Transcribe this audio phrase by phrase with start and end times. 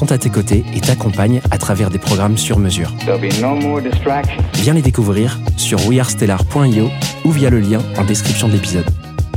[0.00, 2.90] sont à tes côtés et t'accompagnent à travers des programmes sur mesure.
[3.06, 3.18] No.
[4.54, 6.88] Viens les découvrir sur wearestellar.io
[7.26, 8.86] ou via le lien en description de l'épisode.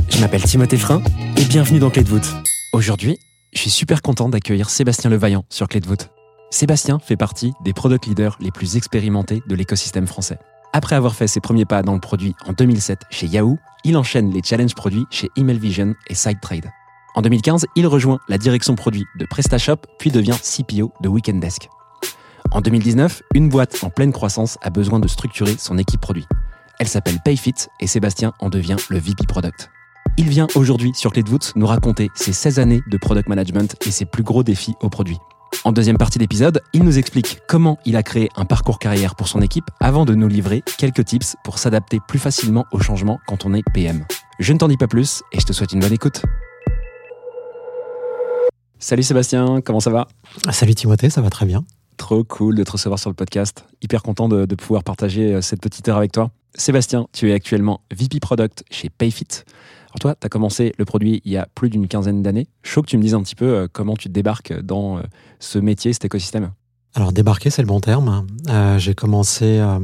[0.08, 1.02] Je m'appelle Timothée Frein
[1.36, 2.34] et bienvenue dans Clé de voûte.
[2.72, 3.18] Aujourd'hui,
[3.52, 6.08] je suis super content d'accueillir Sébastien Levaillant sur Clé de voûte.
[6.48, 10.38] Sébastien fait partie des product leaders les plus expérimentés de l'écosystème français.
[10.72, 14.32] Après avoir fait ses premiers pas dans le produit en 2007 chez Yahoo, il enchaîne
[14.32, 16.70] les challenges produits chez Email Vision et SideTrade.
[17.16, 21.68] En 2015, il rejoint la direction produit de PrestaShop puis devient CPO de Weekend Desk.
[22.50, 26.26] En 2019, une boîte en pleine croissance a besoin de structurer son équipe produit.
[26.80, 29.70] Elle s'appelle Payfit et Sébastien en devient le VP Product.
[30.18, 33.76] Il vient aujourd'hui sur Clé de voûte nous raconter ses 16 années de product management
[33.86, 35.18] et ses plus gros défis au produit.
[35.62, 39.28] En deuxième partie d'épisode, il nous explique comment il a créé un parcours carrière pour
[39.28, 43.44] son équipe avant de nous livrer quelques tips pour s'adapter plus facilement aux changements quand
[43.44, 44.04] on est PM.
[44.40, 46.22] Je ne t'en dis pas plus et je te souhaite une bonne écoute.
[48.86, 50.08] Salut Sébastien, comment ça va
[50.52, 51.64] Salut Timothée, ça va très bien.
[51.96, 53.64] Trop cool de te recevoir sur le podcast.
[53.80, 56.30] Hyper content de, de pouvoir partager euh, cette petite heure avec toi.
[56.54, 59.26] Sébastien, tu es actuellement VP Product chez Payfit.
[59.86, 62.46] Alors toi, tu as commencé le produit il y a plus d'une quinzaine d'années.
[62.62, 65.02] Chaud que tu me dises un petit peu euh, comment tu débarques dans euh,
[65.38, 66.50] ce métier, cet écosystème.
[66.92, 68.26] Alors débarquer, c'est le bon terme.
[68.50, 69.78] Euh, j'ai commencé euh,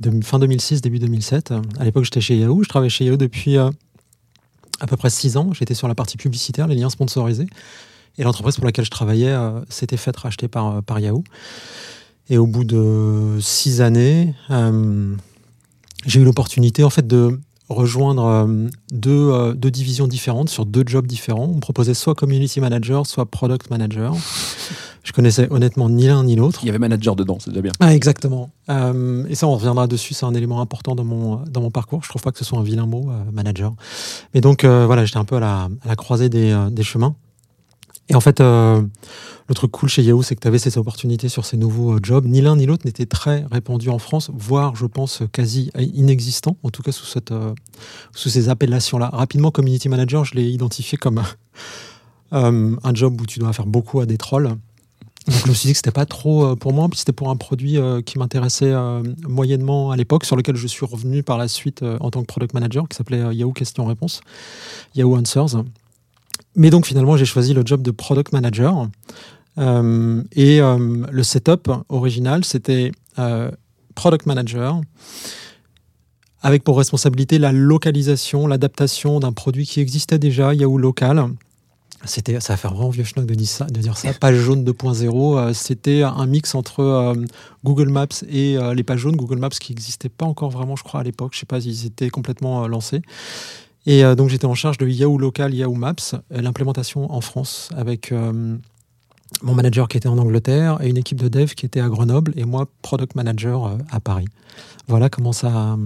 [0.00, 1.54] de- fin 2006, début 2007.
[1.78, 2.62] À l'époque, j'étais chez Yahoo.
[2.62, 3.70] Je travaillais chez Yahoo depuis euh,
[4.80, 5.54] à peu près six ans.
[5.54, 7.46] J'étais sur la partie publicitaire, les liens sponsorisés.
[8.18, 11.24] Et l'entreprise pour laquelle je travaillais euh, s'était faite racheter par, euh, par Yahoo.
[12.28, 15.14] Et au bout de six années, euh,
[16.06, 21.06] j'ai eu l'opportunité en fait de rejoindre euh, deux, deux divisions différentes sur deux jobs
[21.06, 21.46] différents.
[21.50, 24.14] On me proposait soit community manager, soit product manager.
[25.02, 26.60] Je connaissais honnêtement ni l'un ni l'autre.
[26.64, 27.72] Il y avait manager dedans, c'est déjà bien.
[27.78, 28.50] Ah, exactement.
[28.70, 30.14] Euh, et ça, on reviendra dessus.
[30.14, 32.02] C'est un élément important dans mon, dans mon parcours.
[32.02, 33.72] Je trouve pas que ce soit un vilain mot, euh, manager.
[34.34, 37.14] Mais donc, euh, voilà, j'étais un peu à la, à la croisée des, des chemins.
[38.08, 38.82] Et en fait, euh,
[39.48, 42.00] le truc cool chez Yahoo, c'est que tu avais ces opportunités sur ces nouveaux euh,
[42.02, 42.26] jobs.
[42.26, 46.70] Ni l'un ni l'autre n'était très répandu en France, voire, je pense, quasi inexistant, en
[46.70, 47.52] tout cas sous, cette, euh,
[48.14, 49.10] sous ces appellations-là.
[49.12, 51.22] Rapidement, community manager, je l'ai identifié comme
[52.32, 54.50] euh, un job où tu dois faire beaucoup à des trolls.
[55.28, 57.30] Donc je me suis dit que c'était pas trop euh, pour moi, puis c'était pour
[57.30, 58.72] un produit qui m'intéressait
[59.26, 62.54] moyennement à l'époque, sur lequel je suis revenu par la suite en tant que product
[62.54, 64.20] manager, qui s'appelait Yahoo Question-Réponse,
[64.94, 65.62] Yahoo Answers.
[66.56, 68.88] Mais donc finalement, j'ai choisi le job de product manager.
[69.58, 73.50] Euh, et euh, le setup original, c'était euh,
[73.94, 74.80] product manager,
[76.42, 81.28] avec pour responsabilité la localisation, l'adaptation d'un produit qui existait déjà, Yahoo Local.
[82.04, 83.48] C'était, ça va faire vraiment vieux schnock de dire
[83.96, 84.12] ça.
[84.14, 87.14] Page jaune 2.0, euh, c'était un mix entre
[87.64, 89.16] Google Maps et les pages jaunes.
[89.16, 91.32] Google Maps qui n'existait pas encore vraiment, je crois, à l'époque.
[91.34, 93.02] Je sais pas, ils étaient complètement lancés.
[93.86, 97.70] Et euh, donc j'étais en charge de Yahoo Local, Yahoo Maps, euh, l'implémentation en France
[97.76, 98.56] avec euh,
[99.42, 102.32] mon manager qui était en Angleterre et une équipe de dev qui était à Grenoble
[102.36, 104.26] et moi product manager euh, à Paris.
[104.88, 105.76] Voilà comment ça,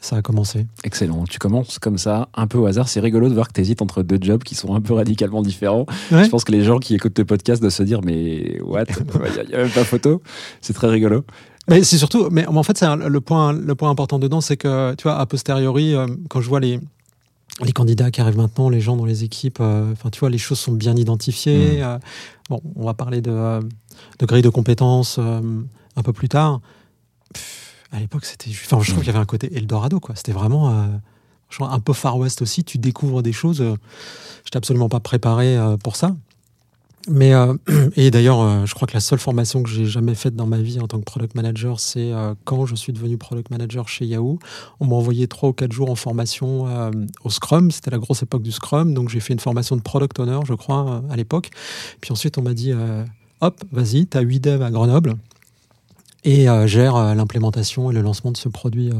[0.00, 0.66] ça a commencé.
[0.82, 1.22] Excellent.
[1.30, 2.88] Tu commences comme ça, un peu au hasard.
[2.88, 5.42] C'est rigolo de voir que tu hésites entre deux jobs qui sont un peu radicalement
[5.42, 5.86] différents.
[6.10, 6.24] Ouais.
[6.24, 8.86] Je pense que les gens qui écoutent tes podcasts doivent se dire Mais what?
[8.88, 10.22] Il n'y a, même pas photo.
[10.60, 11.24] C'est très rigolo.
[11.68, 14.96] Mais c'est surtout, mais en fait, c'est le point, le point important dedans, c'est que,
[14.96, 15.94] tu vois, a posteriori,
[16.28, 16.80] quand je vois les,
[17.64, 20.38] les candidats qui arrivent maintenant, les gens dans les équipes, euh, enfin, tu vois, les
[20.38, 21.82] choses sont bien identifiées.
[21.82, 21.98] euh,
[22.48, 23.60] bon, on va parler de, euh,
[24.18, 26.60] de grille de compétences un peu plus tard.
[27.34, 30.14] Pff, à l'époque, c'était, enfin, je trouve qu'il y avait un côté Eldorado, quoi.
[30.14, 30.68] C'était vraiment,
[31.60, 32.62] un peu Far West aussi.
[32.62, 33.60] Tu découvres des choses.
[33.60, 33.74] euh,
[34.44, 36.14] J'étais absolument pas préparé pour ça.
[37.08, 37.54] Mais euh,
[37.96, 40.58] et d'ailleurs, euh, je crois que la seule formation que j'ai jamais faite dans ma
[40.58, 44.04] vie en tant que product manager, c'est euh, quand je suis devenu product manager chez
[44.04, 44.38] Yahoo.
[44.80, 46.66] On m'a envoyé trois ou quatre jours en formation
[47.24, 47.70] au Scrum.
[47.70, 50.54] C'était la grosse époque du Scrum, donc j'ai fait une formation de product owner, je
[50.54, 51.50] crois, à l'époque.
[52.00, 52.72] Puis ensuite, on m'a dit
[53.40, 55.16] hop, vas-y, t'as 8 devs à Grenoble
[56.24, 58.90] et gère l'implémentation et le lancement de ce produit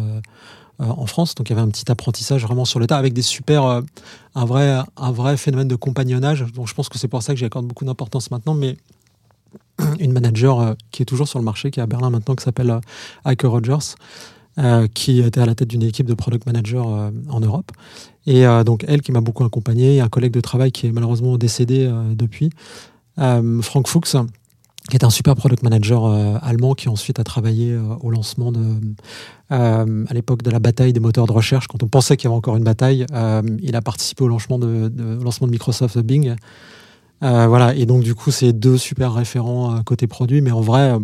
[0.78, 1.34] en France.
[1.34, 3.82] Donc il y avait un petit apprentissage vraiment sur le tas avec des super, euh,
[4.34, 6.44] un vrai, un vrai phénomène de compagnonnage.
[6.52, 8.54] Donc je pense que c'est pour ça que j'y accorde beaucoup d'importance maintenant.
[8.54, 8.76] Mais
[10.00, 12.44] une manager euh, qui est toujours sur le marché, qui est à Berlin maintenant, qui
[12.44, 12.80] s'appelle euh,
[13.24, 13.94] Heike Rogers,
[14.58, 17.70] euh, qui était à la tête d'une équipe de product manager euh, en Europe.
[18.26, 20.92] Et euh, donc elle qui m'a beaucoup accompagné, et un collègue de travail qui est
[20.92, 22.50] malheureusement décédé euh, depuis,
[23.18, 24.16] euh, Frank Fuchs,
[24.88, 28.52] qui est un super product manager euh, allemand qui ensuite a travaillé euh, au lancement
[28.52, 28.64] de,
[29.52, 32.28] euh, à l'époque de la bataille des moteurs de recherche, quand on pensait qu'il y
[32.30, 33.04] avait encore une bataille,
[33.62, 36.34] il a participé au lancement de, de- au lancement de Microsoft Bing.
[37.20, 40.94] Voilà, et donc du coup, c'est deux super référents côté produit, mais en vrai,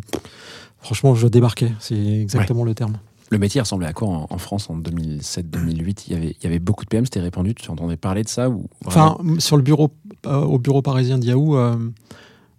[0.81, 2.95] franchement, je débarquais, c'est exactement le terme.
[3.31, 6.47] Le métier ressemblait à quoi en, en France en 2007-2008 il, y avait- il y
[6.47, 9.63] avait beaucoup de PM, c'était répandu, tu entendais parler de ça ou Enfin, sur le
[9.63, 9.91] bureau,
[10.27, 11.75] au bureau parisien de Yahoo, euh,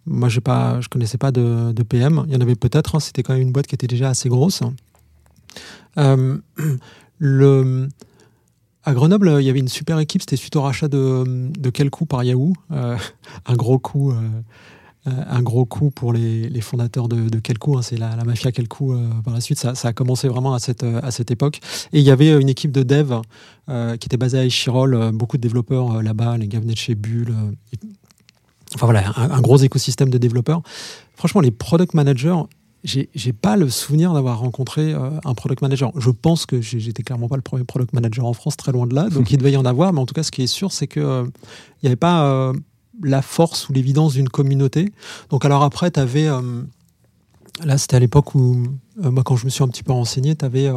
[0.06, 2.24] moi, j'ai pas, je connaissais pas de, PM.
[2.28, 2.96] Il y en avait peut-être.
[2.96, 4.62] hein, C'était quand même une boîte qui était déjà assez grosse.
[5.98, 6.38] Euh,
[7.18, 7.88] le,
[8.84, 10.22] à Grenoble, il y avait une super équipe.
[10.22, 11.24] C'était suite au rachat de,
[11.57, 12.54] de par Yahoo.
[12.72, 12.98] Euh,
[13.46, 14.12] un gros coup.
[14.12, 14.16] euh,
[15.07, 18.94] euh, un gros coup pour les, les fondateurs de, de hein, c'est la, mafia Kelco
[18.94, 19.60] euh, par la suite.
[19.60, 21.60] Ça, a commencé vraiment à cette, à cette époque.
[21.94, 23.13] Et il y avait une équipe de dev
[23.68, 27.36] qui était basée à Échirol, beaucoup de développeurs là-bas, les gars de chez Bull.
[28.75, 30.62] Enfin voilà, un, un gros écosystème de développeurs.
[31.16, 32.36] Franchement, les product managers,
[32.86, 35.92] j'ai pas le souvenir d'avoir rencontré euh, un product manager.
[35.98, 38.94] Je pense que j'étais clairement pas le premier product manager en France, très loin de
[38.94, 40.72] là, donc il devait y en avoir, mais en tout cas, ce qui est sûr,
[40.72, 41.24] c'est que euh,
[41.81, 42.54] il n'y avait pas euh,
[43.01, 44.92] la force ou l'évidence d'une communauté.
[45.30, 46.28] Donc alors après, tu avais...
[47.63, 48.68] là, c'était à l'époque où,
[48.98, 50.69] moi, quand je me suis un petit peu renseigné, tu avais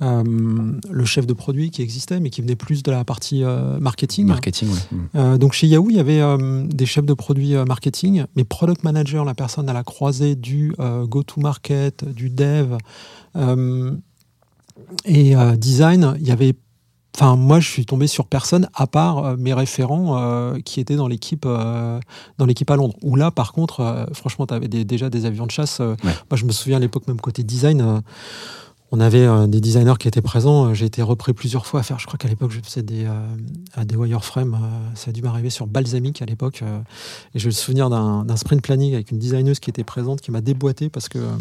[0.00, 4.26] le chef de produit qui existait, mais qui venait plus de la partie euh, marketing.
[4.26, 4.78] marketing ouais.
[4.92, 4.96] Mm.
[5.16, 8.44] Euh, donc chez Yahoo, il y avait euh, des chefs de produits euh, marketing, mais
[8.44, 12.76] product manager, la personne à la croisée du euh, go-to-market, du dev
[13.36, 13.92] euh,
[15.04, 16.54] et euh, design, il y avait.
[17.16, 20.94] Enfin, moi, je suis tombé sur personne à part euh, mes référents euh, qui étaient
[20.94, 21.98] dans l'équipe euh,
[22.36, 22.94] dans l'équipe à Londres.
[23.02, 25.78] Où là, par contre, euh, franchement, tu avais déjà des avions de chasse.
[25.80, 26.12] euh, Ouais.
[26.30, 28.02] Moi, je me souviens à l'époque, même côté design.
[28.92, 30.74] Euh, on avait euh, des designers qui étaient présents.
[30.74, 31.98] J'ai été repris plusieurs fois à faire.
[31.98, 34.54] Je crois qu'à l'époque, je faisais des, euh, wireframes.
[34.54, 36.60] euh, ça a dû m'arriver sur Balsamic à l'époque.
[36.62, 36.78] euh,
[37.34, 40.40] et j'ai le souvenir d'un sprint planning avec une designeuse qui était présente, qui m'a
[40.40, 41.18] déboîté parce que.
[41.18, 41.36] euh,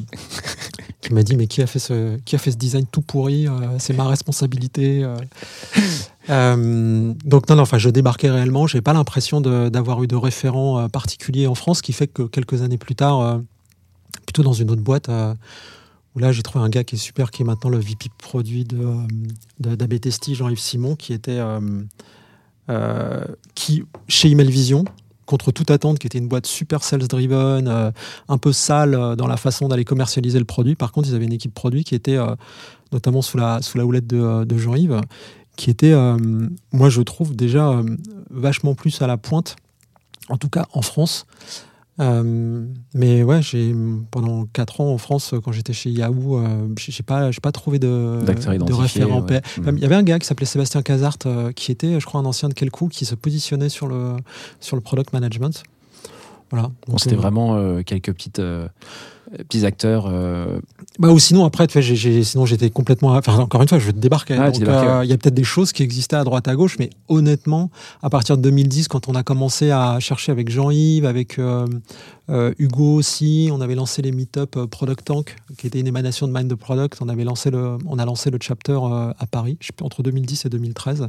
[1.02, 3.48] qui m'a dit Mais qui a fait ce, qui a fait ce design tout pourri
[3.48, 5.04] euh, C'est ma responsabilité.
[5.04, 5.16] euh.
[6.30, 8.68] Euh, donc, non, non, enfin, je débarquais réellement.
[8.68, 12.24] J'ai pas l'impression d'avoir eu de référent euh, particulier en France, ce qui fait que
[12.24, 13.38] quelques années plus tard, euh,
[14.26, 15.34] plutôt dans une autre boîte, euh,
[16.20, 19.06] là, j'ai trouvé un gars qui est super, qui est maintenant le VP produit euh,
[19.60, 21.60] d'AB Testi, Jean-Yves Simon, qui était euh,
[22.70, 23.24] euh,
[23.56, 24.86] qui, chez Email Vision,
[25.26, 27.92] contre toute attente, qui était une boîte super sales-driven, euh,
[28.30, 30.76] un peu sale dans la façon d'aller commercialiser le produit.
[30.76, 32.18] Par contre, ils avaient une équipe produit qui était,
[32.92, 35.02] notamment sous la, sous la houlette de, Jean-Yves,
[35.58, 35.94] qui était,
[36.72, 37.82] moi je trouve, déjà
[38.30, 39.58] vachement plus à la pointe,
[40.30, 41.26] en tout cas en France.
[42.00, 43.74] Euh, mais ouais, j'ai
[44.12, 47.80] pendant 4 ans en France, quand j'étais chez Yahoo, euh, j'ai pas, j'ai pas trouvé
[47.80, 48.20] de,
[48.80, 49.22] référent.
[49.22, 49.42] ouais.
[49.66, 52.26] Il y avait un gars qui s'appelait Sébastien Casart, euh, qui était, je crois, un
[52.26, 54.16] ancien de Kelco, qui se positionnait sur le,
[54.60, 55.64] sur le product management.
[56.52, 56.72] Voilà.
[56.88, 58.42] Bon, c'était euh, vraiment euh, quelques petites,
[59.48, 60.60] petits acteurs euh,
[61.00, 63.12] Bah, ou sinon, après, tu j'ai- sinon j'étais complètement.
[63.16, 64.36] Enfin, encore une fois, je débarquais.
[64.40, 65.06] Ah, euh, ouais.
[65.06, 67.70] Il y a peut-être des choses qui existaient à droite à gauche, mais honnêtement,
[68.02, 71.66] à partir de 2010, quand on a commencé à chercher avec Jean-Yves, avec euh,
[72.30, 76.28] euh, Hugo aussi, on avait lancé les meet-up euh, Product Tank, qui était une émanation
[76.28, 76.98] de Mind the Product.
[77.02, 80.50] On, avait lancé le, on a lancé le chapter euh, à Paris, entre 2010 et
[80.50, 81.08] 2013.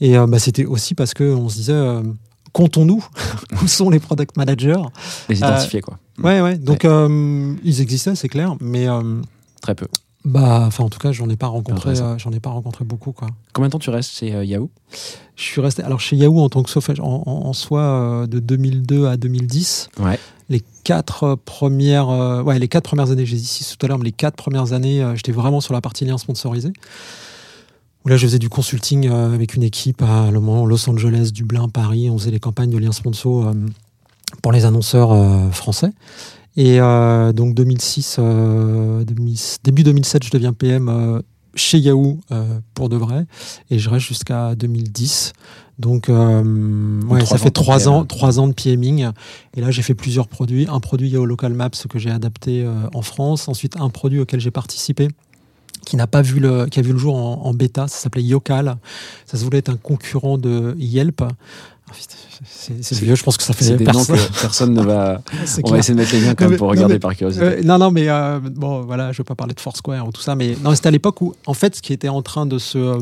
[0.00, 1.72] Et euh, bah, c'était aussi parce qu'on se disait.
[1.72, 2.02] euh,
[2.54, 3.04] Comptons-nous,
[3.62, 4.80] où sont les product managers
[5.28, 5.98] les identifiés, quoi.
[6.22, 6.56] Ouais, ouais.
[6.56, 9.20] Donc, euh, ils existaient, c'est clair, mais euh,
[9.60, 9.88] Très peu.
[10.24, 13.12] bah, enfin, en tout cas, j'en ai pas rencontré, euh, j'en ai pas rencontré beaucoup,
[13.12, 13.28] quoi.
[13.52, 14.70] Combien de temps tu restes chez euh, Yahoo?
[15.36, 18.26] Je suis resté, alors chez Yahoo en tant que sauvage, en, en, en soi, euh,
[18.28, 19.88] de 2002 à 2010.
[19.98, 20.18] Ouais.
[20.48, 24.04] Les quatre premières, euh, ouais, les quatre premières années, j'ai dit tout à l'heure, mais
[24.04, 26.72] les quatre premières années, euh, j'étais vraiment sur la partie lien sponsorisé.
[28.04, 32.10] Où là, je faisais du consulting euh, avec une équipe à Los Angeles, Dublin, Paris.
[32.10, 33.52] On faisait les campagnes de liens sponsor euh,
[34.42, 35.92] pour les annonceurs euh, français.
[36.56, 41.22] Et donc 2006, euh, 2000 début 2007, je deviens PM
[41.54, 43.26] chez Yahoo euh, pour de vrai,
[43.70, 45.32] et je reste jusqu'à 2010.
[45.78, 49.08] Donc euh, ouais, ça fait trois ans, trois ans de PMing.
[49.56, 50.66] Et là, j'ai fait plusieurs produits.
[50.70, 53.48] Un produit Yahoo Local Maps que j'ai adapté euh, en France.
[53.48, 55.08] Ensuite, un produit auquel j'ai participé
[55.84, 57.86] qui n'a pas vu le, qui a vu le jour en, en bêta.
[57.88, 58.76] Ça s'appelait Yocal.
[59.26, 61.22] Ça se voulait être un concurrent de Yelp.
[61.22, 61.92] Ah,
[62.46, 64.16] c'est vieux, je pense que ça fait C'est des noms personne.
[64.16, 65.20] que personne ne va.
[65.58, 65.72] On clair.
[65.72, 67.44] va essayer de mettre les liens quand même pour regarder mais- par curiosité.
[67.44, 70.20] Euh, non, non, mais euh, bon, voilà, je veux pas parler de Foursquare ou tout
[70.22, 72.58] ça, mais non, c'était à l'époque où, en fait, ce qui était en train de
[72.58, 72.98] se, euh,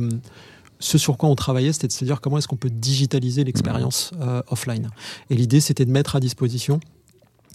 [0.81, 4.11] ce sur quoi on travaillait, c'était de se dire comment est-ce qu'on peut digitaliser l'expérience
[4.21, 4.91] euh, offline.
[5.31, 6.81] Et l'idée, c'était de mettre à disposition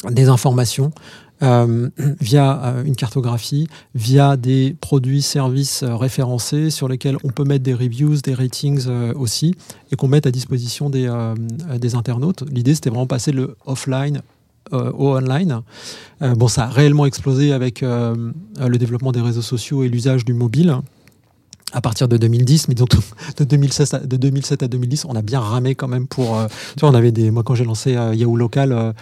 [0.10, 0.92] des informations
[1.44, 1.90] euh,
[2.20, 7.64] via euh, une cartographie, via des produits, services euh, référencés sur lesquels on peut mettre
[7.64, 9.56] des reviews, des ratings aussi,
[9.92, 11.08] et qu'on mette à disposition des,
[11.96, 12.44] internautes.
[12.52, 14.22] L'idée, c'était vraiment passer le offline
[14.72, 15.62] au online.
[16.20, 20.78] Bon, ça a réellement explosé avec le développement des réseaux sociaux et l'usage du mobile.
[21.74, 22.90] À partir de 2010, mais donc
[23.38, 26.38] de 2016 à, de 2007 à 2010, on a bien ramé quand même pour.
[26.76, 27.32] tu vois, on avait des.
[27.32, 28.94] Moi, quand j'ai lancé Yahoo Local,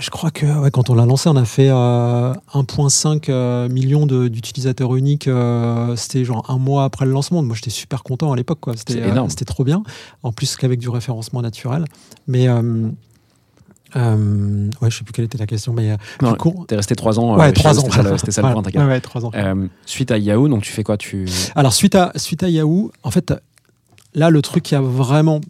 [0.00, 4.06] je crois que ouais, quand on l'a lancé, on a fait euh, 1,5 euh, million
[4.06, 5.28] d'utilisateurs uniques.
[5.28, 7.42] euh, C'était genre un mois après le lancement.
[7.42, 8.60] Moi, j'étais super content à l'époque.
[8.76, 9.30] C'était euh, énorme.
[9.30, 9.82] c'était trop bien.
[10.22, 11.84] En plus qu'avec du référencement naturel.
[12.26, 12.88] Mais euh,
[13.94, 16.96] euh, ouais, je sais plus quelle était la question, mais Non, du coup, T'es resté
[16.96, 17.36] trois ans.
[17.38, 17.84] ouais, trois ans.
[18.16, 18.82] C'était ça, le- point, t'inquiète.
[18.82, 19.30] ouais, ouais, trois ans.
[19.34, 21.26] Euh, suite à Yahoo, donc tu fais quoi tu...
[21.54, 23.32] Alors suite à suite à Yahoo, en fait,
[24.14, 25.40] là le truc qui a vraiment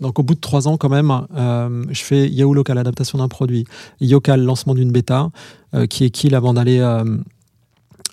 [0.00, 3.28] donc au bout de trois ans quand même, euh, je fais Yahoo Local, adaptation d'un
[3.28, 3.64] produit,
[4.00, 5.30] Yocal, lancement d'une bêta,
[5.74, 7.18] euh, qui est kill avant d'aller euh,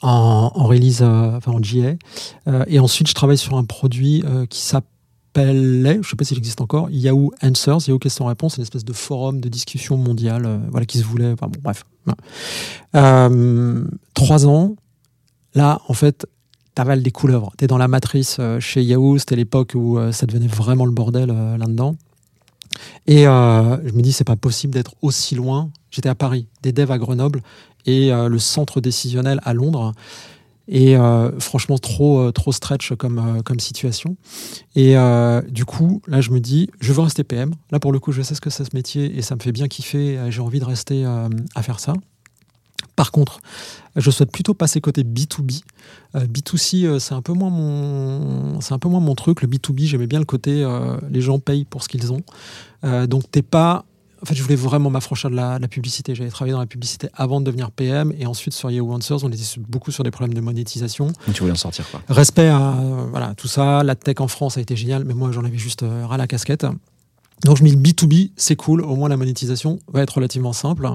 [0.01, 1.95] en, en release, euh, enfin en GA.
[2.47, 4.85] Euh, et ensuite, je travaille sur un produit euh, qui s'appelait,
[5.35, 8.93] je ne sais pas s'il existe encore, Yahoo Answers, Yahoo Questions-Réponses, c'est une espèce de
[8.93, 11.83] forum de discussion mondiale, voilà, qui se voulait, enfin bon, bref.
[14.13, 14.75] Trois ans,
[15.53, 16.25] là, en fait,
[16.77, 17.51] t'avales des couleuvres.
[17.57, 20.91] T'es dans la matrice euh, chez Yahoo, c'était l'époque où euh, ça devenait vraiment le
[20.91, 21.95] bordel euh, là-dedans.
[23.07, 25.71] Et je me dis, c'est pas possible d'être aussi loin.
[25.89, 27.41] J'étais à Paris, des devs à Grenoble
[27.87, 29.93] et le centre décisionnel à Londres.
[30.67, 30.95] Et
[31.39, 34.15] franchement, trop, trop stretch comme, comme situation.
[34.75, 34.95] Et
[35.49, 37.55] du coup, là, je me dis, je veux rester PM.
[37.71, 39.53] Là, pour le coup, je sais ce que c'est ce métier et ça me fait
[39.53, 40.19] bien kiffer.
[40.29, 41.93] J'ai envie de rester à faire ça.
[42.95, 43.39] Par contre,
[43.95, 45.61] je souhaite plutôt passer côté B2B.
[46.15, 49.41] Euh, B2C, euh, c'est un peu moins mon, c'est un peu moins mon truc.
[49.41, 52.21] Le B2B, j'aimais bien le côté, euh, les gens payent pour ce qu'ils ont.
[52.83, 53.85] Euh, donc t'es pas,
[54.21, 56.15] en fait, je voulais vraiment m'affranchir de la, de la publicité.
[56.15, 59.29] J'avais travaillé dans la publicité avant de devenir PM et ensuite sur Yahoo Answers, on
[59.29, 61.11] était beaucoup sur des problèmes de monétisation.
[61.33, 63.83] Tu voulais en sortir quoi Respect à euh, voilà, tout ça.
[63.83, 66.27] La tech en France a été géniale, mais moi j'en avais juste euh, ras la
[66.27, 66.65] casquette.
[67.43, 70.89] Donc je me dis B2B, c'est cool, au moins la monétisation va être relativement simple.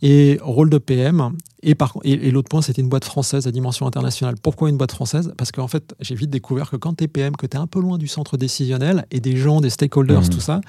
[0.00, 1.32] Et rôle de PM.
[1.64, 4.36] Et, par, et, et l'autre point, c'était une boîte française à dimension internationale.
[4.40, 5.32] Pourquoi une boîte française?
[5.36, 7.66] Parce qu'en fait, j'ai vite découvert que quand tu es PM, que tu es un
[7.66, 10.28] peu loin du centre décisionnel et des gens, des stakeholders, Mhm.
[10.28, 10.60] tout ça,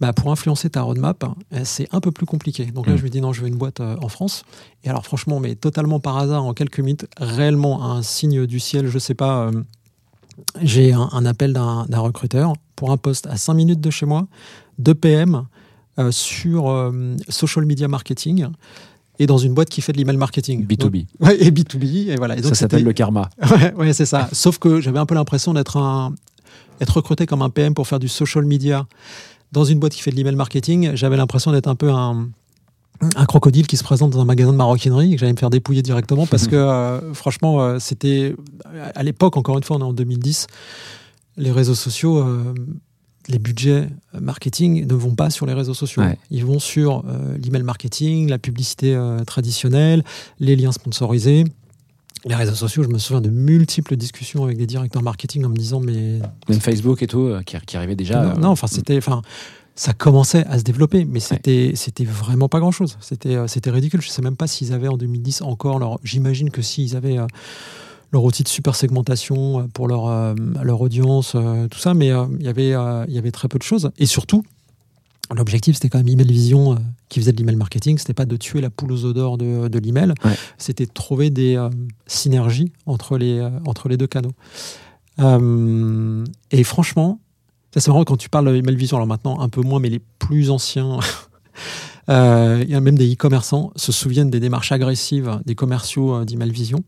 [0.00, 2.64] bah, pour influencer ta roadmap, euh, c'est un peu plus compliqué.
[2.66, 2.98] Donc là, Mhm.
[3.00, 4.44] je me dis non, je veux une boîte euh, en France.
[4.82, 8.86] Et alors, franchement, mais totalement par hasard, en quelques minutes, réellement un signe du ciel,
[8.86, 9.48] je sais pas.
[9.48, 9.62] euh,
[10.62, 14.26] j'ai un, un appel d'un recruteur pour un poste à 5 minutes de chez moi,
[14.78, 15.44] de PM,
[15.98, 18.46] euh, sur euh, social media marketing
[19.18, 20.64] et dans une boîte qui fait de l'email marketing.
[20.64, 20.78] B2B.
[20.78, 22.08] Donc- ouais, et B2B.
[22.10, 22.36] Et voilà.
[22.36, 23.28] Et donc, Ça s'appelle le karma.
[23.50, 24.28] Ouais, ouais, c'est ça.
[24.32, 26.14] Sauf que j'avais un peu l'impression d'être un
[26.80, 28.86] être recruté comme un PM pour faire du social media
[29.50, 30.92] dans une boîte qui fait de l'email marketing.
[30.94, 32.28] J'avais l'impression d'être un peu un
[33.16, 35.50] un crocodile qui se présente dans un magasin de maroquinerie et que j'allais me faire
[35.50, 38.34] dépouiller directement parce que euh, franchement euh, c'était
[38.94, 40.46] à l'époque encore une fois on est en 2010
[41.36, 42.54] les réseaux sociaux euh,
[43.28, 43.88] les budgets
[44.18, 46.00] marketing ne vont pas sur les réseaux sociaux.
[46.00, 46.18] Ouais.
[46.30, 47.04] Ils vont sur
[47.44, 50.02] l'email marketing, la publicité traditionnelle,
[50.40, 51.44] les liens sponsorisés.
[52.24, 55.56] Les réseaux sociaux, je me souviens de multiples discussions avec des directeurs marketing en me
[55.56, 58.24] disant mais Même Facebook et tout, qui, qui arrivait déjà.
[58.24, 59.20] non, non, enfin c'était, enfin
[59.78, 62.96] ça commençait à se développer, mais c'était c'était vraiment pas grand chose.
[63.00, 64.00] C'était euh, c'était ridicule.
[64.02, 65.98] Je sais même pas s'ils avaient en 2010 encore leur.
[66.02, 67.26] J'imagine que s'ils avaient euh,
[68.10, 71.36] leur outil de super segmentation euh, pour leur leur audience,
[71.70, 72.70] tout ça, mais il y avait
[73.08, 73.90] il y avait très peu de choses.
[73.98, 74.42] Et surtout,
[75.34, 76.76] l'objectif c'était quand même Email Vision euh,
[77.08, 77.98] qui faisait de l'email marketing.
[77.98, 80.14] C'était pas de tuer la poule aux œufs d'or de, de l'email.
[80.24, 80.34] Ouais.
[80.56, 81.70] C'était de trouver des euh,
[82.06, 84.32] synergies entre les euh, entre les deux canaux.
[86.50, 87.20] Et franchement,
[87.74, 89.90] ça c'est marrant quand tu parles de Email Vision, alors maintenant un peu moins, mais
[89.90, 90.98] les plus anciens,
[92.08, 96.24] euh, il y a même des e-commerçants se souviennent des démarches agressives des commerciaux euh,
[96.24, 96.82] d'Email Vision.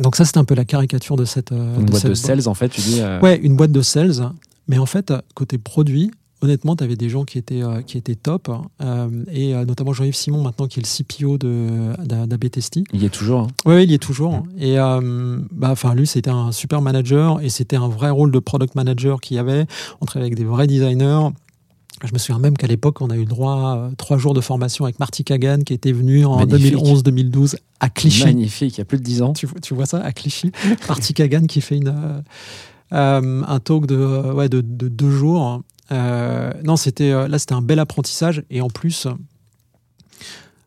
[0.00, 2.46] Donc ça c'est un peu la caricature de cette euh, Une boîte cette de sales,
[2.48, 3.00] en fait, tu dis.
[3.00, 4.30] euh, Ouais, une boîte de sales.
[4.68, 8.14] Mais en fait, côté produit, honnêtement, tu avais des gens qui étaient, euh, qui étaient
[8.14, 8.50] top.
[8.80, 12.80] euh, et euh, notamment Jean-Yves Simon, maintenant, qui est le CPO de- d'A- d'ABTST.
[12.92, 13.40] Il y est toujours.
[13.40, 13.46] hein.
[13.66, 14.42] Oui, il y est toujours.
[14.58, 18.74] Et euh, bah, lui, c'était un super manager et c'était un vrai rôle de product
[18.74, 19.66] manager qu'il y avait.
[20.00, 21.28] On travaillait avec des vrais designers.
[22.04, 24.84] Je me souviens même qu'à l'époque, on a eu droit à trois jours de formation
[24.84, 26.76] avec Marty Kagan qui était venu en Magnifique.
[26.76, 28.24] 2011-2012 à Clichy.
[28.24, 29.32] Magnifique, il y a plus de 10 ans.
[29.32, 30.52] Tu, vois- tu vois ça à Clichy?
[30.88, 31.92] Marty Kagan qui fait une,
[32.92, 33.96] euh, un talk de,
[34.32, 38.44] ouais, de, de deux jours Euh, non, c'était euh, là, c'était un bel apprentissage.
[38.50, 39.06] Et en plus,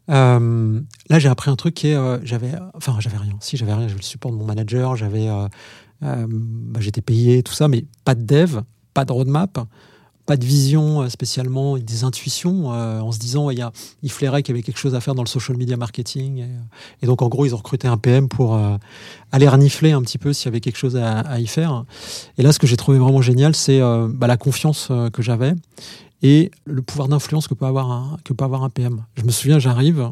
[0.09, 3.35] euh, là, j'ai appris un truc qui est, j'avais, enfin, j'avais rien.
[3.39, 5.27] Si j'avais rien, j'avais le support de mon manager, j'avais,
[6.01, 8.61] bah, j'étais payé, tout ça, mais pas de dev,
[8.93, 9.59] pas de roadmap,
[10.25, 13.71] pas de vision euh, spécialement, des intuitions, euh, en se disant, il y a,
[14.03, 16.39] il flairait qu'il y avait quelque chose à faire dans le social media marketing.
[16.39, 16.49] Et,
[17.03, 18.77] et donc, en gros, ils ont recruté un PM pour euh,
[19.31, 21.85] aller renifler un petit peu s'il y avait quelque chose à, y faire.
[22.37, 25.21] Et là, ce que j'ai trouvé vraiment génial, c'est euh, bah, la confiance euh, que
[25.21, 25.53] j'avais
[26.21, 29.03] et le pouvoir d'influence que que peut avoir un PM.
[29.15, 30.11] Je me souviens, j'arrive,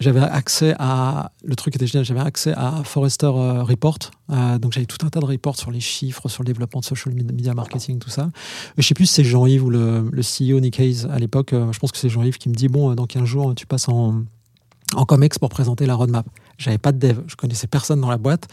[0.00, 3.98] j'avais accès à le truc était génial, j'avais accès à Forrester euh, Report,
[4.30, 6.84] Euh, donc j'avais tout un tas de reports sur les chiffres, sur le développement de
[6.84, 8.30] social media marketing, tout ça.
[8.76, 11.52] Je sais plus si c'est Jean-Yves ou le, CEO Nick Hayes à l'époque.
[11.52, 13.66] euh, je pense que c'est Jean-Yves qui me dit bon, euh, dans 15 jours, tu
[13.66, 14.22] passes en
[14.94, 16.26] en Comex pour présenter la roadmap.
[16.56, 18.48] J'avais pas de dev, je connaissais personne dans la boîte.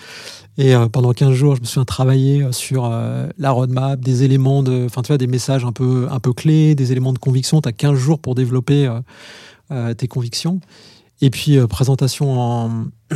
[0.58, 5.02] Et pendant 15 jours, je me suis travaillé sur la roadmap, des éléments de, enfin
[5.02, 7.62] tu vois, des messages un peu, un peu clés, des éléments de conviction.
[7.62, 8.94] Tu as 15 jours pour développer
[9.98, 10.60] tes convictions.
[11.22, 12.86] Et puis euh, présentation en,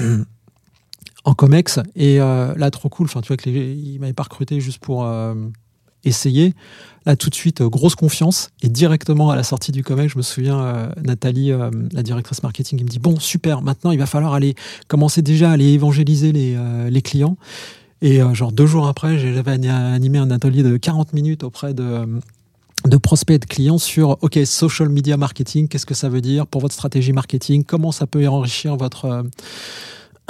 [1.25, 1.79] en Comex.
[1.95, 3.05] Et euh, là, trop cool.
[3.05, 5.35] Enfin, tu vois que les, ils m'avaient pas recruté juste pour euh,
[6.03, 6.53] essayer.
[7.05, 8.49] Là, tout de suite, grosse confiance.
[8.61, 11.51] Et directement à la sortie du Comex, je me souviens, Nathalie,
[11.91, 14.53] la directrice marketing, qui me dit Bon, super, maintenant, il va falloir aller
[14.87, 16.57] commencer déjà à aller évangéliser les,
[16.89, 17.37] les clients.
[18.01, 22.05] Et genre deux jours après, j'avais ani- animé un atelier de 40 minutes auprès de,
[22.85, 26.47] de prospects et de clients sur OK, social media marketing, qu'est-ce que ça veut dire
[26.47, 29.23] pour votre stratégie marketing, comment ça peut enrichir votre,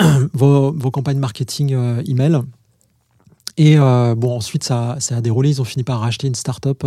[0.01, 2.39] euh, vos, campagnes marketing euh, email?
[3.58, 5.50] Et euh, bon, ensuite, ça, ça a déroulé.
[5.50, 6.86] Ils ont fini par racheter une start-up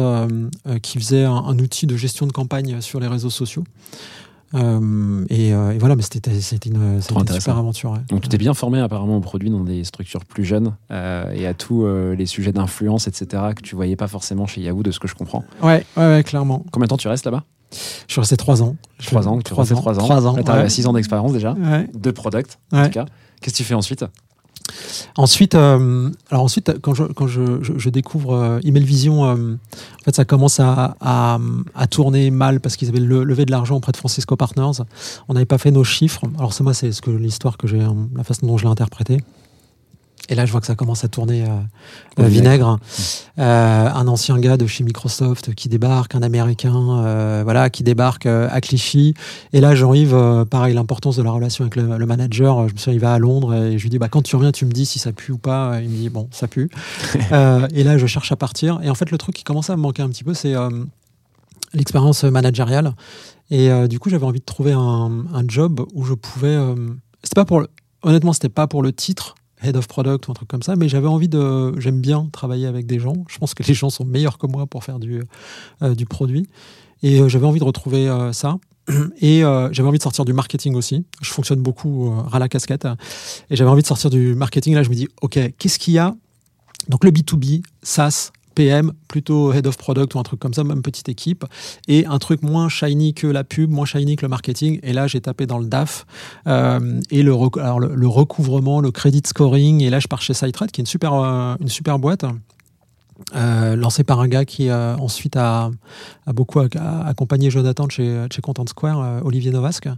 [0.80, 3.64] qui faisait un outil de gestion de campagne sur les réseaux sociaux.
[4.54, 6.30] Euh, et, euh, et voilà, mais c'était
[6.66, 7.92] une, une super aventure.
[7.92, 7.98] ouais.
[8.08, 11.46] Donc tu t'es bien formé apparemment au produit dans des structures plus jeunes euh, et
[11.46, 13.42] à tous les sujets d'influence, etc.
[13.56, 15.44] que tu voyais pas forcément chez Yahoo, de ce que je comprends.
[15.62, 16.64] Ouais, ouais, ouais, clairement.
[16.70, 17.44] Combien de temps tu restes là-bas?
[18.06, 18.76] Je suis resté trois ans.
[18.98, 20.02] Je- Trois ans, tu restes trois ans.
[20.02, 20.36] Trois ans.
[20.36, 20.66] Là, t'arrives ouais.
[20.66, 21.54] à six ans d'expérience déjà,
[21.94, 23.06] de product en tout cas.
[23.40, 24.04] Qu'est-ce que tu fais ensuite?
[25.16, 29.56] Ensuite, euh, ensuite, quand je, découvre euh, Email Vision, euh,
[30.12, 31.38] ça commence à,
[31.90, 34.82] tourner mal parce qu'ils avaient le- levé de l'argent auprès de Francisco Partners.
[35.28, 36.22] On n'avait pas fait nos chiffres.
[36.38, 37.78] Alors c'est moi, c'est l'histoire que j'ai,
[38.14, 39.18] la façon dont je l'ai interprétée.
[40.32, 41.48] Et là, je vois que ça commence à tourner euh,
[42.18, 42.78] euh, vinaigre.
[43.38, 48.24] Euh, un ancien gars de chez Microsoft qui débarque, un Américain, euh, voilà, qui débarque
[48.24, 49.12] à Clichy.
[49.52, 52.66] Et là, Jean-Yves, euh, pareil, l'importance de la relation avec le, le manager.
[52.68, 54.52] Je me souviens, il va à Londres et je lui dis, bah, quand tu reviens,
[54.52, 55.80] tu me dis si ça pue ou pas.
[55.82, 56.70] Il me dit, bon, ça pue.
[57.74, 58.80] Et là, je cherche à partir.
[58.82, 60.54] Et en fait, le truc qui commençait à me manquer un petit peu, c'est
[61.74, 62.94] l'expérience managériale.
[63.50, 66.56] Et du coup, j'avais envie de trouver un, un job où je pouvais.
[67.22, 67.68] c'était pas pour le-
[68.02, 70.88] honnêtement, c'était pas pour le titre head of product ou un truc comme ça, mais
[70.88, 71.78] j'avais envie de.
[71.78, 73.24] J'aime bien travailler avec des gens.
[73.28, 75.22] Je pense que les gens sont meilleurs que moi pour faire du,
[75.82, 76.48] euh, du produit.
[77.02, 78.58] Et euh, j'avais envie de retrouver euh, ça.
[79.20, 81.04] Et j'avais envie de sortir du marketing aussi.
[81.20, 82.86] Je fonctionne beaucoup ras la casquette.
[83.48, 84.74] Et j'avais envie de sortir du marketing.
[84.74, 86.16] Là, je me dis, OK, qu'est-ce qu'il y a?
[86.88, 90.82] Donc, le B2B, SaaS, PM, plutôt head of product ou un truc comme ça, même
[90.82, 91.44] petite équipe.
[91.88, 94.78] Et un truc moins shiny que la pub, moins shiny que le marketing.
[94.82, 96.06] Et là, j'ai tapé dans le DAF.
[96.46, 99.82] euh, et le, rec- alors, le, le recouvrement, le credit scoring.
[99.82, 102.24] Et là, je pars chez SiteRed, qui est une super, euh, une super boîte.
[103.36, 105.70] Euh, lancée par un gars qui ensuite a,
[106.26, 106.66] a beaucoup a
[107.06, 109.88] accompagné Jonathan de chez, de chez Content Square, Olivier Novasque,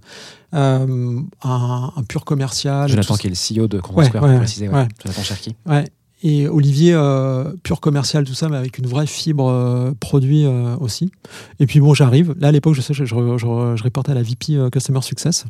[0.53, 2.89] un, un pur commercial.
[2.89, 4.69] Jonathan qui est le CEO de Content Ouais, Square, ouais, pour préciser.
[4.69, 4.87] ouais.
[5.03, 5.57] Jonathan Cherki.
[5.67, 5.85] Ouais.
[6.27, 10.75] Et Olivier, euh, pur commercial, tout ça, mais avec une vraie fibre euh, produit euh,
[10.79, 11.13] aussi.
[11.61, 12.35] Et puis bon, j'arrive.
[12.39, 15.45] Là, à l'époque, je sais, je, reportais à la VP Customer Success.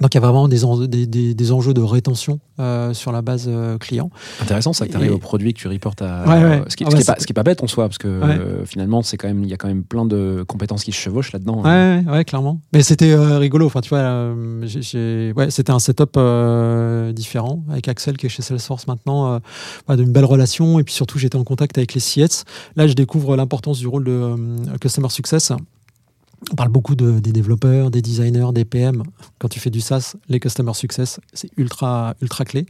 [0.00, 3.12] Donc, il y a vraiment des, en- des, des, des enjeux de rétention euh, sur
[3.12, 4.10] la base euh, client.
[4.42, 6.24] Intéressant, ça que tu arrives Et- au produit que tu reportes à.
[6.26, 6.62] Ouais, ouais.
[6.68, 8.36] Ce, qui, Ah ce qui ouais, est pas, pas bête en soi, parce que Ouais.
[8.38, 10.96] euh, finalement, c'est quand même, il y a quand même plein de compétences qui se
[10.98, 11.62] chevauchent là-dedans.
[11.62, 12.60] Ouais, ouais, ouais, clairement.
[12.72, 13.66] Mais c'était euh, rigolo.
[13.66, 14.32] Enfin, tu vois,
[15.50, 16.18] c'était un setup
[17.14, 19.40] différent avec Axel qui est chez Salesforce maintenant,
[19.88, 20.78] d'une belle relation.
[20.78, 22.44] Et puis surtout, j'étais en contact avec les CIETS.
[22.76, 24.34] Là, je découvre l'importance du rôle de
[24.80, 25.52] Customer Success.
[26.52, 29.02] On parle beaucoup de, des développeurs, des designers, des PM.
[29.38, 32.66] Quand tu fais du SaaS, les Customer Success, c'est ultra, ultra clé.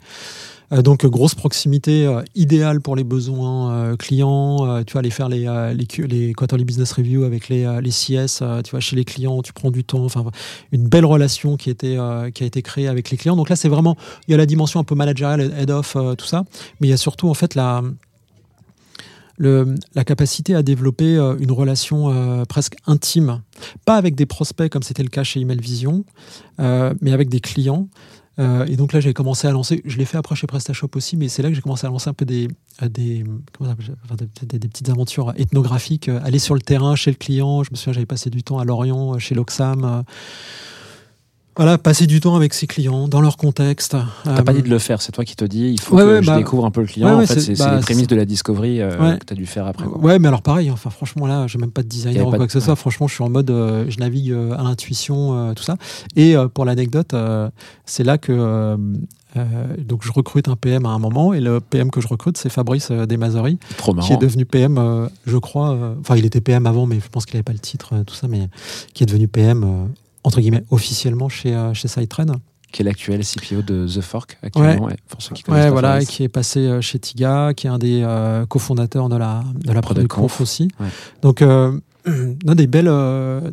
[0.72, 4.66] Euh, donc, grosse proximité euh, idéale pour les besoins euh, clients.
[4.66, 8.42] Euh, tu vas aller faire les, les, quarterly business review avec les, les CS.
[8.64, 10.04] tu vas chez les clients, tu prends du temps.
[10.04, 10.24] Enfin,
[10.72, 11.96] une belle relation qui, était,
[12.34, 13.36] qui a été créée avec les clients.
[13.36, 13.96] Donc là, c'est vraiment,
[14.28, 16.44] il y a la dimension un peu managériale, head-off, tout ça.
[16.80, 17.82] Mais il y a surtout, en fait, la,
[19.38, 23.42] la capacité à développer euh, une relation euh, presque intime.
[23.84, 26.04] Pas avec des prospects comme c'était le cas chez Email Vision,
[26.60, 27.88] euh, mais avec des clients.
[28.66, 29.80] Et donc là, j'ai commencé à lancer.
[29.84, 32.10] Je l'ai fait après chez PrestaShop aussi, mais c'est là que j'ai commencé à lancer
[32.10, 32.48] un peu des
[32.82, 36.08] des, des, petites aventures ethnographiques.
[36.08, 37.62] aller sur le terrain chez le client.
[37.62, 40.02] Je me souviens, j'avais passé du temps à Lorient, chez l'Oxam.
[41.56, 43.96] Euh, voilà, passer du temps avec ses clients dans leur contexte.
[44.24, 46.08] T'as pas dit de le faire, c'est toi qui te dis, il faut ouais, que
[46.16, 47.08] ouais, je bah- découvre un peu le client.
[47.16, 49.46] ouais, en fait, c'est- bah, les prémices de la discovery euh, que tu as dû
[49.46, 49.84] faire après.
[49.86, 49.98] quoi.
[49.98, 52.46] Ouais, mais alors pareil, enfin franchement là, j'ai même pas de designer ou quoi de-
[52.46, 52.76] que ce soit.
[52.76, 55.76] Franchement, je suis en mode, euh, je navigue euh, à l'intuition, euh, tout ça.
[56.16, 57.48] Et euh, pour l'anecdote, euh,
[57.86, 58.76] c'est là que euh,
[59.36, 59.44] euh,
[59.78, 62.48] donc je recrute un PM à un moment et le PM que je recrute, c'est
[62.50, 63.48] Fabrice euh, marrant.
[64.06, 65.72] qui est devenu PM, euh, je crois.
[65.72, 68.04] euh, Enfin, il était PM avant, mais je pense qu'il avait pas le titre, euh,
[68.04, 68.48] tout ça, mais
[68.92, 69.86] qui est devenu PM euh,
[70.24, 72.26] entre guillemets officiellement chez euh, chez Sidetrain.
[72.72, 76.02] Qui est l'actuel CPO de The Fork actuellement, ouais, pour ceux qui connaissent Ouais, voilà,
[76.02, 79.44] et qui est passé euh, chez Tiga, qui est un des euh, cofondateurs de la,
[79.54, 80.66] de la Product Conf aussi.
[81.22, 82.90] Donc, non, des, belles,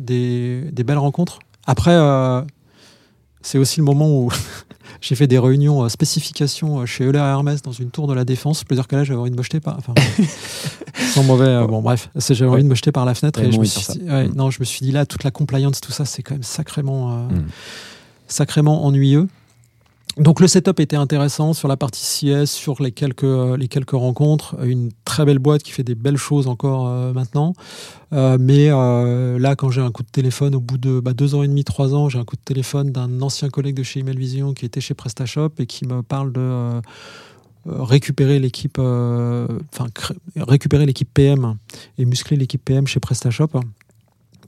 [0.00, 1.38] des, des belles rencontres.
[1.66, 1.96] Après,
[3.42, 4.30] c'est aussi le moment où
[5.00, 8.24] j'ai fait des réunions euh, spécifications euh, chez Euler Hermès dans une tour de la
[8.24, 8.64] Défense.
[8.64, 9.76] Plusieurs cas là, j'avais envie de me jeter par.
[9.78, 9.94] Enfin,
[11.14, 11.46] sans mauvais.
[11.46, 13.64] euh, bon, bref, j'avais envie de me jeter par la fenêtre et je bon, me,
[13.66, 14.34] suis, ouais, Mm.
[14.36, 17.12] non, je me suis dit là, toute la compliance, tout ça, c'est quand même sacrément,
[17.12, 17.44] euh, Mm.
[18.28, 19.28] sacrément ennuyeux.
[20.18, 23.92] Donc le setup était intéressant sur la partie CS, sur les quelques, euh, les quelques
[23.92, 24.56] rencontres.
[24.62, 27.54] Une très belle boîte qui fait des belles choses encore euh, maintenant.
[28.12, 31.42] Euh, mais là, quand j'ai un coup de téléphone, au bout de bah, deux ans
[31.42, 34.16] et demi, trois ans, j'ai un coup de téléphone d'un ancien collègue de chez Email
[34.16, 36.80] Vision qui était chez PrestaShop et qui me parle de
[37.64, 39.86] récupérer l'équipe, enfin
[40.36, 41.56] récupérer l'équipe PM
[41.96, 43.48] et muscler l'équipe PM chez PrestaShop.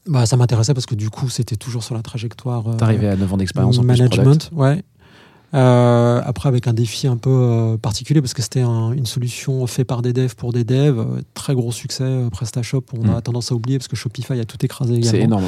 [0.06, 2.76] Bah, ça m'intéressait parce que du coup, c'était toujours sur la trajectoire.
[2.76, 4.84] T'arrivais à 9 ans d'expérience en plus management, ouais.
[5.54, 9.64] Euh, après, avec un défi un peu euh, particulier, parce que c'était un- une solution
[9.68, 10.98] faite par des devs pour des devs.
[10.98, 13.22] euh, très gros succès, euh, PrestaShop, on a Mm.
[13.22, 15.10] tendance à oublier parce que Shopify a tout écrasé également.
[15.10, 15.44] C'est énorme.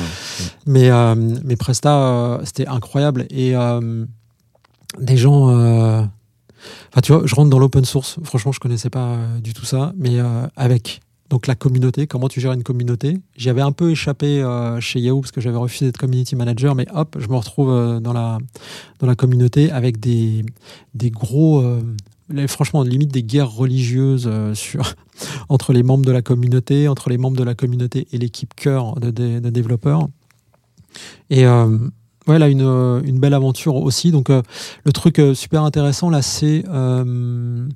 [0.67, 1.15] Mais, euh,
[1.45, 3.27] mais Presta, euh, c'était incroyable.
[3.31, 4.05] Et euh,
[5.01, 5.51] des gens.
[5.51, 6.03] euh,
[6.91, 8.17] Enfin, tu vois, je rentre dans l'open source.
[8.25, 9.93] Franchement, je connaissais pas du tout ça.
[9.97, 13.19] Mais euh, avec donc la communauté, comment tu gères une communauté?
[13.37, 16.75] J'y avais un peu échappé euh, chez Yahoo parce que j'avais refusé d'être community manager.
[16.75, 18.39] Mais hop, je me retrouve euh, dans, la,
[19.01, 20.45] dans la communauté avec des,
[20.95, 21.63] des gros.
[21.63, 21.83] euh,
[22.47, 24.95] franchement, limite des guerres religieuses sur,
[25.49, 28.95] entre les membres de la communauté, entre les membres de la communauté et l'équipe cœur
[29.01, 29.11] de,
[29.51, 30.09] développeurs.
[31.31, 31.45] Et
[32.29, 34.11] ouais, là, une, euh, une belle aventure aussi.
[34.11, 34.43] Donc, euh,
[34.85, 36.65] le truc euh, super intéressant, là, c'est.
[36.69, 37.69] euh,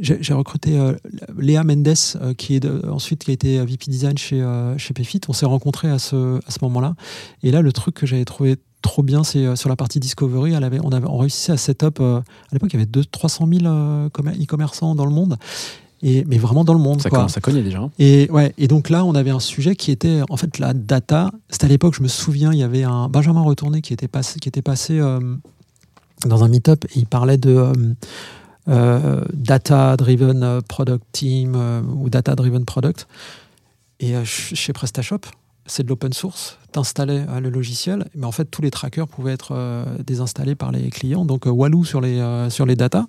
[0.00, 0.94] j'ai recruté euh,
[1.38, 4.44] Léa Mendes, euh, qui est ensuite qui a été VP Design chez,
[4.78, 5.20] chez Payfit.
[5.28, 6.94] On s'est rencontrés à ce, à ce moment-là.
[7.42, 10.64] Et là, le truc que j'avais trouvé trop bien, c'est sur la partie Discovery, elle
[10.64, 12.00] avait, on, avait, on réussissait à setup.
[12.00, 15.36] à l'époque, il y avait 2 300 000 euh, commer- e-commerçants dans le monde.
[16.02, 17.02] Et, mais vraiment dans le monde.
[17.02, 17.18] Ça quoi.
[17.18, 17.78] commence à cogner déjà.
[17.80, 17.90] hein.
[17.98, 21.30] Et ouais, et donc là, on avait un sujet qui était en fait la data.
[21.50, 24.40] C'était à l'époque, je me souviens, il y avait un Benjamin Retourné qui était passé,
[24.40, 25.20] qui était passé euh,
[26.24, 27.72] dans un meet-up et il parlait de euh,
[28.68, 31.54] euh, data-driven euh, product team
[31.98, 33.06] ou data-driven product.
[33.98, 35.20] Et ch- chez PrestaShop,
[35.66, 36.56] c'est de l'open source.
[36.72, 40.72] T'installais euh, le logiciel, mais en fait, tous les trackers pouvaient être euh, désinstallés par
[40.72, 41.26] les clients.
[41.26, 43.06] Donc, euh, Walou sur les, euh, sur les data.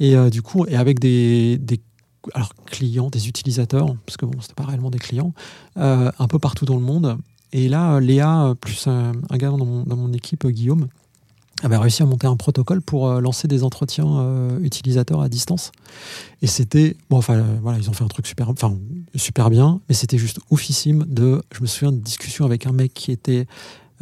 [0.00, 1.80] Et du coup, et avec des, des
[2.32, 5.32] alors, clients, des utilisateurs, parce que bon, c'était pas réellement des clients,
[5.76, 7.18] euh, un peu partout dans le monde.
[7.52, 10.88] Et là, euh, Léa, euh, plus un, gars dans mon, équipe, Guillaume,
[11.62, 15.70] avait réussi à monter un protocole pour lancer des entretiens utilisateurs à distance.
[16.42, 18.76] Et c'était, bon, enfin, voilà, ils ont fait un truc super, enfin,
[19.14, 22.92] super bien, mais c'était juste oufissime de, je me souviens d'une discussion avec un mec
[22.92, 23.46] qui était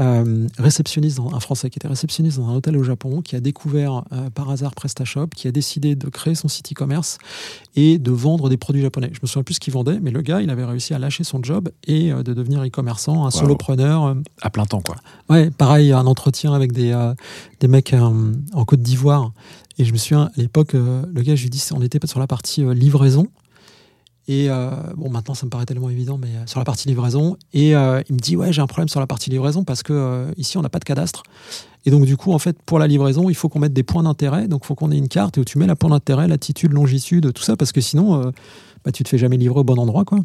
[0.01, 3.41] euh, réceptionniste, dans, un Français qui était réceptionniste dans un hôtel au Japon, qui a
[3.41, 7.19] découvert euh, par hasard PrestaShop, qui a décidé de créer son site e-commerce
[7.77, 9.11] et de vendre des produits japonais.
[9.13, 11.25] Je me souviens plus ce qu'il vendait, mais le gars, il avait réussi à lâcher
[11.25, 14.17] son job et euh, de devenir e-commerçant, un solopreneur.
[14.41, 14.97] À plein temps, quoi.
[15.29, 17.13] Ouais, pareil, un entretien avec des,
[17.61, 19.33] des mecs en Côte d'Ivoire.
[19.79, 22.27] Et je me souviens, à l'époque, le gars, je lui dis, on était sur la
[22.27, 23.29] partie livraison.
[24.29, 27.37] Et euh, bon, maintenant, ça me paraît tellement évident, mais euh, sur la partie livraison.
[27.53, 30.33] Et euh, il me dit, ouais, j'ai un problème sur la partie livraison parce que
[30.37, 31.23] ici, on n'a pas de cadastre.
[31.85, 34.05] Et donc, du coup, en fait, pour la livraison, il faut qu'on mette des points
[34.05, 34.47] d'intérêt.
[34.47, 37.33] Donc, il faut qu'on ait une carte où tu mets la point d'intérêt, latitude, longitude,
[37.33, 38.33] tout ça, parce que sinon,
[38.85, 40.21] bah, tu te fais jamais livrer au bon endroit, quoi.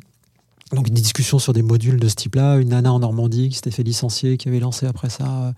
[0.74, 2.58] Donc, des discussions sur des modules de ce type-là.
[2.58, 5.54] Une nana en Normandie qui s'était fait licencier, qui avait lancé après ça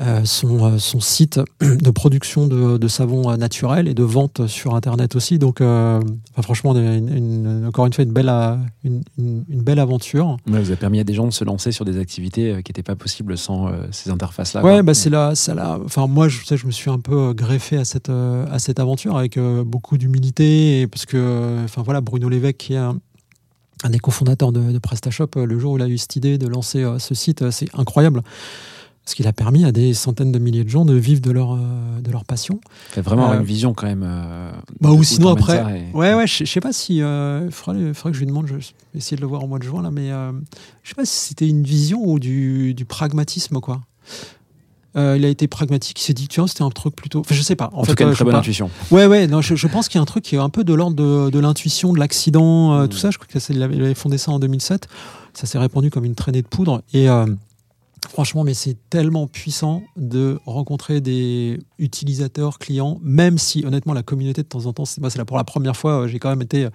[0.00, 4.74] euh, son, euh, son site de production de, de savon naturel et de vente sur
[4.74, 5.38] Internet aussi.
[5.38, 6.00] Donc, euh,
[6.32, 8.32] enfin, franchement, une- une- encore une fois, une belle,
[8.84, 9.02] une,
[9.48, 10.38] belle aventure.
[10.46, 12.82] Ouais, vous avez permis à des gens de se lancer sur des activités qui n'étaient
[12.82, 14.64] pas possibles sans euh, ces interfaces-là.
[14.64, 15.78] Ouais, bah c'est là, ça là.
[15.84, 19.16] Enfin, moi, je, sais, je me suis un peu greffé à cette à cette aventure
[19.18, 22.98] avec beaucoup d'humilité, parce que, enfin voilà, Bruno Lévesque qui est un,
[23.84, 26.46] un des cofondateurs de, de PrestaShop, le jour où il a eu cette idée de
[26.46, 28.22] lancer euh, ce site, euh, c'est incroyable.
[29.04, 31.54] Ce qui a permis à des centaines de milliers de gens de vivre de leur,
[31.54, 31.58] euh,
[32.02, 32.60] de leur passion.
[32.90, 34.04] Fait vraiment Euh, une vision quand même.
[34.06, 35.58] euh, Bah, ou sinon après,
[35.92, 38.54] et- ouais, ouais, je sais pas si, il faudrait, faudrait que je lui demande, je
[38.54, 38.60] vais
[38.94, 40.30] essayer de le voir au mois de juin là, mais euh,
[40.84, 43.80] je sais pas si c'était une vision ou du, du pragmatisme quoi.
[44.94, 47.40] Euh, il a été pragmatique, il s'est dit tiens c'était un truc plutôt, enfin je
[47.40, 47.70] sais pas.
[47.72, 48.40] En, tout cas, euh, une très bonne pas.
[48.40, 48.68] intuition.
[48.90, 50.64] Ouais, ouais, non, je, je pense qu'il y a un truc qui est un peu
[50.64, 53.10] de l'ordre de, de l'intuition, de l'accident, euh, tout ça.
[53.10, 54.88] Je crois qu'il avait, fondé ça en 2007.
[55.32, 56.82] Ça s'est répandu comme une traînée de poudre.
[56.92, 57.24] Et euh,
[58.08, 64.42] franchement, mais c'est tellement puissant de rencontrer des utilisateurs, clients, même si honnêtement la communauté
[64.42, 66.30] de temps en temps, c'est, moi c'est là pour la première fois, euh, j'ai quand
[66.30, 66.70] même été, euh,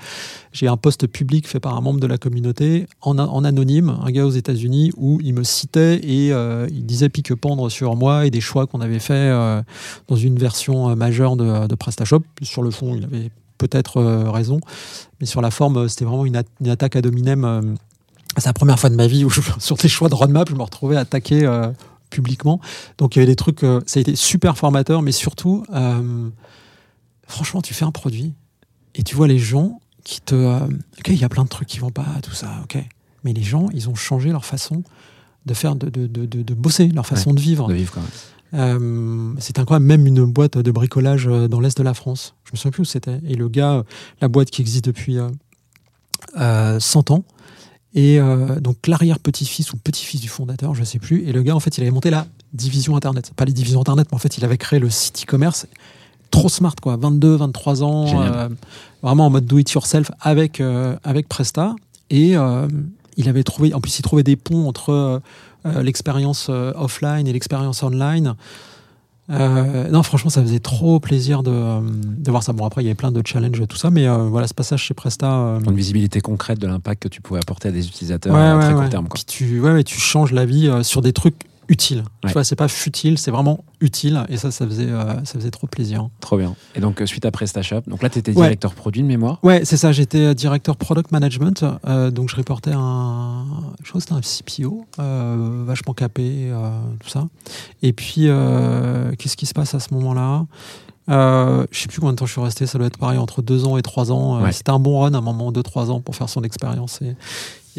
[0.51, 4.25] j'ai un post public fait par un membre de la communauté en, anonyme, un gars
[4.25, 8.41] aux États-Unis, où il me citait et euh, il disait pique-pendre sur moi et des
[8.41, 9.61] choix qu'on avait fait euh,
[10.07, 12.23] dans une version majeure de, PrestaShop.
[12.41, 14.59] Sur le fond, il avait peut-être raison,
[15.19, 17.77] mais sur la forme, c'était vraiment une attaque à dominem.
[18.41, 20.55] C'est la première fois de ma vie où, je- sur des choix de roadmap, je
[20.55, 21.71] me retrouvais attaqué euh,
[22.09, 22.59] publiquement.
[22.97, 26.29] Donc il y avait des trucs, euh, ça a été super formateur, mais surtout, euh,
[27.27, 28.33] franchement, tu fais un produit
[28.95, 30.35] et tu vois les gens qui te.
[30.35, 30.59] euh,
[30.99, 32.77] ok, il y a plein de trucs qui vont pas, tout ça, ok.
[33.23, 34.83] Mais les gens, ils ont changé leur façon
[35.45, 37.67] de faire, de, de, de, de- bosser, leur façon de vivre.
[37.67, 38.09] De vivre quand même.
[38.53, 42.35] Euh, c'est incroyable, même une boîte de bricolage euh, dans l'est de la France.
[42.45, 43.19] Je me souviens plus où c'était.
[43.27, 43.83] Et le gars, euh,
[44.21, 45.17] la boîte qui existe depuis
[46.37, 47.23] euh, 100 ans,
[47.97, 51.27] et euh, donc l'arrière-petit-fils ou petit-fils du fondateur, je sais plus.
[51.27, 53.31] Et le gars, en fait, il avait monté la division Internet.
[53.35, 55.65] Pas les divisions Internet, mais en fait, il avait créé le site e-commerce.
[56.29, 56.95] Trop smart, quoi.
[56.95, 58.49] 22, 23 ans, euh,
[59.01, 61.75] vraiment en mode do-it-yourself avec, euh, avec Presta.
[62.11, 62.35] Et
[63.17, 65.19] il avait trouvé, en plus, il trouvait des ponts entre
[65.65, 68.35] l'expérience offline et l'expérience online.
[69.29, 72.53] Euh, non, franchement, ça faisait trop plaisir de, euh, de voir ça.
[72.53, 74.53] Bon, après, il y avait plein de challenges et tout ça, mais euh, voilà, ce
[74.53, 75.29] passage chez Presta.
[75.31, 78.55] euh, Une visibilité concrète de l'impact que tu pouvais apporter à des utilisateurs ouais, à
[78.57, 79.07] ouais, très court terme.
[79.07, 79.15] Quoi.
[79.15, 81.35] Puis tu, ouais, ouais, tu changes la vie euh, sur des trucs
[81.69, 81.99] utiles.
[82.23, 82.27] Ouais.
[82.29, 84.23] Tu vois, c'est pas futile, c'est vraiment utile.
[84.29, 86.09] Et ça, ça faisait, euh, ça faisait trop plaisir.
[86.21, 86.55] Trop bien.
[86.75, 88.43] Et donc, euh, suite à PrestaShop, donc là, tu étais Ouais.
[88.47, 89.39] directeur produit de mémoire.
[89.43, 89.91] Ouais, c'est ça.
[89.91, 93.45] J'étais euh, directeur product management, euh, donc je reportais un,
[93.83, 97.27] je crois que c'était un CPO, euh, vachement capé, euh, tout ça.
[97.81, 100.45] Et puis, euh, qu'est-ce qui se passe à ce moment-là?
[101.09, 102.65] Euh, Je sais plus combien de temps je suis resté.
[102.65, 104.41] Ça doit être pareil entre deux ans et trois ans.
[104.41, 104.51] Ouais.
[104.51, 106.99] C'était un bon run, à un moment deux trois ans pour faire son expérience.
[107.01, 107.15] Et,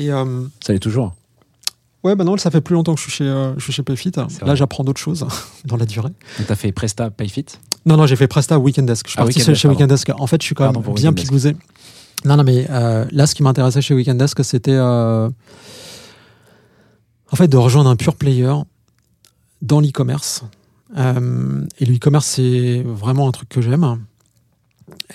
[0.03, 1.13] et euh, Ça l'est toujours.
[2.05, 3.83] Ouais, bah non, ça fait plus longtemps que je suis chez, euh, je suis chez
[3.83, 4.13] Payfit.
[4.45, 5.27] Là, j'apprends d'autres choses
[5.65, 6.11] dans la durée.
[6.39, 7.47] Donc, tu as fait Presta Payfit?
[7.87, 9.07] Non, non, j'ai fait Presta Weekend Desk.
[9.07, 9.77] Je suis Ah, parti Weekend Desk, chez pardon.
[9.79, 10.11] Weekend Desk.
[10.19, 11.57] En fait, je suis quand même bien pigousé.
[12.25, 15.29] Non, non, mais euh, là, ce qui m'intéressait chez Weekend Desk, c'était euh,
[17.31, 18.53] en fait de rejoindre un pure player
[19.63, 20.45] dans l'e-commerce.
[20.97, 23.99] Et l'e-commerce, c'est vraiment un truc que j'aime.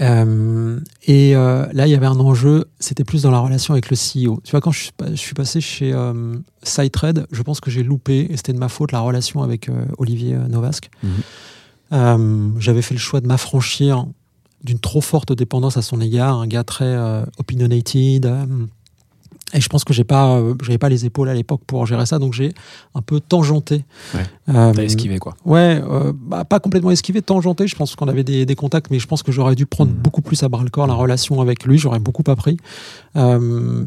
[0.01, 3.89] Euh, et euh, là, il y avait un enjeu, c'était plus dans la relation avec
[3.89, 4.39] le CEO.
[4.43, 7.69] Tu vois, quand je suis, pas- je suis passé chez euh, SideTrade, je pense que
[7.69, 10.89] j'ai loupé, et c'était de ma faute, la relation avec euh, Olivier Novasque.
[11.03, 12.55] Mhm.
[12.59, 14.05] J'avais fait le choix de m'affranchir
[14.63, 16.97] d'une trop forte dépendance à son égard, un gars très
[17.37, 18.25] opinionated.
[19.53, 22.05] Et je pense que j'ai pas, euh, j'avais pas les épaules à l'époque pour gérer
[22.05, 22.53] ça, donc j'ai
[22.95, 23.85] un peu tangenté.
[24.15, 24.21] Ouais.
[24.49, 25.35] Euh, T'as esquivé, quoi.
[25.45, 27.67] Ouais, euh, bah, pas complètement esquivé, tangenté.
[27.67, 29.97] Je pense qu'on avait des, des contacts, mais je pense que j'aurais dû prendre Mhm.
[29.97, 31.77] beaucoup plus à bras le corps la relation avec lui.
[31.77, 32.57] J'aurais beaucoup appris.
[33.15, 33.39] Euh,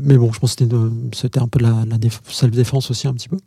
[0.03, 0.65] mais bon, je pense que
[1.13, 3.39] c'était, un peu de la, la déf- self-défense aussi, un petit peu.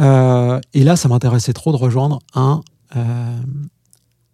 [0.00, 2.60] Euh, et là, ça m'intéressait trop de rejoindre un.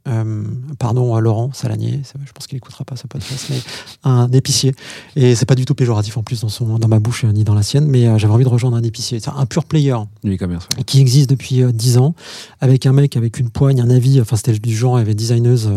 [0.07, 0.45] Euh,
[0.79, 3.57] pardon, euh, Laurent Salanier, je pense qu'il écoutera pas ce podcast, mais
[4.05, 4.75] un épicier.
[5.17, 7.45] Et c'est pas du tout péjoratif en plus dans, son, dans ma bouche euh, ni
[7.45, 9.19] dans la sienne, mais euh, j'avais envie de rejoindre un épicier.
[9.21, 10.69] C'est un pur player Du e-commerce.
[10.77, 10.85] ouais.
[10.85, 12.15] qui existe depuis euh, 10 ans,
[12.61, 15.15] avec un mec avec une poigne, un avis, enfin c'était du genre, il y avait
[15.15, 15.71] designeuse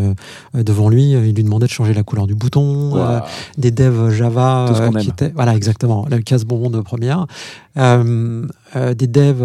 [0.53, 2.93] devant lui, il lui demandait de changer la couleur du bouton,
[3.57, 7.27] des devs Java qui étaient, voilà exactement, le casse-bonbon de première,
[7.77, 9.43] Euh, euh, des devs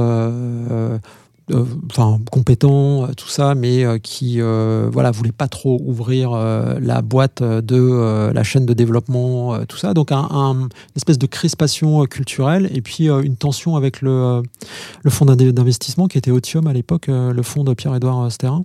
[1.90, 6.78] enfin compétents, euh, tout ça, mais euh, qui euh, voilà voulaient pas trop ouvrir euh,
[6.81, 9.94] la boîte de euh, la chaîne de développement, euh, tout ça.
[9.94, 14.00] Donc un, un- une espèce de crispation euh, culturelle et puis euh, une tension avec
[14.02, 14.42] le, euh,
[15.02, 18.64] le fonds d'investissement qui était Otium à l'époque, euh, le fonds de Pierre-Édouard Sterin.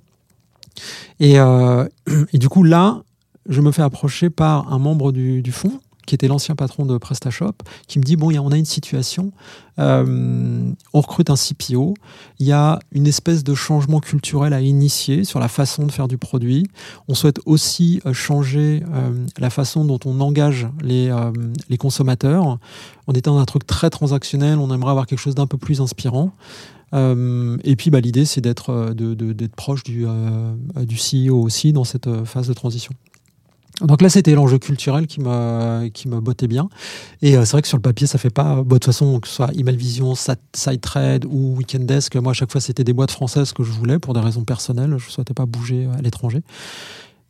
[1.20, 1.86] Et, euh,
[2.34, 3.02] et du coup là,
[3.50, 6.98] je me fais approcher par un membre du, du fonds qui était l'ancien patron de
[6.98, 7.54] PrestaShop,
[7.88, 9.32] qui me dit bon, on a une situation,
[9.78, 11.94] euh, on recrute un CPO,
[12.40, 16.08] il y a une espèce de changement culturel à initier sur la façon de faire
[16.08, 16.66] du produit.
[17.10, 21.14] On souhaite aussi euh, changer euh, la façon dont on engage les,
[21.70, 22.58] les consommateurs.
[23.06, 25.82] On était dans un truc très transactionnel, on aimerait avoir quelque chose d'un peu plus
[25.82, 26.32] inspirant.
[26.94, 30.06] Et puis bah, l'idée, c'est d'être de- proche du,
[30.78, 32.94] du CEO aussi dans cette phase de transition.
[33.82, 36.68] Donc là, c'était l'enjeu culturel qui me, qui me bottait bien.
[37.22, 38.56] Et euh, c'est vrai que sur le papier, ça fait pas.
[38.56, 42.34] Bon, de toute façon, que ce soit Email Vision, SideTrade ou Weekend Desk, moi, à
[42.34, 44.96] chaque fois, c'était des boîtes françaises que je voulais pour des raisons personnelles.
[44.98, 46.42] Je ne souhaitais pas bouger à l'étranger.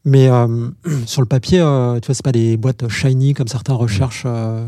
[0.05, 0.69] Mais euh,
[1.05, 4.23] sur le papier, euh, tu vois, c'est pas des boîtes shiny comme certains recherchent.
[4.25, 4.65] euh.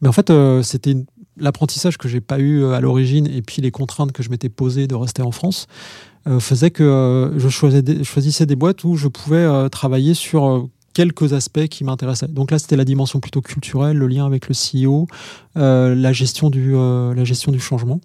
[0.00, 0.96] mais en fait, euh, c'était
[1.36, 4.48] l'apprentissage que j'ai pas eu euh, à l'origine et puis les contraintes que je m'étais
[4.48, 5.66] posées de rester en France
[6.26, 9.68] euh, faisait que euh, je, choisissais des, je choisissais des boîtes où je pouvais euh,
[9.68, 12.28] travailler sur euh, quelques aspects qui m'intéressaient.
[12.28, 15.06] Donc là, c'était la dimension plutôt culturelle, le lien avec le CEO,
[15.56, 18.00] euh, la gestion du euh, la gestion du changement.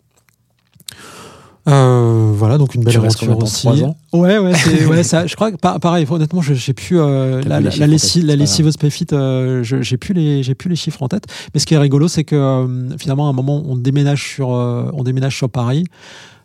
[1.68, 3.62] Euh, voilà, donc une belle aventure aussi.
[3.62, 4.54] trois ans Ouais, ouais,
[4.88, 6.06] ouais, ça, je crois que pa- pareil.
[6.08, 7.80] Honnêtement, j'ai plus euh, la, la, la tête,
[8.24, 11.26] la lessiveuse Payfit, euh, j'ai plus les, j'ai plus les chiffres en tête.
[11.54, 15.04] Mais ce qui est rigolo, c'est que finalement, à un moment, on déménage sur, on
[15.04, 15.86] déménage sur Paris.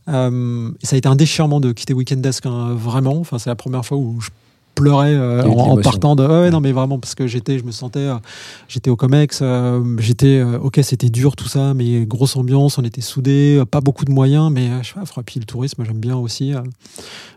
[0.07, 0.31] Ça
[0.93, 3.19] a été un déchirement de quitter Weekend Desk, hein, vraiment.
[3.19, 4.31] Enfin, c'est la première fois où je
[4.81, 6.27] pleurais euh, en, partant de.
[6.27, 8.17] Ouais, ouais, non, mais vraiment parce que j'étais, je me sentais, euh,
[8.69, 13.01] j'étais au Comex, euh, j'étais, ok, c'était dur tout ça, mais grosse ambiance, on était
[13.01, 16.53] soudés, pas beaucoup de moyens, mais je sais pas, puis le tourisme, j'aime bien aussi.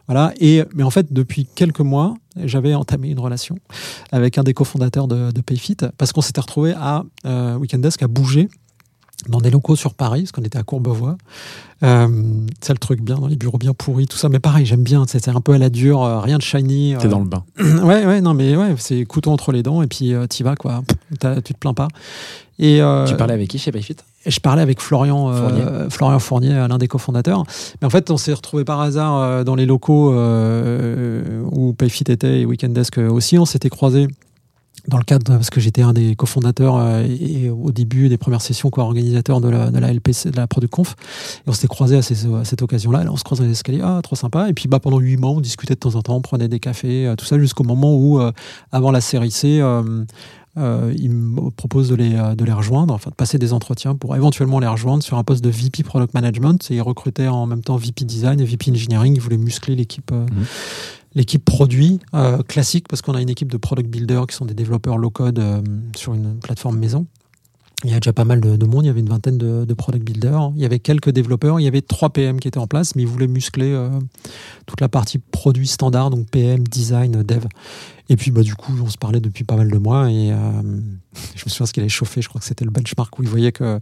[0.08, 0.34] voilà.
[0.40, 3.58] Et mais en fait, depuis quelques mois, j'avais entamé une relation
[4.12, 7.04] avec un des cofondateurs de, de Payfit parce qu'on s'était retrouvé à
[7.60, 8.50] Weekend Desk à bouger
[9.28, 11.18] dans des locaux sur Paris, parce qu'on était à Courbevoie.
[11.84, 12.08] Euh,
[12.62, 14.30] c'est le truc bien, dans les bureaux bien pourris, tout ça.
[14.30, 16.96] Mais pareil, j'aime bien, c'est c'est un peu à la dure, euh, rien de shiny.
[16.98, 17.44] T'es euh, dans le bain.
[17.60, 20.56] ouais, ouais, non, mais ouais, c'est couteau entre les dents, et puis euh, t'y vas,
[20.56, 20.84] quoi.
[21.12, 21.88] Tu te plains pas.
[22.60, 25.66] Et, Tu parlais avec qui chez Payfit je parlais avec Florian Fournier.
[25.90, 27.44] Florian Fournier, l'un des cofondateurs.
[27.82, 32.46] Mais en fait, on s'est retrouvé par hasard dans les locaux où Payfit était et
[32.46, 33.38] Weekend Desk aussi.
[33.38, 34.08] On s'était croisés
[34.88, 38.42] dans le cadre, parce que j'étais un des cofondateurs euh, et au début des premières
[38.42, 40.96] sessions co-organisateurs de la, de la LPC, de la Product Conf.
[41.46, 43.06] Et on s'était croisés à, ces- à cette occasion-là.
[43.10, 43.82] On se croise dans les escaliers.
[43.84, 44.50] Ah, trop sympa.
[44.50, 46.60] Et puis, bah, pendant huit mois, on discutait de temps en temps, on prenait des
[46.60, 48.32] cafés, euh, tout ça, jusqu'au moment où, euh,
[48.74, 50.04] avant la série C, euh,
[50.58, 54.16] euh, il me propose de les, de les rejoindre, enfin de passer des entretiens pour
[54.16, 56.70] éventuellement les rejoindre sur un poste de VP Product Management.
[56.70, 59.16] Et il recrutait en même temps VP Design et VP Engineering.
[59.16, 60.12] Il voulait muscler l'équipe.
[60.12, 60.28] Mhm.
[61.16, 64.54] L'équipe produit euh, classique parce qu'on a une équipe de product builders qui sont des
[64.54, 65.62] développeurs low code euh,
[65.96, 67.06] sur une plateforme maison.
[67.86, 69.66] Il y a déjà pas mal de, de monde, il y avait une vingtaine de,
[69.66, 72.58] de product builders, il y avait quelques développeurs, il y avait trois PM qui étaient
[72.60, 73.90] en place, mais ils voulaient muscler euh,
[74.66, 77.44] toute la partie produit standard, donc PM, design, dev.
[78.10, 80.36] Et puis bah, du coup, on se parlait depuis pas mal de mois et euh,
[81.36, 83.28] je me souviens ce qu'il avait chauffé, je crois que c'était le benchmark où il
[83.28, 83.80] voyait que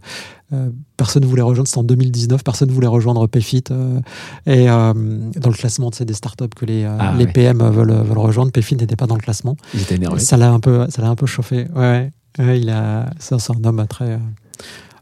[0.52, 3.62] euh, personne ne voulait rejoindre, c'était en 2019, personne ne voulait rejoindre Payfit.
[3.70, 4.00] euh,
[4.46, 7.32] et dans le classement tu sais, des startups que les, Ah, les ouais.
[7.32, 9.56] PM veulent, veulent rejoindre, Payfit n'était pas dans le classement.
[9.74, 10.18] Il était énervé.
[10.18, 11.66] Ça l'a un peu, ça l'a un peu chauffé.
[11.76, 12.60] Ouais, ouais.
[12.60, 14.18] Il a, ça, c'est un homme très euh,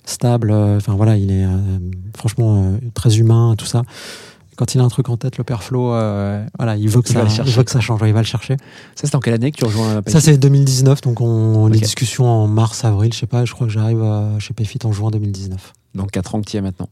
[0.05, 0.51] stable.
[0.51, 1.57] euh, Enfin voilà, il est euh,
[2.17, 3.83] franchement très humain, tout ça.
[4.57, 7.09] Quand il a un truc en tête, le père Flo, euh, voilà, il veut que
[7.09, 7.53] Il ça, le il chercher.
[7.53, 8.01] veut que ça change.
[8.05, 8.59] Il va le chercher.
[8.95, 11.83] Ça, c'était en quelle année que tu rejoins Ça c'est 2019, donc on, les Ok.
[11.85, 13.47] discussions en mars, avril, je sais pas.
[13.47, 14.05] Je crois que j'arrive
[14.39, 15.73] chez Payfit en juin 2019.
[15.95, 16.89] Donc 4 ans que tu y es maintenant.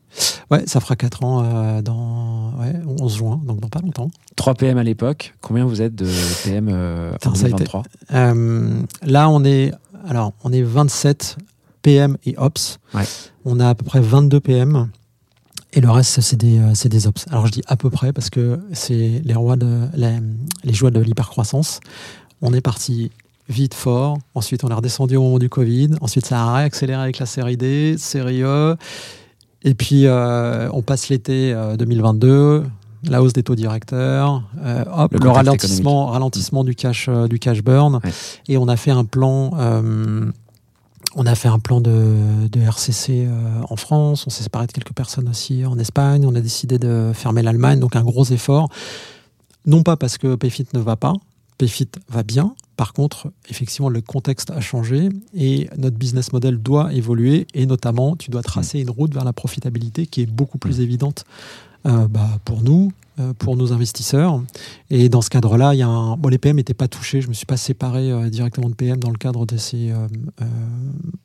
[0.51, 4.11] Ouais, ça fera 4 ans euh, dans ouais, 11 juin, donc dans pas longtemps.
[4.37, 5.35] 3 PM à l'époque.
[5.42, 6.09] Combien vous êtes de
[6.44, 7.83] PM euh, en Putain, ça a été- 2023
[8.14, 9.72] Euh, là, on est,
[10.07, 11.37] alors, on est 27
[11.83, 12.79] PM et Ops.
[12.95, 13.05] Ouais.
[13.45, 14.91] On a à peu près 22 PM.
[15.75, 17.27] Et le reste, c'est des, euh, c'est des Ops.
[17.31, 19.89] Alors, je dis à peu près parce que c'est les rois de,
[20.65, 21.81] les joies de l'hypercroissance.
[22.41, 23.11] On est parti
[23.49, 24.19] vite, fort.
[24.35, 25.91] Ensuite, on est redescendu au moment du Covid.
[26.01, 28.77] Ensuite, ça a réaccéléré avec la série D, série E.
[29.63, 32.65] Et puis, euh, on passe l'été euh, 2022,
[33.05, 37.63] la hausse des taux directeurs, euh, hop, Le ralentissement, ralentissement du cash, euh, du cash
[37.63, 38.01] burn.
[38.03, 38.11] Ouais.
[38.49, 39.53] Et on a fait un plan.
[39.59, 40.31] euh,
[41.15, 43.27] on a fait un plan de, de RCC
[43.69, 47.13] en France, on s'est séparé de quelques personnes aussi en Espagne, on a décidé de
[47.15, 48.69] fermer l'Allemagne, donc un gros effort.
[49.65, 51.15] Non pas parce que Payfit ne va pas,
[51.57, 56.93] Payfit va bien, par contre, effectivement, le contexte a changé et notre business model doit
[56.93, 57.49] évoluer.
[57.53, 61.25] Et notamment, tu dois tracer une route vers la profitabilité qui est beaucoup plus évidente
[61.25, 64.41] euh, bah, pour nous, euh, pour nos investisseurs.
[64.91, 65.87] Et dans ce cadre-là, il y a
[66.17, 67.21] bon, les PM n'étaient pas touchés.
[67.21, 69.91] Je ne me suis pas séparé euh, directement de PM dans le cadre de ces
[69.91, 70.07] euh,
[70.41, 70.45] euh,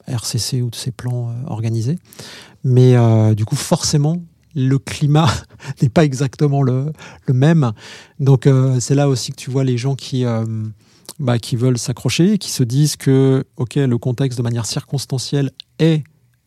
[0.07, 1.99] RCC ou de ces plans euh, organisés.
[2.63, 4.23] Mais euh, du coup, forcément,
[4.55, 5.29] le climat
[5.81, 6.91] n'est pas exactement le,
[7.31, 7.73] même.
[8.19, 10.45] Donc, euh, c'est là aussi que tu vois les gens qui, euh,
[11.19, 16.03] bah, qui veulent s'accrocher, qui se disent que, OK, le contexte de manière circonstancielle est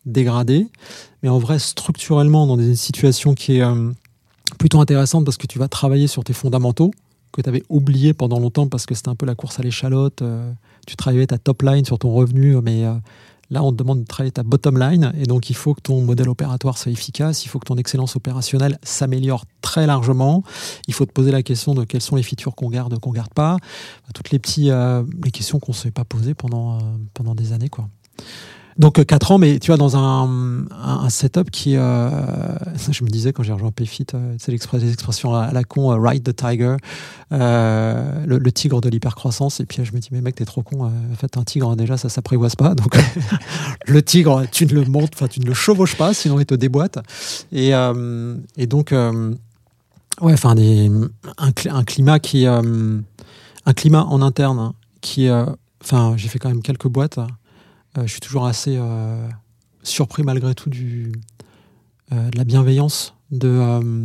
[0.06, 0.68] dégradé,
[1.22, 3.90] mais en vrai, structurellement, dans des situations qui est euh,
[4.58, 6.92] plutôt intéressante parce que tu vas travailler sur tes fondamentaux
[7.32, 10.22] que tu avais oublié pendant longtemps parce que c'était un peu la course à l'échalote.
[10.22, 10.50] euh,
[10.86, 12.94] tu travaillais ta top line sur ton revenu, mais euh,
[13.48, 16.00] Là, on te demande de travailler ta bottom line, et donc il faut que ton
[16.00, 20.42] modèle opératoire soit efficace, il faut que ton excellence opérationnelle s'améliore très largement.
[20.88, 23.32] Il faut te poser la question de quelles sont les features qu'on garde, qu'on garde
[23.32, 23.56] pas.
[24.14, 24.72] Toutes les petites
[25.22, 26.78] les questions qu'on ne s'est pas posées pendant,
[27.14, 27.88] pendant des années, quoi.
[28.78, 32.10] Donc 4 ans, mais tu vois, dans un, un, setup qui, euh,
[32.90, 36.22] je me disais quand j'ai rejoint PayFit, euh, c'est l'expression à la con, euh, ride
[36.22, 36.76] the tiger,
[37.32, 39.60] euh, le, le, tigre de l'hypercroissance.
[39.60, 40.84] Et puis je me dis, mais mec, t'es trop con.
[40.84, 42.74] Euh, en fait, un tigre, déjà, ça s'apprivoise pas.
[42.74, 42.98] Donc
[43.86, 46.54] le tigre, tu ne le montes, enfin, tu ne le chevauches pas, sinon il te
[46.54, 46.98] déboîte.
[47.52, 51.08] Et, euh, et donc, ouais, enfin, un,
[51.38, 55.30] un, climat qui, un climat en interne qui,
[55.82, 57.18] enfin, j'ai fait quand même quelques boîtes.
[57.18, 57.26] Euh,
[58.04, 59.28] je suis toujours assez euh,
[59.82, 61.12] surpris malgré tout du,
[62.12, 64.04] euh, de la bienveillance, de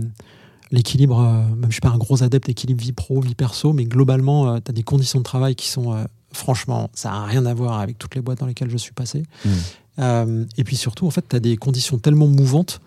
[0.71, 1.21] l'équilibre.
[1.21, 4.59] même je ne suis pas un gros adepte d'équilibre vie pro, vie perso, mais globalement,
[4.61, 7.97] tu as des conditions de travail qui sont franchement, ça n'a rien à voir avec
[7.97, 9.23] toutes les boîtes dans lesquelles je suis passé.
[9.97, 10.45] Mmh.
[10.57, 12.79] et puis surtout, en fait, tu as des conditions tellement mouvantes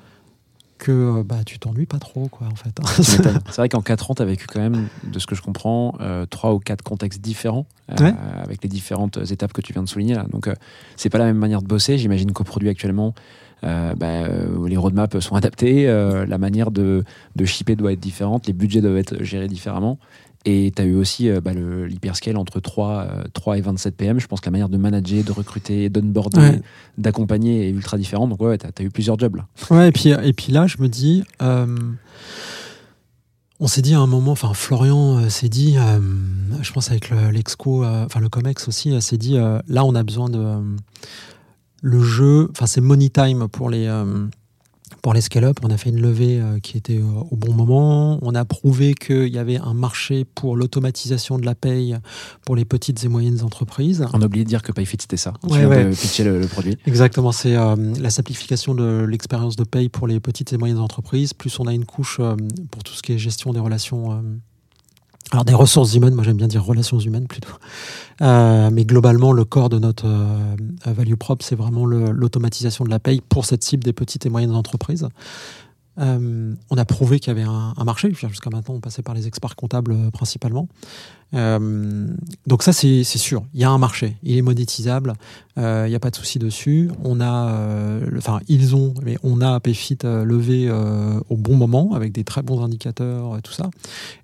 [0.85, 2.79] que euh, bah, tu t'ennuies pas trop, quoi, en fait.
[3.03, 5.95] c'est vrai qu'en 4 ans, tu as vécu quand même, de ce que je comprends,
[6.01, 8.13] euh, 3 ou 4 contextes différents, euh,
[8.43, 10.15] avec les différentes étapes que tu viens de souligner.
[10.15, 10.27] Là.
[10.31, 10.55] Donc, euh,
[10.97, 11.97] c'est pas la même manière de bosser.
[11.97, 13.15] J'imagine qu'au produit actuellement,
[13.63, 14.29] bah,
[14.67, 17.03] les roadmaps sont adaptés, la manière de,
[17.35, 19.99] de shipper doit être différente, les budgets doivent être gérés différemment.
[20.47, 24.21] Et tu as eu aussi euh, bah, l'hyperscale entre 3, 3 euh, et 27 PM.
[24.21, 26.61] Je pense que la manière de manager, de recruter, d'onboarder,
[26.99, 28.29] d'accompagner est ultra différente.
[28.31, 29.47] Donc, ouais, tu as, eu plusieurs jobs là.
[29.71, 31.25] Ouais, et puis, et puis là, je me dis.
[31.43, 31.67] Euh,
[33.61, 35.77] on s'est dit à un moment, enfin Florian s'est dit,
[36.61, 40.59] je pense avec l'exco, enfin le Comex aussi, s'est dit, là on a besoin de
[41.81, 43.87] le jeu, enfin c'est money time pour les
[45.05, 48.19] pour les scale-up, on a fait une levée euh, qui était euh, au bon moment.
[48.23, 51.99] On a prouvé qu'il y avait un marché pour l'automatisation de la paye
[52.47, 54.07] pour les petites et moyennes entreprises.
[54.15, 55.35] On a oublié de dire que PayFit c'était ça.
[55.47, 55.91] Tu ouais, ouais.
[55.91, 56.79] pitcher le, produit.
[56.87, 61.35] Exactement, c'est euh, la simplification de l'expérience de paye pour les petites et moyennes entreprises.
[61.35, 62.19] Plus on a une couche
[62.71, 64.25] pour tout ce qui est gestion des relations
[65.33, 67.55] alors des ressources humaines, moi j'aime bien dire relations humaines plutôt.
[68.23, 70.55] Euh, mais globalement, le corps de notre euh,
[70.87, 74.55] value propre, c'est vraiment l'automatisation de la paye pour cette cible des petites et moyennes
[74.55, 75.09] entreprises.
[75.99, 78.13] Euh, on a prouvé qu'il y avait un, marché.
[78.13, 80.69] Jusqu'à maintenant, on passait par les experts comptables euh, principalement.
[81.35, 82.09] Euh,
[82.47, 83.45] donc ça, c'est sûr.
[83.55, 84.17] Il y a un marché.
[84.23, 85.15] Il est monétisable.
[85.57, 86.91] Il n'y a pas de souci dessus.
[87.05, 90.71] On a, enfin, ils ont, mais on a PayFit levé
[91.29, 93.71] au bon moment avec des très bons indicateurs, tout ça.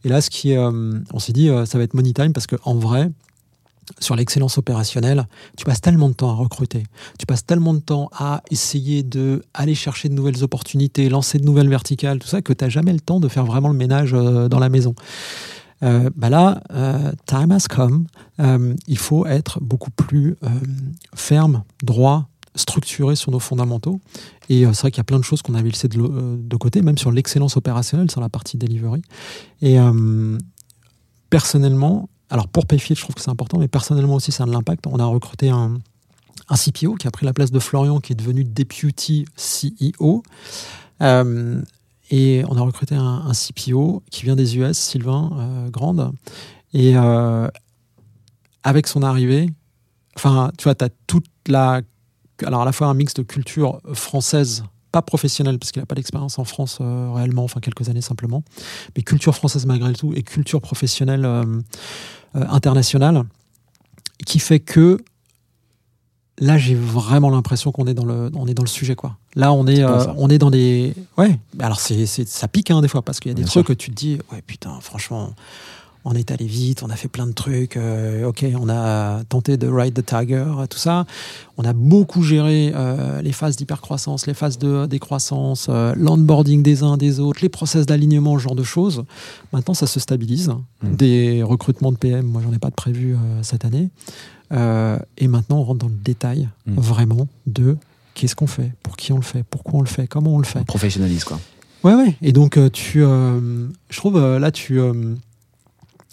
[0.04, 3.10] Et là, ce qui, on s'est dit, ça va être money time parce qu'en vrai,
[3.98, 5.26] sur l'excellence opérationnelle,
[5.56, 6.84] tu passes tellement de temps à recruter,
[7.18, 11.44] tu passes tellement de temps à essayer de aller chercher de nouvelles opportunités, lancer de
[11.44, 14.12] nouvelles verticales, tout ça, que tu n'as jamais le temps de faire vraiment le ménage
[14.14, 14.94] euh, dans la maison.
[15.82, 18.06] Euh, bah là, euh, time has come.
[18.86, 20.36] il faut être beaucoup plus
[21.14, 24.00] ferme, droit, structuré sur nos fondamentaux.
[24.48, 26.82] Et c'est vrai qu'il y a plein de choses qu'on avait laissées de, de, côté,
[26.82, 29.02] même sur l'excellence opérationnelle, sur la partie delivery.
[29.62, 29.78] Et
[31.30, 34.52] personnellement, alors pour Payfit, je trouve que c'est important, mais personnellement aussi, ça a de
[34.52, 34.86] l'impact.
[34.86, 35.78] On a recruté un,
[36.48, 40.22] un, CPO qui a pris la place de Florian, qui est devenu Deputy CEO.
[41.02, 41.60] Euh,
[42.10, 46.12] et on a recruté un, un, CPO qui vient des US, Sylvain euh, Grande.
[46.72, 47.48] Et euh,
[48.62, 49.50] avec son arrivée,
[50.16, 51.82] enfin, tu vois, tu as toute la.
[52.44, 54.62] Alors, à la fois un mix de culture française
[54.92, 58.42] pas professionnelle parce qu'il n'a pas d'expérience en France réellement, enfin quelques années simplement,
[58.96, 61.24] mais culture française malgré tout et culture professionnelle
[62.36, 63.24] euh, international
[64.26, 64.98] qui fait que
[66.38, 69.16] là j'ai vraiment l'impression qu'on est dans le on est dans le sujet quoi.
[69.34, 71.38] Là on est, euh, on est dans des ouais.
[71.58, 73.90] Alors c'est ça pique hein, des fois parce qu'il y a des trucs que tu
[73.90, 75.34] te dis ouais putain franchement
[76.04, 77.76] on est allé vite, on a fait plein de trucs.
[77.76, 81.04] Euh, ok, on a tenté de ride the tiger, tout ça.
[81.58, 86.82] On a beaucoup géré euh, les phases d'hypercroissance, les phases de décroissance, euh, l'onboarding des
[86.82, 89.04] uns des autres, les process d'alignement, ce genre de choses.
[89.52, 90.50] Maintenant, ça se stabilise.
[90.82, 90.94] Mmh.
[90.94, 93.90] Des recrutements de PM, moi, j'en ai pas de prévu cette année.
[94.52, 96.74] et maintenant, on rentre dans le détail, mmh.
[96.76, 97.76] vraiment, de
[98.14, 100.44] qu'est-ce qu'on fait, pour qui on le fait, pourquoi on le fait, comment on le
[100.44, 100.60] fait.
[100.60, 101.38] On professionnalise, quoi.
[101.84, 102.16] Ouais, ouais.
[102.20, 104.80] Et donc, tu, je trouve, là, tu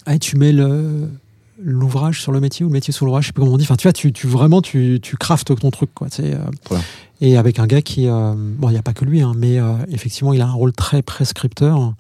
[0.08, 0.54] ah, tu mets
[1.62, 3.66] l'ouvrage sur le métier ou le métier sur l'ouvrage, je sais pas comment on dit.
[3.66, 6.08] Enfin, tu vois, tu, tu vraiment, tu, tu craftes ton truc, quoi.
[6.22, 6.38] Euh,
[7.20, 9.60] et avec un gars qui, euh, bon, il n'y a pas que lui, hein, mais
[9.60, 11.94] euh, effectivement, il a un rôle très prescripteur.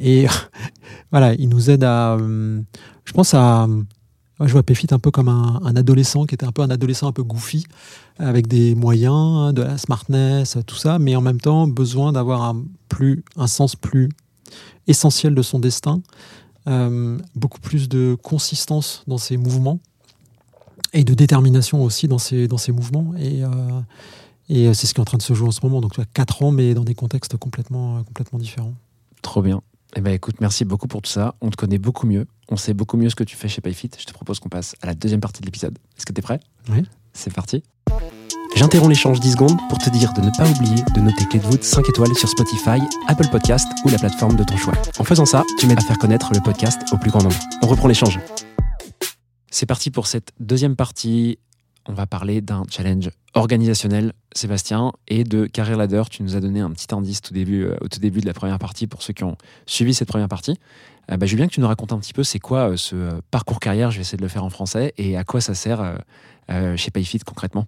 [0.00, 0.26] et
[1.10, 3.68] voilà, il nous aide à, je pense à,
[4.40, 7.12] je vois Péfit un peu comme un, adolescent qui était un peu un adolescent un
[7.12, 7.66] peu goofy,
[8.18, 12.64] avec des moyens, de la smartness, tout ça, mais en même temps besoin d'avoir un
[12.88, 14.08] plus, un sens plus
[14.86, 16.00] essentiel de son destin
[16.68, 19.78] euh, beaucoup plus de consistance dans ses mouvements.
[20.92, 23.14] et de détermination aussi dans ces, dans ces mouvements.
[23.16, 23.48] Et, euh,
[24.48, 25.80] et c'est ce qui est en train de se jouer en ce moment.
[25.80, 28.74] Donc, tu as 4 ans, mais dans des contextes complètement, complètement différents.
[29.22, 29.62] Trop bien.
[29.94, 31.34] Eh ben écoute, merci beaucoup pour tout ça.
[31.40, 32.26] On te connaît beaucoup mieux.
[32.48, 33.90] On sait beaucoup mieux ce que tu fais chez PayFit.
[33.98, 35.78] Je te propose qu'on passe à la deuxième partie de l'épisode.
[35.96, 36.40] Est-ce que tu es prêt?
[36.70, 36.82] Oui.
[37.12, 37.62] C'est parti.
[38.54, 41.44] J'interromps l'échange 10 secondes pour te dire de ne pas oublier de noter Clé de
[41.44, 44.74] voûte 5 étoiles sur Spotify, Apple Podcast ou la plateforme de ton choix.
[44.98, 47.38] En faisant ça, tu m'aides à faire connaître le podcast au plus grand nombre.
[47.62, 48.20] On reprend l'échange.
[49.50, 51.38] C'est parti pour cette deuxième partie.
[51.88, 56.02] On va parler d'un challenge organisationnel, Sébastien, et de Career Ladder.
[56.10, 58.86] Tu nous as donné un petit indice euh, au tout début de la première partie
[58.86, 59.36] pour ceux qui ont
[59.66, 60.58] suivi cette première partie.
[61.10, 62.76] Euh, bah, je veux bien que tu nous racontes un petit peu c'est quoi euh,
[62.76, 65.40] ce euh, parcours carrière, je vais essayer de le faire en français, et à quoi
[65.40, 65.98] ça sert
[66.76, 67.66] chez Payfit concrètement?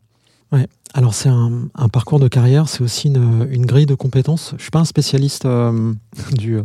[0.96, 4.50] Alors, c'est un, parcours de carrière, c'est aussi une, grille de compétences.
[4.50, 5.92] Je ne suis pas un spécialiste euh,
[6.34, 6.60] du.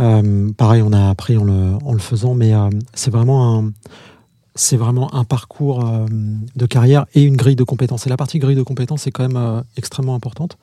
[0.00, 3.72] euh, pareil, on a appris en le, faisant, mais euh, c'est vraiment un.
[5.28, 5.84] Parcours
[6.56, 8.06] de carrière et une grille de compétences.
[8.06, 10.56] Et la partie grille de compétences est quand même extrêmement importante.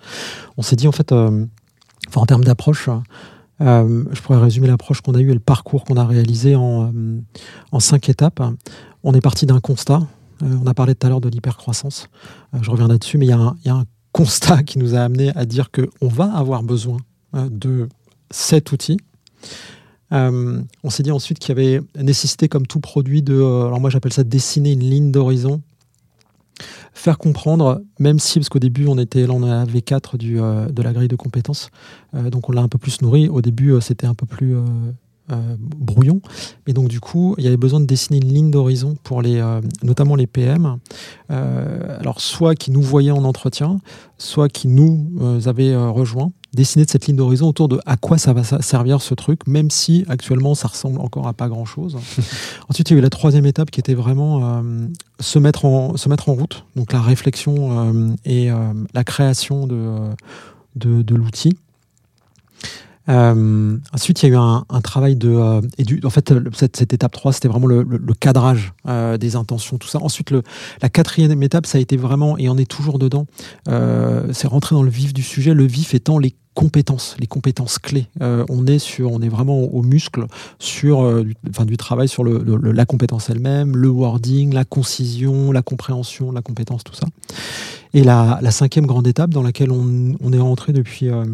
[0.57, 2.89] On s'est dit, en fait, en termes d'approche,
[3.59, 6.91] je pourrais résumer l'approche qu'on a eue et le parcours qu'on a réalisé en
[7.79, 8.41] cinq étapes.
[9.03, 10.01] On est parti d'un constat.
[10.43, 12.07] Euh, on a parlé tout à l'heure de l'hypercroissance.
[12.53, 15.43] Euh, je reviens là-dessus, mais il y, a un- constat qui nous a amené à
[15.43, 16.97] dire qu'on va avoir besoin
[17.33, 17.89] euh, de
[18.29, 18.97] cet outil.
[20.11, 24.13] On s'est dit ensuite qu'il y avait nécessité, comme tout produit, de, alors moi j'appelle
[24.13, 25.63] ça dessiner une ligne d'horizon,
[26.93, 30.67] faire comprendre, même si, parce qu'au début on était là, on avait 4 du, euh,
[30.67, 31.71] de la grille de compétences,
[32.13, 33.27] donc on l'a un peu plus nourri.
[33.29, 34.55] Au début c'était un peu plus
[35.32, 36.19] euh, brouillon,
[36.67, 39.38] mais donc du coup il y avait besoin de dessiner une ligne d'horizon pour les,
[39.38, 40.80] euh, notamment les PM,
[41.32, 43.80] euh, alors soit qui nous voyaient en entretien,
[44.17, 45.07] soit qui nous
[45.45, 49.13] avaient rejoints, dessiner de cette ligne d'horizon autour de à quoi ça va servir ce
[49.13, 51.97] truc, même si actuellement ça ressemble encore à pas grand chose.
[52.69, 54.61] Ensuite, il y a eu la troisième étape qui était vraiment
[55.21, 58.49] se, mettre en, se mettre en route, donc la réflexion et
[58.93, 60.09] la création de,
[60.76, 61.55] de, de l'outil.
[63.10, 65.30] Euh, ensuite, il y a eu un, un travail de.
[65.30, 68.74] euh, et du, en fait, cette, cette étape 3, c'était vraiment le, le- le cadrage
[68.88, 69.99] euh, des intentions, tout ça.
[70.01, 70.41] Ensuite, le,
[70.82, 73.26] la quatrième étape, ça a été vraiment, et on est toujours dedans,
[73.68, 77.80] euh, c'est rentrer dans le vif du sujet, le vif étant les compétences, les compétences
[77.80, 78.08] clés.
[78.22, 80.26] Euh, on est sur, on est vraiment au, muscle
[80.60, 84.64] sur, euh, du, enfin, du travail sur le- le- la compétence elle-même, le wording, la
[84.64, 87.08] concision, la compréhension, la compétence, tout ça.
[87.95, 91.26] Et la, la cinquième grande étape dans laquelle on, on est rentré depuis euh,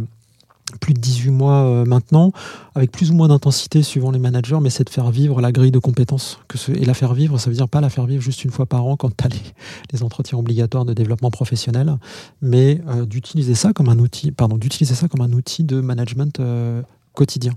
[0.80, 2.32] plus de 18 mois euh, maintenant,
[2.76, 5.72] avec plus ou moins d'intensité suivant les managers, mais c'est de faire vivre la grille
[5.72, 6.40] de compétences.
[6.48, 8.52] Que ce- et la faire vivre, ça veut dire pas la faire vivre juste une
[8.52, 9.38] fois par an quand tu as les,
[9.94, 11.98] les entretiens obligatoires de développement professionnel,
[12.42, 16.40] mais euh, d'utiliser ça comme un outil, pardon, d'utiliser ça comme un outil de management
[16.40, 16.82] euh,
[17.14, 17.54] quotidien.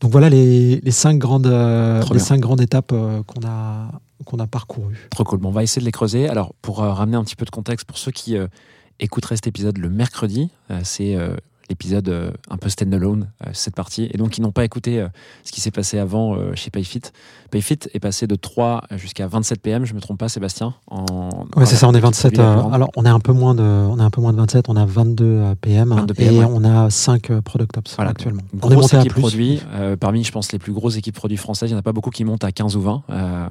[0.00, 2.94] Donc voilà les, les cinq grandes, euh, les cinq grandes étapes
[3.26, 3.90] qu'on a,
[4.24, 5.08] qu'on a parcourues.
[5.10, 5.40] Trop cool.
[5.40, 6.28] Bon, on va essayer de les creuser.
[6.28, 8.36] Alors, pour ramener un petit peu de contexte, pour ceux qui
[9.00, 11.36] écouteraient cet épisode le mercredi, euh, c'est euh,
[11.68, 15.08] l'épisode euh, un peu stand-alone, euh, cette partie, et donc qui n'ont pas écouté euh,
[15.44, 17.02] ce qui s'est passé avant chez Payfit.
[17.50, 21.46] Payfit est passé de 3 jusqu'à 27 PM, je me trompe pas, Sébastien en...
[21.56, 22.36] Ouais, c'est ça, on est 27.
[22.36, 24.20] Celui la plus euh, alors, on est un peu moins de, on est un peu
[24.20, 26.46] moins de 27, on a 22 euh, PM, 22 PM, et ouais.
[26.48, 28.10] on a 5 euh, Product Ops Voilà.
[28.10, 28.42] actuellement.
[28.62, 29.20] On est monté à plus.
[29.20, 29.60] produit.
[29.74, 31.92] euh, parmi, je pense, les plus grosses équipes produits françaises, il n'y en a pas
[31.92, 33.02] beaucoup qui montent à 15 ou 20.
[33.10, 33.48] euh,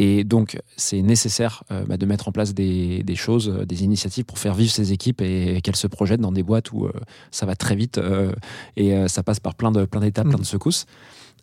[0.00, 4.38] et donc, c'est nécessaire bah, de mettre en place des, des choses, des initiatives pour
[4.38, 6.86] faire vivre ces équipes et, qu'elles se projettent dans des boîtes où
[7.32, 8.32] ça va très vite euh,
[8.76, 10.30] et euh, ça passe par plein de plein d'étapes, Mm.
[10.30, 10.86] plein de secousses.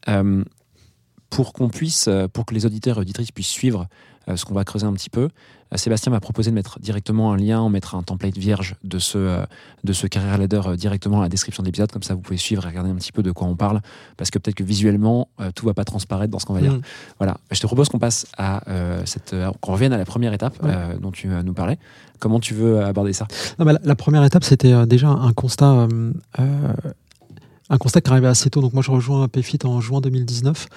[0.07, 0.43] Euh,
[1.30, 3.88] pour qu'on puisse, pour que les auditeurs et auditrices puissent suivre
[4.34, 5.30] ce qu'on va creuser un petit peu,
[5.78, 9.17] Sébastien m'a proposé de mettre directement un lien, on mettra un template vierge de ce,
[9.17, 9.45] euh,
[9.84, 12.38] de ce Career Ladder euh, directement à la description de l'épisode, comme ça vous pouvez
[12.38, 13.82] suivre et regarder un petit peu de quoi on parle,
[14.17, 16.73] parce que peut-être que visuellement, euh, tout va pas transparaître dans ce qu'on va dire.
[16.73, 16.82] Mm.
[17.19, 20.34] Voilà, je te propose qu'on passe à euh, cette, euh, qu'on revienne à la première
[20.34, 20.71] étape Ouais.
[20.73, 21.78] euh, dont tu euh, nous parlais.
[22.19, 23.28] Comment tu veux aborder ça?
[23.59, 26.73] Non, la, la première étape, c'était euh, déjà un constat, euh, euh,
[27.70, 28.61] un constat qui arrivait assez tôt.
[28.61, 30.68] Donc moi, je rejoins PayFit en juin 2019.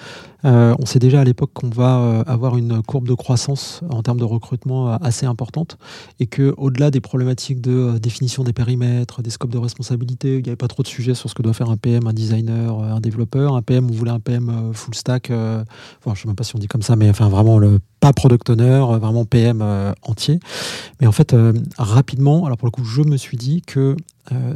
[0.45, 4.01] Euh, on sait déjà à l'époque qu'on va euh, avoir une courbe de croissance en
[4.01, 5.77] termes de recrutement euh, assez importante
[6.19, 10.43] et que au-delà des problématiques de euh, définition des périmètres, des scopes de responsabilité, il
[10.43, 12.79] n'y avait pas trop de sujets sur ce que doit faire un PM, un designer,
[12.79, 13.55] un développeur.
[13.55, 15.29] Un PM, on voulait un PM full stack.
[15.29, 18.13] enfin, je sais même pas si on dit comme ça, mais enfin vraiment le pas
[18.13, 19.63] product owner, vraiment PM
[20.03, 20.39] entier.
[21.01, 21.35] Mais en fait,
[21.77, 23.95] rapidement, alors pour le coup, je me suis dit que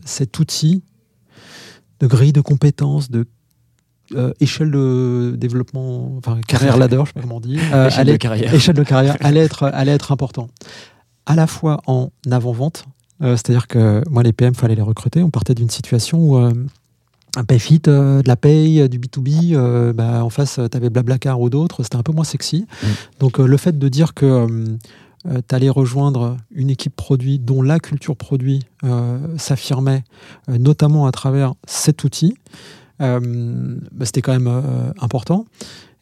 [0.06, 0.82] cet outil
[2.04, 3.26] de grille de compétences, de
[4.14, 8.12] euh, échelle de développement, enfin carrière ladder, je sais pas comment dire, euh, Échelle allait-
[8.12, 8.54] de carrière.
[8.54, 10.50] échelle de carrière allait être, allait être important.
[11.26, 12.84] À la fois en avant-vente,
[13.22, 15.24] euh, c'est-à-dire que moi, les PM, fallait les recruter.
[15.24, 16.52] On partait d'une situation où euh,
[17.38, 20.90] un Payfit, euh, de la paye, euh, du B2B, euh, bah, en face, tu avais
[20.90, 22.66] Blablacar ou d'autres, c'était un peu moins sexy.
[22.84, 22.88] Mm.
[23.22, 24.46] Donc le fait de dire que
[25.26, 30.04] tu allais rejoindre une équipe produit dont la culture produit euh, s'affirmait,
[30.50, 32.36] euh, notamment à travers cet outil,
[33.02, 35.46] euh, bah, c'était quand même euh, important.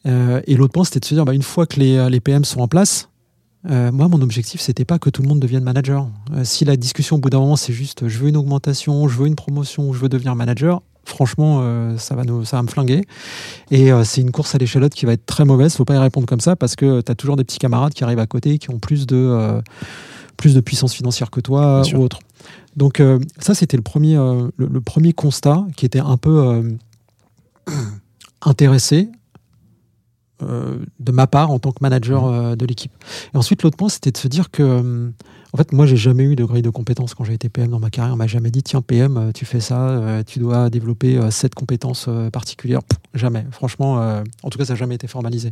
[0.06, 2.44] Euh, et l'autre point, c'était de se dire, bah, une fois que les, les PM
[2.44, 3.08] sont en place,
[3.70, 6.08] euh, moi, mon objectif, c'était pas que tout le monde devienne manager.
[6.32, 9.18] Euh, si la discussion au bout d'un moment, c'est juste je veux une augmentation, je
[9.18, 12.68] veux une promotion, je veux devenir manager, franchement, euh, ça, va nous, ça va me
[12.68, 13.02] flinguer.
[13.70, 15.74] Et euh, c'est une course à l'échalote qui va être très mauvaise.
[15.76, 18.04] Faut pas y répondre comme ça parce que tu as toujours des petits camarades qui
[18.04, 19.60] arrivent à côté qui ont plus de, euh,
[20.36, 22.18] plus de puissance financière que toi ou autre.
[22.76, 26.38] Donc, euh, ça, c'était le premier, euh, le, le premier constat qui était un peu
[26.46, 26.62] euh,
[28.42, 29.08] intéressé.
[30.42, 32.92] euh, de ma part en tant que manager euh, de l'équipe.
[33.32, 35.10] Et ensuite, l'autre point, c'était de se dire que, euh,
[35.52, 37.78] en fait, moi, j'ai jamais eu de grille de compétences quand j'ai été PM dans
[37.78, 38.14] ma carrière.
[38.14, 41.54] On m'a jamais dit, tiens, PM, euh, tu fais ça, euh, tu dois développer cette
[41.54, 42.82] compétence euh, particulière.
[42.82, 43.44] Pff, jamais.
[43.50, 45.50] Franchement, euh, en tout cas, ça n'a jamais été formalisé.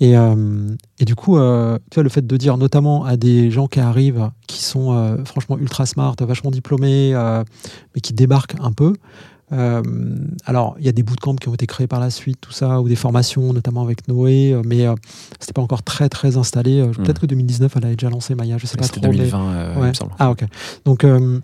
[0.00, 3.50] Et, euh, et du coup, euh, tu vois, le fait de dire, notamment à des
[3.50, 7.12] gens qui arrivent, qui sont franchement ultra smart, vachement diplômés,
[7.94, 8.94] mais qui débarquent un peu.
[9.52, 9.82] Euh,
[10.44, 12.80] alors, il y a des bootcamps qui ont été créés par la suite, tout ça,
[12.80, 14.94] ou des formations, notamment avec Noé, euh, mais euh,
[15.38, 16.80] c'était pas encore très très installé.
[16.80, 19.10] Euh, Peut-être que 2019, elle avait déjà lancé Maya, je sais pas C'était trop.
[19.12, 19.88] mais- 2020, euh, il Ouais.
[19.90, 20.12] me semble.
[20.18, 20.44] Ah ok.
[20.84, 21.40] Donc, euh,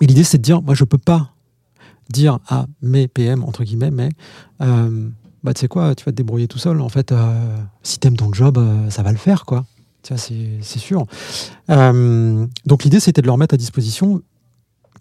[0.00, 1.30] mais l'idée c'est de dire, moi je peux pas
[2.10, 4.08] dire à mes PM entre guillemets, mais
[4.60, 5.08] euh,
[5.44, 6.80] bah tu sais quoi, tu vas te débrouiller tout seul.
[6.80, 9.64] En fait, euh, si t'aimes ton job, euh, ça va le faire quoi.
[10.02, 11.06] Tu vois, c'est sûr.
[11.70, 14.20] Euh, donc l'idée c'était de leur mettre à disposition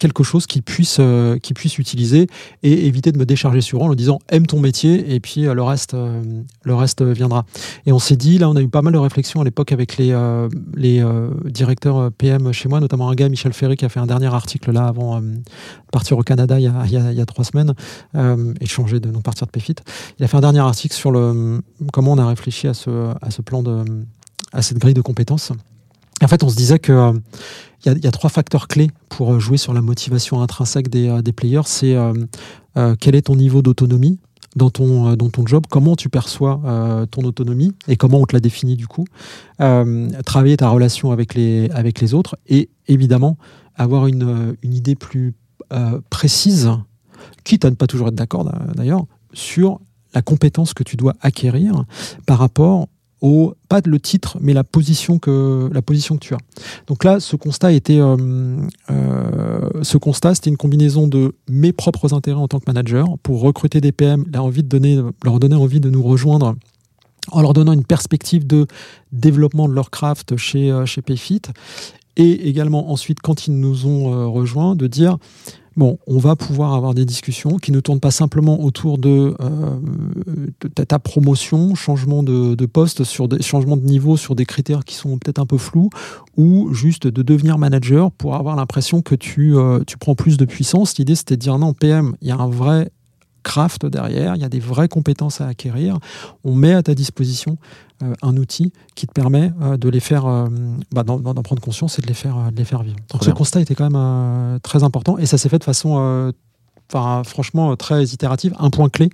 [0.02, 2.26] quelque chose qu'ils puissent, euh, puissent utiliser
[2.64, 5.46] et éviter de me décharger sur eux en leur disant aime ton métier et puis
[5.46, 6.24] euh, le reste euh,
[6.64, 7.46] le reste viendra.
[7.86, 9.98] Et on s'est dit là on a eu pas mal de réflexions à l'époque avec
[9.98, 13.90] les, euh, les euh, directeurs PM chez moi notamment un gars Michel Ferry qui a
[13.90, 15.40] fait un dernier article là avant de
[15.92, 17.74] partir au Canada il y a, il y a- trois semaines
[18.60, 19.76] et changer de non partir de PFIT
[20.18, 21.62] il a fait un dernier article sur le
[21.94, 22.90] comment on a réfléchi à ce,
[23.22, 23.84] à ce plan de
[24.52, 25.52] à cette grille de compétences
[26.26, 27.14] en fait on se disait que euh,
[27.84, 30.42] il y, a, il y a trois facteurs clés pour euh, jouer sur la motivation
[30.42, 31.62] intrinsèque des, euh, des players.
[31.66, 32.14] C'est euh,
[32.78, 34.20] euh, quel est ton niveau d'autonomie
[34.56, 38.26] dans ton, euh, dans ton job, comment tu perçois euh, ton autonomie et comment on
[38.26, 39.06] te la définit du coup?
[39.62, 43.38] Euh, travailler ta relation avec les, avec les autres et évidemment
[43.76, 45.34] avoir une, euh, une idée plus
[45.74, 46.70] euh, précise,
[47.44, 49.80] quitte à ne pas toujours être d'accord d'a- d'ailleurs, sur
[50.14, 51.86] la compétence que tu dois acquérir
[52.26, 52.90] par rapport
[53.22, 56.40] au pas le titre mais la position que la position que tu as.
[56.88, 58.58] Donc là, ce constat était, euh,
[58.90, 63.42] euh, ce constat, c'était une combinaison de mes propres intérêts en tant que manager pour
[63.42, 66.56] recruter des PM, leur envie de donner, leur donner envie de nous rejoindre
[67.32, 68.68] en leur donnant une perspective de
[69.12, 71.42] développement de leur craft chez euh, chez Payfit
[72.18, 75.18] et également ensuite quand ils nous ont euh, rejoints de dire
[75.78, 79.80] bon, on va pouvoir avoir des discussions qui ne tournent pas simplement autour de, euh,
[80.88, 85.18] ta, promotion, changement de, poste, sur des changements de niveau sur des critères qui sont
[85.18, 85.90] peut-être un peu flous,
[86.38, 90.46] ou juste de devenir manager pour avoir l'impression que tu, euh, tu prends plus de
[90.46, 90.98] puissance.
[90.98, 92.92] L'idée, c'était de dire non, PM, il y a un vrai
[93.44, 95.98] craft derrière, il y a des vraies compétences à acquérir.
[96.44, 97.58] On met à ta disposition
[98.22, 100.48] un outil qui te permet euh, de les faire, euh,
[100.92, 102.98] bah, d'en, prendre conscience et de les faire, euh, de les faire vivre.
[103.12, 105.98] Donc ce constat était quand même euh, très important et ça s'est fait de façon
[106.00, 106.32] euh,
[106.94, 108.54] enfin, franchement euh, très itérative.
[108.60, 109.10] Un point clé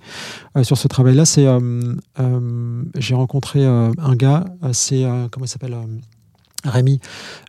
[0.56, 5.28] euh, sur ce travail-là, c'est euh, euh, j'ai rencontré euh, un gars, euh, c'est euh,
[5.30, 5.86] comment il s'appelle euh,
[6.64, 7.00] Rémi,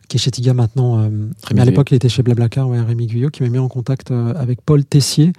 [0.08, 1.00] qui est chez Tiga maintenant.
[1.00, 1.10] euh,
[1.52, 4.10] mais à l'époque, il était chez Blablacar, ouais, Rémi Guyot, qui m'a mis en contact
[4.12, 5.32] euh, avec Paul Tessier,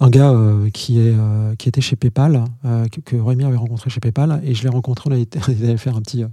[0.00, 4.00] un gars euh, euh, qui était chez PayPal, euh, que, que Rémi avait rencontré chez
[4.00, 4.40] PayPal.
[4.44, 6.24] Et je l'ai rencontré, on a été- on est allé faire un petit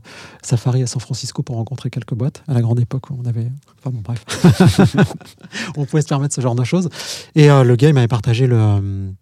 [0.42, 3.52] safari à San Francisco pour rencontrer quelques boîtes, à la grande époque où on avait.
[3.80, 4.24] Enfin bon, bref.
[5.78, 6.90] on pouvait se permettre ce genre de choses.
[7.36, 9.14] Et le gars, il m'avait partagé le.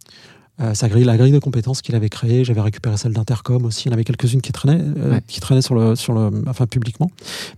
[0.60, 3.66] Euh, euh, sa grille, la grille de compétences qu'il avait créée, j'avais récupéré celle d'Intercom
[3.66, 3.84] aussi.
[3.86, 5.22] Il y en avait quelques-unes qui traînaient, euh, Ouais.
[5.28, 7.10] qui traînaient sur le, sur le, enfin publiquement.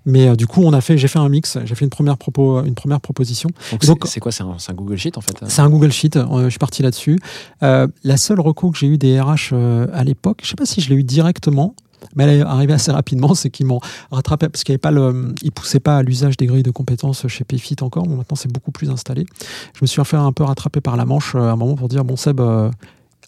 [0.05, 2.17] Mais euh, du coup, on a fait, j'ai fait un mix, j'ai fait une première
[2.17, 3.49] propos, une première proposition.
[3.71, 4.31] Donc, c'est- quoi?
[4.31, 6.15] C'est un, Google Sheet en fait C'est un Google Sheet.
[6.17, 7.19] euh, je suis parti là-dessus.
[7.63, 10.65] Euh, la seule reco que j'ai eu des RH euh, à l'époque, je sais pas
[10.65, 11.75] si je l'ai eu directement.
[12.15, 13.79] Mais elle est arrivée assez rapidement, c'est qu'ils m'ont
[14.11, 16.71] rattrapé parce qu'il n'y avait pas le, ils poussaient pas à l'usage des grilles de
[16.71, 18.03] compétences chez Payfit encore.
[18.03, 19.25] Bon, maintenant c'est beaucoup plus installé.
[19.73, 21.89] Je me suis fait un peu rattraper par la manche euh, à un moment pour
[21.89, 22.69] dire bon Seb, euh,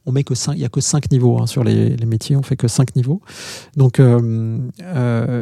[0.05, 2.35] on met que cinq, il y a que cinq niveaux hein, sur les, les métiers,
[2.35, 3.21] on fait que cinq niveaux.
[3.75, 4.57] Donc euh,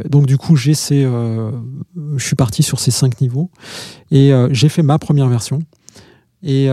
[0.09, 3.49] donc du coup j'ai ces, je suis parti sur ces cinq niveaux
[4.11, 5.59] et j'ai fait ma première version.
[6.41, 6.69] Et,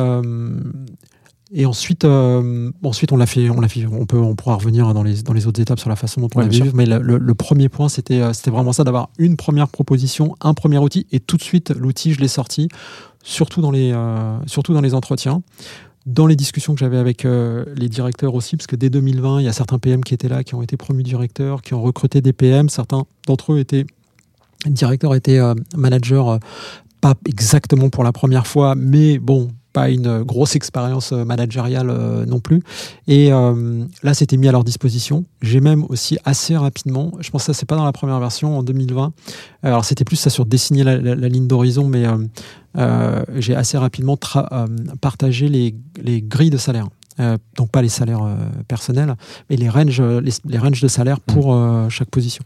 [1.55, 3.87] et ensuite, euh, ensuite on l'a fait, on l'a fait.
[3.87, 6.29] On peut, on pourra revenir dans les dans les autres étapes sur la façon dont
[6.35, 6.67] on Ouais, l'a sûr.
[6.75, 10.35] Mais le, le- le premier point, c'était euh, c'était vraiment ça, d'avoir une première proposition,
[10.41, 12.69] un premier outil, et tout de suite l'outil, je l'ai sorti,
[13.23, 15.43] surtout dans les euh, surtout dans les entretiens.
[16.05, 19.45] dans les discussions que j'avais avec euh, les directeurs aussi, parce que dès 2020, il
[19.45, 22.21] y a certains PM qui étaient là, qui ont été promus directeurs, qui ont recruté
[22.21, 22.69] des PM.
[22.69, 23.85] Certains d'entre eux étaient
[24.67, 26.25] directeurs, étaient euh, managers,
[27.01, 32.27] pas exactement pour la première fois, mais bon, pas une grosse expérience euh, managériale euh,
[32.27, 32.63] non plus.
[33.09, 35.25] Et euh, là, c'était mis à leur disposition.
[35.41, 38.59] J'ai même aussi assez rapidement, je pense que ça, c'est pas dans la première version,
[38.59, 39.13] en 2020.
[39.63, 42.05] Alors, c'était plus ça sur dessiner la, la- la ligne d'horizon, mais
[43.37, 44.17] j'ai assez rapidement
[45.01, 46.89] partagé les, les grilles de salaire.
[47.21, 48.35] Euh, donc pas les salaires euh,
[48.69, 49.15] personnels,
[49.51, 52.43] mais les ranges, les, les ranges de salaire pour euh, chaque position.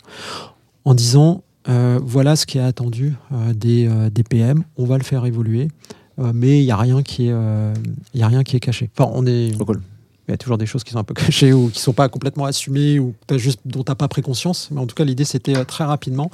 [0.84, 1.42] En disant,
[2.02, 3.14] voilà ce qui est attendu
[3.54, 5.66] des, des PM, on va le faire évoluer,
[6.18, 7.74] mais il n'y a rien qui est, euh,
[8.14, 8.90] y a rien qui est caché.
[8.96, 9.82] Enfin, on est, cool.
[10.28, 12.08] il y a toujours des choses qui sont un peu cachées ou qui sont pas
[12.08, 14.68] complètement assumées ou juste, dont tu n'as pas pris conscience.
[14.70, 16.30] Mais en tout cas, l'idée, c'était euh, très rapidement,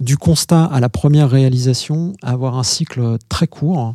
[0.00, 3.94] du constat à la première réalisation, avoir un cycle très court.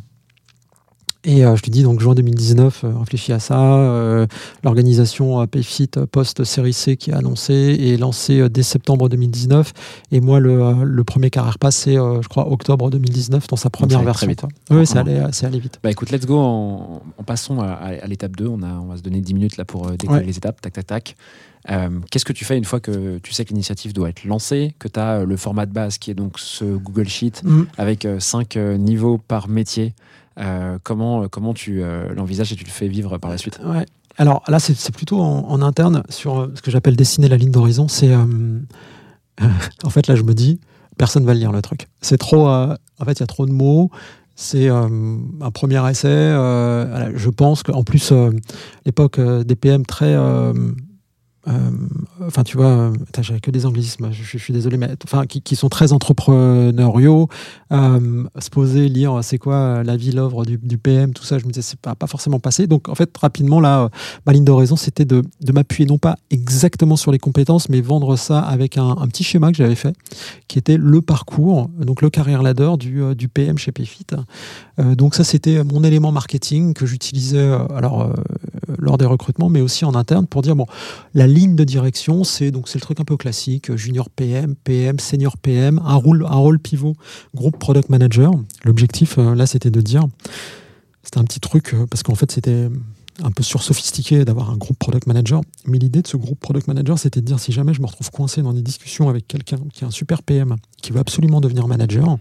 [1.24, 3.58] Et euh, je te dis, donc juin 2019, euh, réfléchis à ça.
[3.58, 4.26] euh,
[4.62, 9.72] L'organisation Payfit post-série C qui est annoncée et lancée dès septembre 2019.
[10.12, 14.00] Et moi, le, le premier carrière pass, c'est, je crois, octobre 2019 dans sa première
[14.02, 14.26] version.
[14.26, 14.42] très vite.
[14.70, 15.80] Oui, ça allait, ça allait vite.
[15.82, 18.46] Bah écoute, let's go en, en passons à, l'étape 2.
[18.46, 20.24] On, a, on va se donner 10 minutes là pour Ouais.
[20.24, 20.60] les étapes.
[20.60, 21.16] Tac, tac, tac.
[21.70, 24.74] Euh, Qu'est-ce que tu fais une fois que tu sais que l'initiative doit être lancée,
[24.78, 27.62] que tu as le format de base qui est donc ce Google Sheet Mm.
[27.76, 29.94] avec 5 niveaux par métier?
[30.82, 33.86] Comment, comment tu euh, l'envisages et tu le fais vivre par la suite Ouais.
[34.18, 37.86] Alors là, c'est plutôt en, interne sur euh, ce que j'appelle dessiner la ligne d'horizon.
[37.86, 38.58] C'est euh,
[39.84, 40.58] en fait là, je me dis,
[40.96, 41.86] personne va lire le truc.
[42.00, 42.48] C'est trop.
[42.48, 43.90] euh, en fait, il y a trop de mots.
[44.34, 46.08] C'est euh, un premier essai.
[46.08, 48.30] euh, je pense qu'en plus, euh,
[48.86, 50.16] l'époque euh, des PM très.
[51.46, 51.70] Euh,
[52.26, 54.88] Enfin, tu vois, euh, j'avais que des anglicismes, je, je suis désolé, mais
[55.28, 57.28] qui, sont très entrepreneuriaux.
[57.72, 61.50] Euh, se poser, lire, c'est quoi la vie, l'œuvre du, PM, tout ça, je me
[61.50, 62.66] disais, c'est pas, pas forcément passé.
[62.66, 63.88] Donc, en fait, rapidement, là,
[64.26, 68.16] ma ligne d'horizon, c'était de, de m'appuyer non pas exactement sur les compétences, mais vendre
[68.16, 69.94] ça avec un, petit schéma que j'avais fait,
[70.48, 73.72] qui était le parcours, donc le carrière ladder du, PM chez.
[74.80, 78.12] Euh, donc, ça, c'était mon élément marketing que j'utilisais alors
[78.78, 80.66] lors des recrutements, mais aussi en interne pour dire, bon,
[81.14, 85.36] la de direction, c'est donc c'est le truc un peu classique, junior PM, PM, senior
[85.36, 86.94] PM, un rôle, un rôle pivot,
[87.34, 88.32] groupe product manager.
[88.64, 90.06] L'objectif, euh, là, c'était de dire,
[91.02, 92.68] c'était un petit truc, euh, parce qu'en fait, c'était
[93.22, 95.40] un peu sursophistiqué d'avoir un groupe product manager.
[95.66, 98.10] Mais l'idée de ce groupe product manager, c'était de dire, si jamais je me retrouve
[98.10, 101.68] coincé dans des discussions avec quelqu'un qui est un super PM, qui veut absolument devenir
[101.68, 102.18] manager,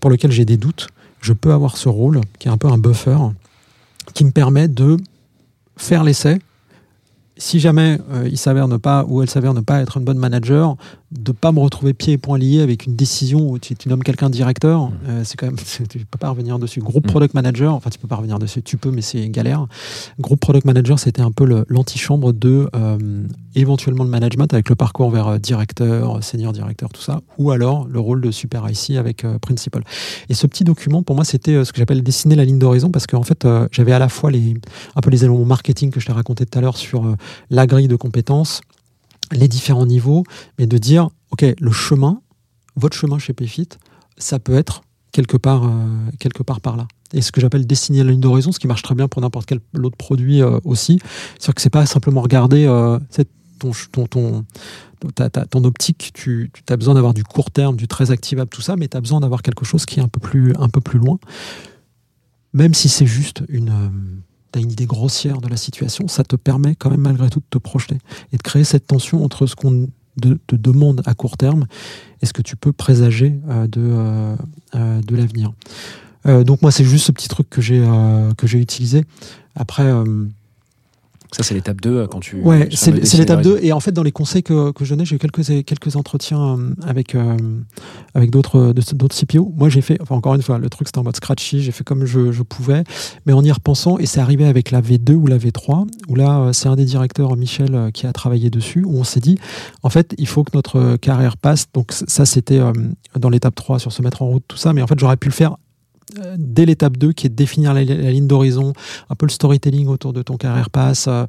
[0.00, 0.88] pour lequel j'ai des doutes,
[1.20, 3.18] je peux avoir ce rôle, qui est un peu un buffer,
[4.12, 4.96] qui me permet de
[5.76, 6.38] faire l'essai,
[7.36, 10.18] si jamais euh, il s'avère ne pas ou elle s'avère ne pas être une bonne
[10.18, 10.76] manager,
[11.18, 14.02] de pas me retrouver pieds et poings liés avec une décision où tu, tu nommes
[14.02, 15.56] quelqu'un directeur, euh, c'est quand même
[15.88, 16.80] tu peux pas revenir dessus.
[16.80, 17.10] Groupe Mm.
[17.10, 19.66] product manager, enfin tu peux pas revenir dessus, tu peux mais c'est galère.
[20.18, 25.10] Groupe product manager, c'était un peu l'antichambre de euh, éventuellement le management avec le parcours
[25.10, 29.24] vers euh, directeur, senior directeur, tout ça, ou alors le rôle de super IC avec
[29.24, 29.84] euh, principal.
[30.28, 33.06] Et ce petit document, pour moi, c'était ce que j'appelle dessiner la ligne d'horizon parce
[33.06, 34.54] qu'en fait, euh, j'avais à la fois les
[34.96, 37.14] un peu les éléments marketing que je t'ai raconté tout à l'heure sur
[37.50, 38.60] la grille de compétences,
[39.32, 40.24] les différents niveaux,
[40.58, 42.20] mais de dire, OK, le chemin,
[42.76, 43.68] votre chemin chez Payfit,
[44.18, 45.68] ça peut être quelque part, euh,
[46.18, 46.86] quelque part par là.
[47.12, 49.46] Et ce que j'appelle dessiner la ligne d'horizon, ce qui marche très bien pour n'importe
[49.46, 50.98] quel autre produit euh, aussi,
[51.38, 52.98] c'est-à-dire que c'est pas simplement regarder euh,
[53.60, 54.44] ton, ton, ton,
[55.50, 58.74] ton optique, tu, tu as besoin d'avoir du court terme, du très activable, tout ça,
[58.74, 60.98] mais tu as besoin d'avoir quelque chose qui est un peu plus, un peu plus
[60.98, 61.18] loin.
[62.52, 63.90] Même si c'est juste une,
[64.60, 67.58] une idée grossière de la situation, ça te permet quand même malgré tout de te
[67.58, 67.98] projeter
[68.32, 69.88] et de créer cette tension entre ce qu'on
[70.20, 71.66] te demande à court terme
[72.22, 74.36] et ce que tu peux présager euh, de, euh,
[74.74, 75.52] euh, de l'avenir.
[76.46, 79.04] Donc moi c'est juste ce petit truc que j'ai utilisé.
[79.54, 79.92] Après
[81.34, 82.40] Ça, c'est l'étape 2 euh, quand tu.
[82.40, 83.56] Ouais, c'est l'étape l'horizon.
[83.56, 83.58] 2.
[83.62, 86.58] Et en fait, dans les conseils que, que je donnais, j'ai eu quelques, quelques entretiens
[86.58, 87.36] euh, avec, euh,
[88.14, 89.52] avec d'autres CPO.
[89.56, 91.82] Moi, j'ai fait, enfin, encore une fois, le truc c'était en mode scratchy, j'ai fait
[91.82, 92.84] comme je, je pouvais.
[93.26, 96.50] Mais en y repensant, et c'est arrivé avec la V2 ou la V3, où là,
[96.52, 99.38] c'est un des directeurs, Michel, qui a travaillé dessus, où on s'est dit,
[99.82, 101.66] en fait, il faut que notre carrière passe.
[101.72, 102.72] Donc, ça, c'était euh,
[103.18, 104.72] dans l'étape 3 sur se mettre en route, tout ça.
[104.72, 105.56] Mais en fait, j'aurais pu le faire
[106.36, 108.72] dès l'étape 2 qui est de définir la, ligne d'horizon,
[109.10, 111.24] un peu le storytelling autour de ton carrière pass, euh,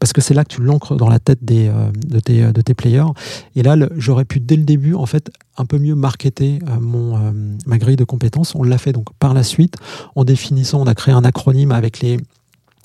[0.00, 2.60] parce que c'est là que tu l'ancres dans la tête des, euh, de, tes, de
[2.62, 3.12] tes players.
[3.54, 7.16] Et là, j'aurais pu dès le début, en fait, un peu mieux marketer euh, mon,
[7.16, 7.30] euh,
[7.66, 8.54] ma grille de compétences.
[8.54, 9.76] On l'a fait donc par la suite,
[10.16, 12.16] en définissant, on a créé un acronyme avec les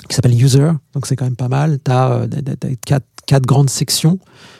[0.07, 1.79] qui s'appelle user, donc c'est quand même pas mal.
[1.83, 2.27] Tu as,
[3.25, 4.19] quatre, grandes sections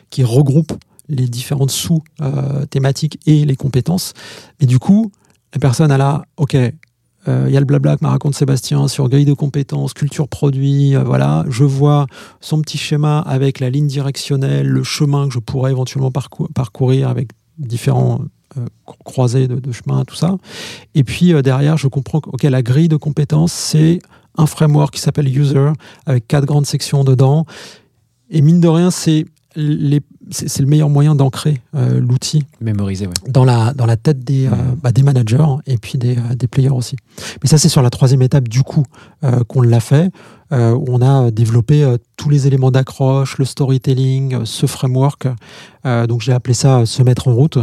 [0.09, 0.73] qui regroupent
[1.07, 4.13] les différentes sous-thématiques et les compétences.
[4.59, 5.11] Et du coup,
[5.55, 8.87] la personne, elle a, OK, euh, il y a le blabla que m'a raconte Sébastien
[8.87, 11.45] sur grille de compétences, culture produit, euh, voilà.
[11.49, 12.05] Je vois
[12.41, 17.09] son petit schéma avec la ligne directionnelle, le chemin que je pourrais éventuellement parcou- parcourir
[17.09, 18.19] avec différents
[18.57, 20.35] euh, cro- croisés de, chemin, tout ça.
[20.93, 23.99] Et puis derrière, je comprends que la grille de compétences, c'est
[24.37, 25.71] un framework qui s'appelle User
[26.05, 27.45] avec quatre grandes sections dedans.
[28.29, 29.25] Et mine de rien, c'est
[29.55, 30.01] les-
[30.31, 33.13] c'est le meilleur moyen d'ancrer euh, l'outil Mémoriser, ouais.
[33.27, 34.51] dans la, dans la tête des, euh,
[34.81, 36.95] bah, des managers et puis des, euh, des players aussi.
[37.43, 38.85] Mais ça, c'est sur la troisième étape du coup
[39.23, 40.11] euh, qu'on l'a fait,
[40.51, 45.27] où on a développé tous les éléments d'accroche, le storytelling, ce framework.
[45.83, 47.57] Donc j'ai appelé ça se mettre en route,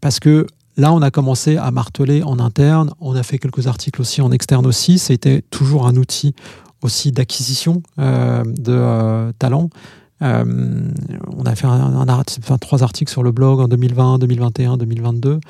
[0.00, 4.00] parce que là, on a commencé à marteler en interne, on a fait quelques articles
[4.00, 6.34] aussi en externe aussi, c'était toujours un outil
[6.82, 9.68] aussi d'acquisition de talents.
[10.22, 10.90] Euh,
[11.36, 14.76] on a fait un, un art- enfin, trois articles sur le blog en 2020, 2021,
[14.78, 15.40] 2022.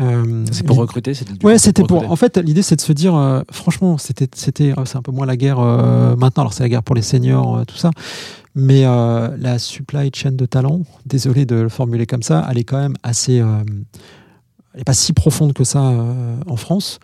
[0.00, 1.98] Euh, C'est pour recruter c'était Ouais, c'était pour.
[1.98, 2.12] recruter.
[2.12, 5.12] En fait, l'idée, c'est de se dire, euh, franchement, c'était, c'était, euh, c'est un peu
[5.12, 6.42] moins la guerre maintenant.
[6.42, 7.90] Alors, c'est la guerre pour les seniors, tout ça.
[8.54, 12.78] Mais la supply chain de talent, désolé de le formuler comme ça, elle est quand
[12.78, 13.36] même assez.
[13.36, 13.64] elle
[14.78, 15.80] n'est pas si profonde que ça
[16.46, 16.98] en France.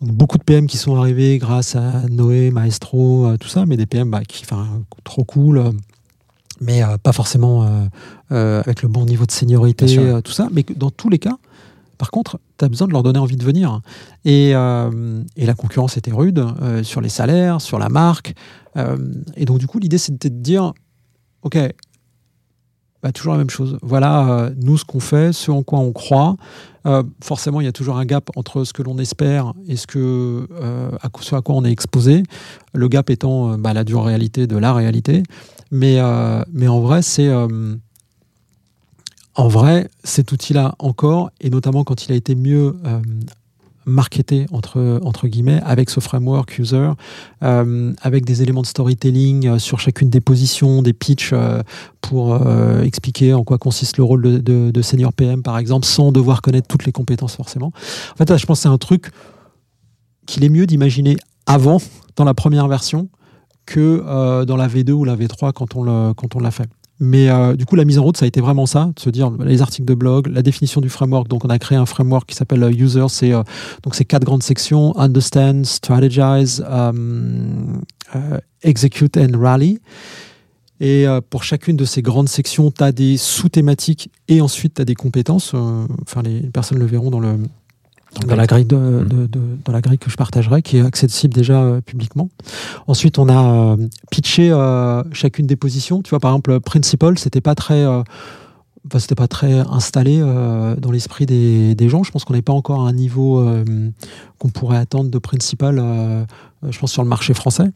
[0.00, 4.10] Beaucoup de PM qui sont arrivés grâce à Noé, Maestro, tout ça, mais des PM
[4.10, 4.66] bah, qui, enfin,
[5.04, 5.62] trop cool,
[6.60, 7.66] mais euh, pas forcément euh,
[8.32, 9.86] euh, avec le bon niveau de seniorité,
[10.22, 10.48] tout ça.
[10.52, 11.36] Mais dans tous les cas,
[11.98, 13.80] par contre, tu as besoin de leur donner envie de venir.
[14.24, 18.34] Et, euh, et la concurrence était rude euh, sur les salaires, sur la marque.
[18.76, 18.96] Euh,
[19.36, 20.72] et donc, du coup, l'idée, c'était de dire
[21.42, 21.56] OK,
[23.04, 23.78] bah, toujours la même chose.
[23.82, 26.36] Voilà, euh, nous, ce qu'on fait, ce en quoi on croit.
[26.86, 29.86] Euh, forcément, il y a toujours un gap entre ce que l'on espère et ce,
[29.86, 32.22] que, euh, à, quoi- on est exposé.
[32.72, 35.22] Le gap étant bah, la dure réalité de la réalité.
[35.70, 35.98] Mais,
[36.50, 37.30] mais en vrai, c'est.
[39.34, 42.74] en vrai, cet outil-là encore, et notamment quand il a été mieux
[43.86, 46.90] marketé entre, entre guillemets, avec ce framework user,
[47.42, 51.62] euh, avec des éléments de storytelling euh, sur chacune des positions, des pitchs euh,
[52.00, 56.42] pour euh, expliquer en quoi consiste le rôle de, senior PM, par exemple, sans devoir
[56.42, 57.72] connaître toutes les compétences forcément.
[58.12, 59.10] En fait, là, je pense que c'est un truc
[60.26, 61.16] qu'il est mieux d'imaginer
[61.46, 61.78] avant,
[62.16, 63.08] dans la première version,
[63.66, 66.68] que dans la V2 ou la V3 quand on le- quand on l'a fait.
[67.04, 69.10] Mais euh, du coup, la mise en route, ça a été vraiment ça, de se
[69.10, 71.28] dire les articles de blog, la définition du framework.
[71.28, 73.04] Donc, on a créé un framework qui s'appelle euh, User.
[73.08, 73.42] C'est euh,
[73.82, 77.82] donc c'est quatre grandes sections Understand, Strategize, um,
[78.62, 79.80] Execute and Rally.
[80.80, 84.84] Et pour chacune de ces grandes sections, tu as des sous-thématiques et ensuite tu as
[84.84, 85.54] des compétences.
[85.54, 87.38] Enfin, les personnes le verront dans le
[88.26, 91.34] dans la grille de, de- de- dans la grille que je partagerai, qui est accessible
[91.34, 92.30] déjà euh, publiquement.
[92.86, 93.44] Ensuite, on a
[93.74, 96.02] euh, pitché euh, chacune des positions.
[96.02, 98.04] Tu vois, par exemple, Principal, c'était pas très, enfin,
[98.98, 102.02] c'était pas très installé dans l'esprit des, des gens.
[102.02, 103.44] Je pense qu'on n'est pas encore à un niveau
[104.38, 105.78] qu'on pourrait attendre de Principal.
[105.78, 106.24] euh,
[106.70, 107.66] je pense sur le marché français.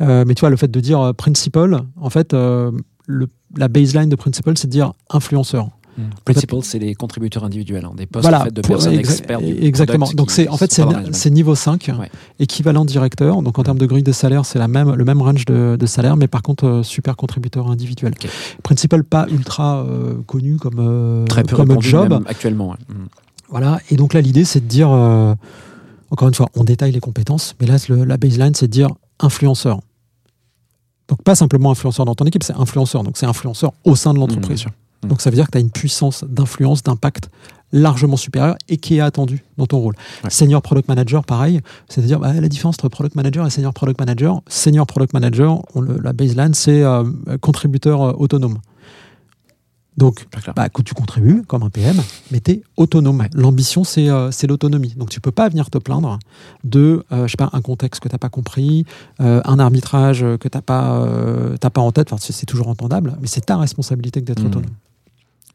[0.00, 4.58] Mais tu vois, le fait de dire Principal, en fait, le- la baseline de Principal,
[4.58, 5.68] c'est de dire influenceur.
[5.96, 6.02] Mm.
[6.24, 8.98] Principal, c'est les contributeurs individuels, hein, des postes Voilà, en fait, de pour- personnes exa-
[9.00, 9.42] expertes.
[9.44, 10.08] du Exactement.
[10.14, 10.72] Donc c'est en fait
[11.12, 12.10] c'est niveau 5, Ouais.
[12.38, 13.42] équivalent directeur.
[13.42, 15.86] Donc en termes de grille de salaire, c'est la même le même range de, de
[15.86, 18.12] salaire, mais par contre euh, super contributeur individuel.
[18.20, 18.28] Ok.
[18.62, 22.22] Principal pas ultra euh, connu comme euh, Très peu comme job.
[22.26, 22.70] actuellement.
[22.70, 22.76] ouais.
[22.88, 23.06] Mm.
[23.50, 23.78] Voilà.
[23.90, 24.88] Et donc là l'idée c'est de dire
[26.10, 28.88] encore une fois on détaille les compétences, mais là le- la baseline c'est de dire
[29.20, 29.80] influenceur.
[31.08, 33.02] Donc pas simplement influenceur dans ton équipe, c'est influenceur.
[33.04, 34.60] Donc c'est influenceur au sein de l'entreprise.
[34.60, 34.70] sûr.
[35.04, 35.08] Mm.
[35.08, 37.30] Donc ça veut dire que tu as une puissance d'influence, d'impact
[37.72, 39.94] largement supérieure et qui est attendue dans ton rôle.
[40.22, 40.30] Ouais.
[40.30, 44.40] Senior Product Manager, pareil, c'est-à-dire bah, la différence entre Product Manager et Senior Product Manager.
[44.48, 47.02] Senior Product Manager, on le- la baseline, c'est euh,
[47.40, 48.58] contributeur euh, autonome.
[49.96, 50.26] Donc,
[50.56, 51.94] bah, tu contribues comme un PM,
[52.32, 53.24] mais tu es autonome.
[53.32, 54.92] L'ambition, c'est euh, c'est l'autonomie.
[54.96, 56.18] Donc, tu peux pas venir te plaindre
[56.64, 58.84] de, euh, je sais pas, un contexte que tu n'as pas compris,
[59.20, 61.08] euh, un arbitrage que tu n'as pas,
[61.60, 62.12] t'as pas en tête.
[62.12, 64.46] Enfin, c'est toujours entendable, mais c'est ta responsabilité que d'être Mhm.
[64.48, 64.70] autonome.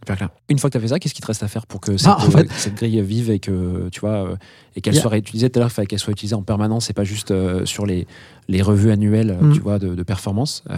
[0.06, 0.30] Clair.
[0.50, 1.96] Une fois que tu as fait ça, qu'est-ce qui te reste à faire pour que
[1.98, 4.36] cette, en fait- euh, cette grille vive et que tu vois euh,
[4.76, 5.50] et qu'elle soit réutilisée?
[5.50, 8.08] Tout à l'heure, il qu'elle soit utilisée en permanence et pas juste euh, sur les,
[8.48, 9.54] les revues annuelles, Mm.
[9.54, 10.64] tu vois, de, de performance.
[10.72, 10.78] Euh,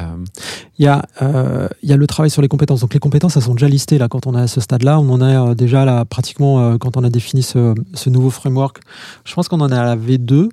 [0.80, 2.82] Il y, a, euh, il y a le travail sur les compétences.
[2.82, 5.00] Donc les compétences, elles sont déjà listées là quand on est à ce stade-là.
[5.00, 8.80] On en est déjà là pratiquement quand on a défini ce, ce nouveau framework.
[9.24, 10.50] Je pense qu'on en est à la V2,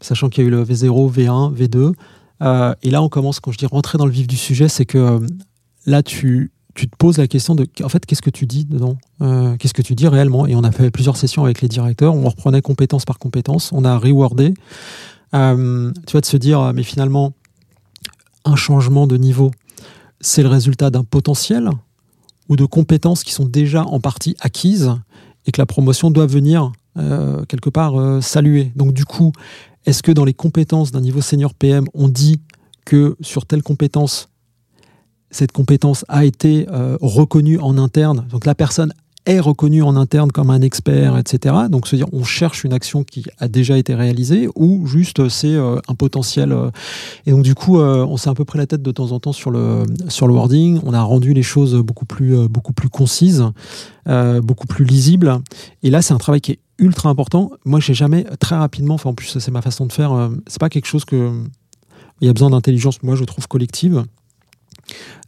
[0.00, 1.94] sachant qu'il y a eu le V0, V1, V2.
[2.42, 4.84] Euh, et là, on commence, quand je dis rentrer dans le vif du sujet, c'est
[4.84, 5.20] que
[5.86, 8.98] là, tu, tu te poses la question de, en fait, qu'est-ce que tu dis dedans
[9.22, 10.46] Euh, Qu'est-ce que tu dis réellement?
[10.46, 12.14] Et on a fait plusieurs sessions avec les directeurs.
[12.14, 13.70] On reprenait compétence par compétence.
[13.72, 14.54] On a rewordé.
[15.34, 17.32] Euh, tu vois, de se dire, mais finalement,
[18.44, 19.52] un changement de niveau,
[20.20, 21.70] c'est le résultat d'un potentiel
[22.48, 24.92] ou de compétences qui sont déjà en partie acquises
[25.46, 28.72] et que la promotion doit venir euh, quelque part salué.
[28.76, 29.32] Donc du coup,
[29.86, 32.40] est-ce que dans les compétences d'un niveau senior PM, on dit
[32.84, 34.28] que sur telle compétence,
[35.34, 38.92] cette compétence a été euh, reconnue en interne, donc la personne
[39.26, 41.54] est reconnue en interne comme un expert, etc.
[41.70, 45.54] Donc, se dire, on cherche une action qui a déjà été réalisée ou juste c'est
[45.54, 46.52] euh, un potentiel.
[46.52, 46.70] euh.
[47.26, 49.20] et donc, du coup, euh, on s'est un peu pris la tête de temps en
[49.20, 50.78] temps sur le, sur le wording.
[50.84, 53.44] On a rendu les choses beaucoup plus, euh, beaucoup plus concises,
[54.08, 55.40] euh, beaucoup plus lisibles.
[55.82, 57.50] Et là, c'est un travail qui est ultra important.
[57.64, 60.60] Moi, j'ai jamais très rapidement, enfin, en plus, c'est ma façon de faire, euh, c'est
[60.60, 61.32] pas quelque chose que.
[62.20, 64.04] Il y a besoin d'intelligence, moi, je trouve collective.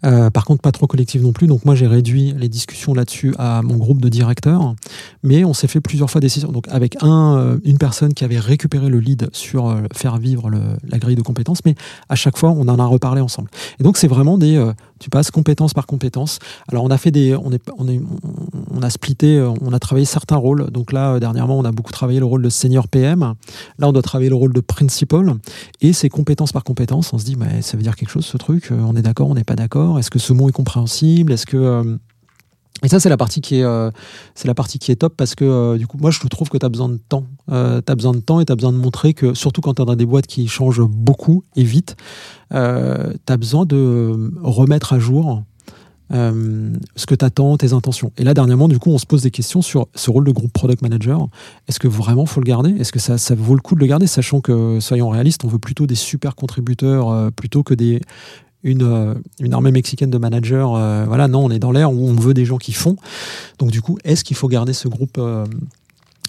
[0.05, 1.47] Euh, par contre, pas trop collective non plus.
[1.47, 4.75] Donc, moi, j'ai réduit les discussions là-dessus à mon groupe de directeurs.
[5.23, 6.53] Mais on s'est fait plusieurs fois des sessions.
[6.53, 10.51] Donc, avec un, euh, une personne qui avait récupéré le lead sur euh, faire vivre
[10.51, 11.65] la grille de compétences.
[11.65, 11.75] Mais
[12.09, 13.51] à chaque fois, on en a reparlé ensemble.
[13.81, 14.63] Et donc, c'est vraiment des.
[14.97, 16.39] Euh, tu passes compétence par compétence.
[16.69, 17.35] Alors, on a fait des.
[17.35, 18.01] On, est, on, est,
[18.71, 20.71] on a splitté, euh, on a travaillé certains rôles.
[20.71, 23.35] Donc, là, euh, dernièrement, on a beaucoup travaillé le rôle de senior PM.
[23.79, 25.35] Là, on doit travailler le rôle de principal.
[25.81, 27.13] Et c'est compétence par compétence.
[27.13, 28.71] On se dit, mais ça veut dire quelque chose ce truc?
[28.71, 29.99] Euh, On est d'accord, on n'est pas d'accord?
[29.99, 31.33] Est-ce que ce mot est compréhensible?
[31.33, 31.99] Est-ce que.
[32.83, 33.91] Et ça, c'est la partie qui est, euh,
[34.35, 36.59] c'est la partie qui est top parce que euh, du coup, moi, je trouve que
[36.59, 37.25] tu as besoin de temps.
[37.51, 39.75] Euh, tu as besoin de temps et tu as besoin de montrer que, surtout quand
[39.75, 41.97] tu as dans des boîtes qui changent beaucoup et vite,
[42.53, 45.43] euh, tu as besoin de remettre à jour
[46.09, 48.13] ce que tu attends, tes intentions.
[48.17, 50.53] Et là, dernièrement, du coup, on se pose des questions sur ce rôle de groupe
[50.53, 51.27] product manager.
[51.67, 52.71] Est-ce que vraiment faut le garder?
[52.79, 54.07] Est-ce que ça, vaut le coup de le garder?
[54.07, 58.01] Sachant que, soyons réalistes, on veut plutôt des super contributeurs plutôt que des,
[58.67, 60.67] une, euh, une armée mexicaine de managers.
[60.75, 62.97] euh, voilà, non, on est dans l'air où on veut des gens qui font.
[63.59, 65.47] Donc, du coup, est-ce qu'il faut garder ce groupe euh,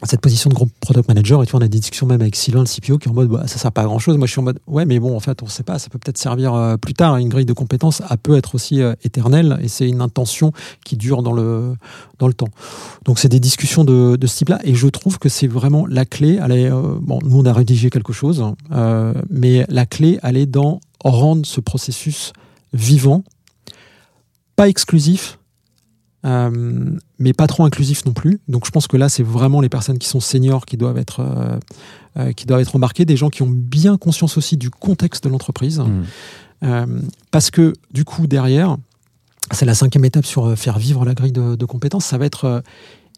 [0.03, 2.59] cette position de groupe product manager, et tu on a des discussions même avec Sylvain,
[2.59, 4.15] le CPO, qui est en mode, bah, ça sert pas à grand chose.
[4.17, 5.97] Moi, je suis en mode, ouais, mais bon, en fait, on sait pas, ça peut
[5.97, 7.17] peut-être servir euh, plus tard.
[7.17, 10.51] Une grille de compétences, elle peut être aussi euh, éternelle, et c'est une intention
[10.85, 11.75] qui dure dans le,
[12.19, 12.49] dans le temps.
[13.05, 16.39] Donc, c'est des discussions de, ce type-là, et je trouve que c'est vraiment la clé.
[16.39, 18.43] Euh, bon, nous, on a rédigé quelque chose,
[19.31, 22.33] mais la clé, elle est dans rendre ce processus
[22.73, 23.23] vivant,
[24.55, 25.36] pas exclusif,
[26.27, 28.39] euh, mais pas trop inclusif non plus.
[28.47, 31.21] Donc je pense que là, c'est vraiment les personnes qui sont seniors qui doivent être,
[31.21, 31.57] euh,
[32.19, 35.29] euh, qui doivent être embarquées, des gens qui ont bien conscience aussi du contexte de
[35.29, 35.79] l'entreprise.
[35.79, 36.03] Mm.
[36.63, 36.85] Euh,
[37.31, 38.77] parce que du coup, derrière,
[39.51, 42.05] c'est la cinquième étape sur faire vivre la grille de, de compétences.
[42.05, 42.61] Ça va être,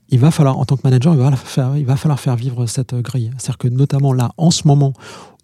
[0.10, 2.68] il va falloir, en tant que manager, il va, faire, il va falloir faire vivre
[2.68, 3.32] cette grille.
[3.38, 4.94] C'est-à-dire que notamment là, en ce moment,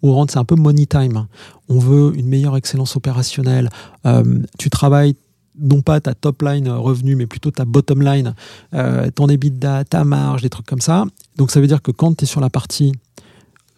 [0.02, 1.26] rentre, c'est un peu money time.
[1.68, 3.70] On veut une meilleure excellence opérationnelle.
[4.04, 5.16] Euh, tu travailles
[5.58, 8.34] non pas ta top line euh, revenu, mais plutôt ta bottom line,
[8.74, 11.04] euh, ton EBITDA, ta marge, des trucs comme ça.
[11.36, 12.92] Donc ça veut dire que quand tu es sur la partie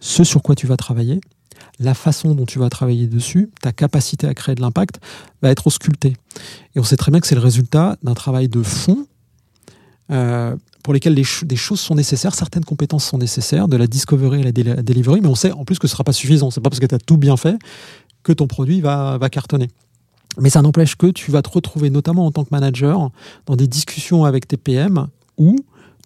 [0.01, 1.21] ce sur quoi tu vas travailler,
[1.81, 5.01] la façon dont tu vas travailler dessus, ta capacité à créer de l'impact
[5.43, 6.15] va être auscultée.
[6.75, 9.07] Et on sait très bien que c'est le résultat d'un travail de fond
[10.11, 14.45] euh, pour lesquels des choses sont nécessaires, certaines compétences sont nécessaires, de la discovery à
[14.45, 16.51] la, dé- la delivery, mais on sait en plus que ce ne sera pas suffisant.
[16.51, 17.57] C'est pas parce que tu as tout bien fait
[18.23, 19.69] que ton produit va, va cartonner.
[20.39, 23.11] Mais ça n'empêche que tu vas te retrouver, notamment en tant que manager,
[23.47, 25.57] dans des discussions avec tes PM où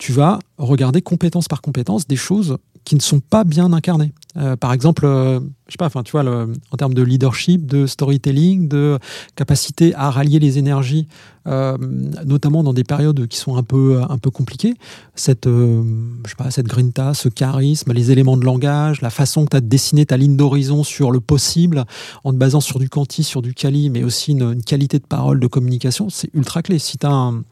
[0.03, 4.13] tu vas regarder compétence par compétence des choses qui ne sont pas bien incarnées.
[4.37, 5.39] Euh, par exemple, euh,
[5.69, 8.99] je sais pas, enfin, tu vois, en termes de leadership, de storytelling, de
[9.37, 11.07] capacité à rallier les énergies,
[11.47, 14.75] euh, notamment dans des périodes qui sont un peu, un peu compliquées,
[15.15, 15.85] cette, euh,
[16.25, 19.57] je sais pas, cette grinta, ce charisme, les éléments de langage, la façon que tu
[19.59, 21.85] as de dessiner ta ligne d'horizon sur le possible,
[22.25, 25.07] en te basant sur du quanti, sur du quali, mais aussi une, une qualité de
[25.07, 26.81] parole, de communication, c'est ultra clé.
[26.81, 27.45] Si tu as un,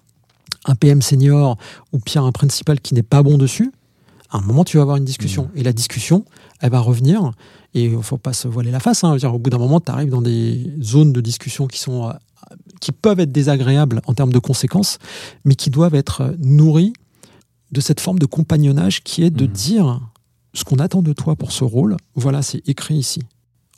[0.66, 1.56] un PM senior
[1.92, 3.72] ou pire un principal qui n'est pas bon dessus,
[4.30, 5.50] à un moment tu vas avoir une discussion.
[5.54, 6.24] Et la discussion,
[6.60, 7.32] elle va revenir.
[7.74, 9.04] Et il ne faut pas se voiler la face.
[9.04, 9.16] hein.
[9.16, 12.12] Dire, au bout d'un moment, tu arrives dans des zones de discussion qui sont euh,
[12.80, 14.98] qui peuvent être désagréables en termes de conséquences,
[15.44, 16.92] mais qui doivent être euh, nourries
[17.72, 19.52] de cette forme de compagnonnage qui est de Mhm.
[19.52, 20.00] dire
[20.54, 21.96] ce qu'on attend de toi pour ce rôle.
[22.16, 23.20] Voilà, c'est écrit ici.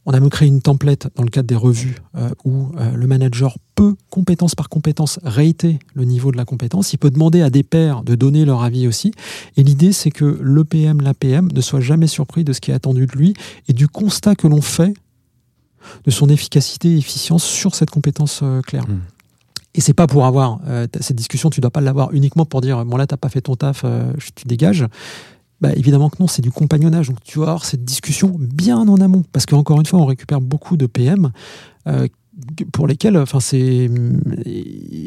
[0.05, 3.07] On a même créé une template dans le cadre des revues euh, où euh, le
[3.07, 6.92] manager peut, compétence par compétence, rater le niveau de la compétence.
[6.92, 9.12] Il peut demander à des pairs de donner leur avis aussi.
[9.57, 12.74] Et l'idée, c'est que le PM, l'APM ne soit jamais surpris de ce qui est
[12.74, 13.34] attendu de lui
[13.68, 14.92] et du constat que l'on fait
[16.05, 18.88] de son efficacité et efficience sur cette compétence euh, claire.
[18.88, 19.00] Mm.
[19.74, 20.61] Et c'est pas pour avoir
[21.00, 23.57] cette discussion, tu dois pas l'avoir uniquement pour dire bon là t'as pas fait ton
[23.57, 23.86] taf,
[24.36, 24.84] tu dégages.
[25.63, 27.09] Bah, évidemment que non, c'est du compagnonnage.
[27.09, 30.41] Donc tu vas avoir cette discussion bien en amont, parce qu'encore une fois, on récupère
[30.41, 31.31] beaucoup de PM
[31.87, 32.09] euh,
[32.73, 33.89] pour lesquels, enfin c'est,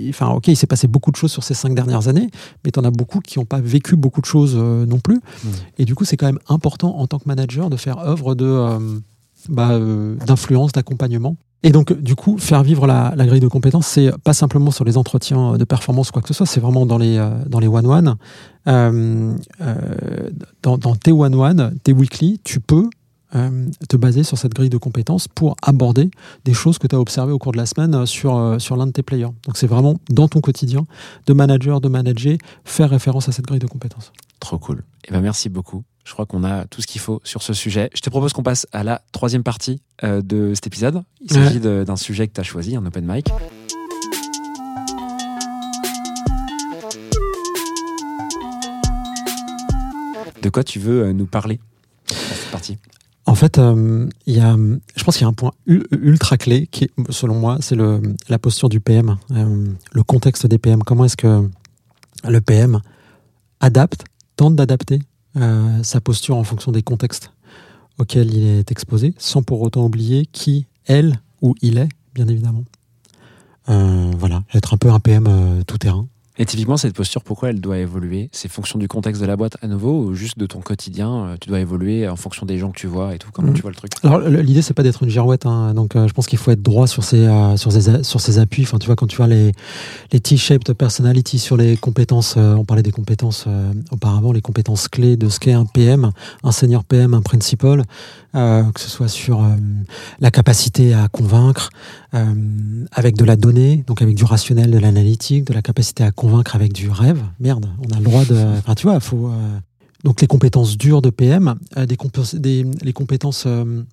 [0.09, 2.29] enfin ok, il s'est passé beaucoup de choses sur ces cinq dernières années,
[2.63, 5.19] mais tu en as beaucoup qui n'ont pas vécu beaucoup de choses euh, non plus.
[5.77, 8.45] Et du coup, c'est quand même important en tant que manager de faire œuvre de
[8.45, 8.99] euh,
[9.49, 14.11] bah, euh, d'influence, d'accompagnement Et donc, du coup, faire vivre la, grille de compétences, c'est
[14.23, 17.17] pas simplement sur les entretiens de performance quoi que ce soit, c'est vraiment dans les,
[17.17, 18.15] euh, dans les one-one.
[18.67, 20.29] Euh, euh,
[20.63, 22.89] dans, tes one-one, tes weekly, tu peux
[23.89, 26.09] te baser sur cette grille de compétences pour aborder
[26.45, 28.93] des choses que tu as observées au cours de la semaine sur, sur l'un de
[28.93, 29.27] tes players.
[29.45, 30.85] Donc, c'est vraiment dans ton quotidien
[31.27, 34.13] de manager, de manager, faire référence à cette grille de compétences.
[34.39, 34.83] Trop cool.
[35.05, 35.83] Et ben merci beaucoup.
[36.05, 37.89] Je crois qu'on a tout ce qu'il faut sur ce sujet.
[37.93, 41.03] Je te propose qu'on passe à la troisième partie euh, de cet épisode.
[41.21, 43.27] Il s'agit d'un sujet que tu as choisi, un open mic.
[50.45, 51.59] De quoi tu veux euh, nous parler?
[52.07, 52.77] Cette partie
[53.25, 54.55] En fait, euh, y a,
[54.95, 57.75] je pense qu'il y a un point ultra clé qui, selon moi, c'est
[58.29, 60.83] la posture du PM, euh, le contexte des PM.
[60.83, 61.49] Comment est-ce que
[62.27, 62.79] le PM
[63.59, 64.03] adapte,
[64.35, 64.99] tente d'adapter
[65.37, 67.31] euh, sa posture en fonction des contextes
[67.97, 72.63] auxquels il est exposé, sans pour autant oublier qui, elle ou il est, bien évidemment.
[73.69, 76.07] Euh, voilà, être un peu un PM euh, tout terrain.
[76.37, 78.27] Et typiquement, cette posture, pourquoi elle doit évoluer?
[78.33, 81.35] C'est fonction du contexte de la boîte à nouveau ou juste de ton quotidien euh,
[81.39, 83.29] Tu dois évoluer en fonction des gens que tu vois et tout?
[83.31, 83.53] Comment Mhm.
[83.55, 83.91] tu vois le truc?
[84.03, 85.73] Alors l'idée c'est pas d'être une girouette, hein.
[85.73, 88.19] donc euh, je pense qu'il faut être droit sur ses euh, sur ses a- sur
[88.19, 88.63] ses appuis.
[88.63, 89.53] Enfin tu vois quand tu vois les
[90.11, 94.87] les T-shaped personality sur les compétences, euh, on parlait des compétences euh, auparavant, les compétences
[94.89, 96.11] clés de ce qu'est un PM,
[96.43, 97.83] un senior PM, un principal, euh,
[98.35, 99.55] que ce soit sur euh,
[100.19, 101.69] la capacité à convaincre
[102.13, 102.33] euh,
[102.91, 106.55] avec de la donnée, donc avec du rationnel, de l'analytique, de la capacité à convaincre
[106.55, 107.21] avec du rêve.
[107.39, 108.35] Merde, on a le droit de.
[108.57, 109.57] Enfin tu vois, faut euh,
[110.03, 113.83] donc les compétences dures de PM, euh, des, compé- des les compétences euh,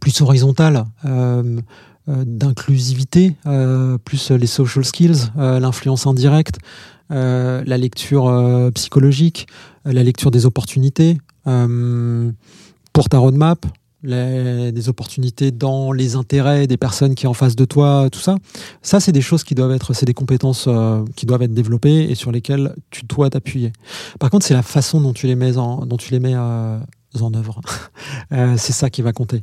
[0.00, 1.60] plus horizontales euh,
[2.08, 6.58] euh, d'inclusivité, euh, plus les social skills, euh, l'influence indirecte,
[7.12, 9.46] euh, la lecture euh, psychologique,
[9.86, 12.32] euh, la lecture des opportunités euh,
[12.96, 13.66] pour ta roadmap,
[14.02, 18.36] les- opportunités dans les intérêts des personnes qui sont en face de toi, tout ça.
[18.80, 22.10] Ça, c'est des choses qui doivent être, c'est des compétences euh, qui doivent être développées
[22.10, 23.70] et sur lesquelles tu dois t'appuyer.
[24.18, 26.78] Par contre, c'est la façon dont tu les mets en, dont tu les mets euh,
[27.20, 27.60] en œuvre.
[28.32, 29.40] Euh, c'est ça qui va compter.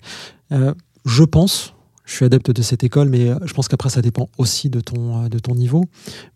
[1.06, 1.74] Je pense,
[2.06, 5.28] je suis adepte de cette école, mais je pense qu'après ça dépend aussi de ton,
[5.30, 5.86] de ton niveau.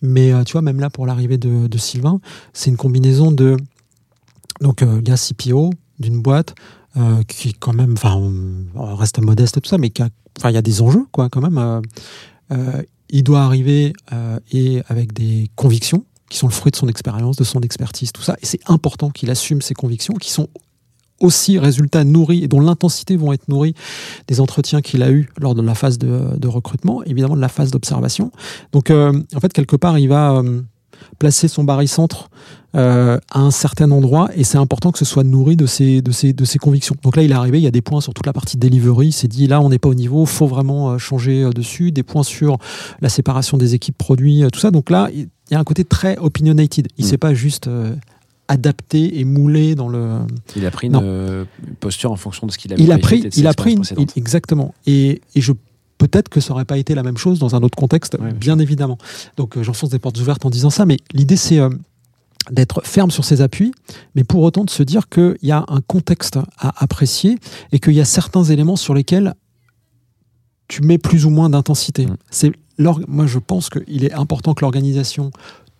[0.02, 2.22] Mais tu vois, même là pour l'arrivée de, Sylvain,
[2.54, 3.58] c'est une combinaison de
[4.62, 6.56] donc euh, gars CPO d'une boîte
[6.98, 8.20] euh, qui quand même, enfin,
[8.96, 9.92] reste modeste et tout ça, mais
[10.38, 11.58] enfin, il y a des enjeux quoi quand même.
[11.58, 11.82] euh,
[12.52, 13.94] euh, il doit arriver
[14.52, 18.22] et avec des convictions qui sont le fruit de son expérience, de son expertise, tout
[18.22, 18.36] ça.
[18.42, 20.50] Et c'est important qu'il assume ses convictions, qui sont
[21.22, 23.76] aussi résultats nourris et dont l'intensité vont être nourris
[24.28, 27.72] des entretiens qu'il a eus lors de la phase de, recrutement, évidemment de la phase
[27.72, 28.32] d'observation.
[28.74, 30.44] Donc, en fait, quelque part, il va
[31.20, 32.30] placer son barycentre
[32.76, 36.12] euh, à un certain endroit et c'est important que ce soit nourri de ses, de,
[36.12, 36.96] ses, de ses convictions.
[37.02, 39.08] Donc là, il est arrivé, il y a des points sur toute la partie delivery,
[39.08, 41.92] il s'est dit là, on n'est pas au niveau, faut vraiment euh, changer euh, dessus,
[41.92, 42.58] des points sur
[43.02, 44.70] la séparation des équipes produits, euh, tout ça.
[44.72, 46.88] Donc là, il y a un côté très opinionated.
[46.98, 47.08] Il Mm.
[47.08, 47.96] s'est pas juste euh,
[48.50, 50.20] adapté et moulé dans le,
[50.56, 51.46] Il a pris une Non.
[51.80, 53.84] posture en fonction de ce qu'il avait il a pris, il a pris une-
[54.16, 54.74] exactement.
[54.86, 55.52] Et, et je
[56.08, 58.60] peut-être que ça aurait pas été la même chose dans un autre contexte, Ouais, bien
[58.60, 58.98] évidemment.
[59.36, 61.70] Donc euh, j'enfonce des portes ouvertes en disant ça, mais l'idée c'est euh,
[62.52, 63.72] d'être ferme sur ses appuis,
[64.16, 67.38] mais pour autant de se dire qu'il y a un contexte à apprécier
[67.72, 69.34] et qu'il y a certains éléments sur lesquels
[70.68, 72.06] tu mets plus ou moins d'intensité.
[72.06, 72.18] Mm.
[72.30, 75.32] C'est moi je pense qu'il est important que l'organisation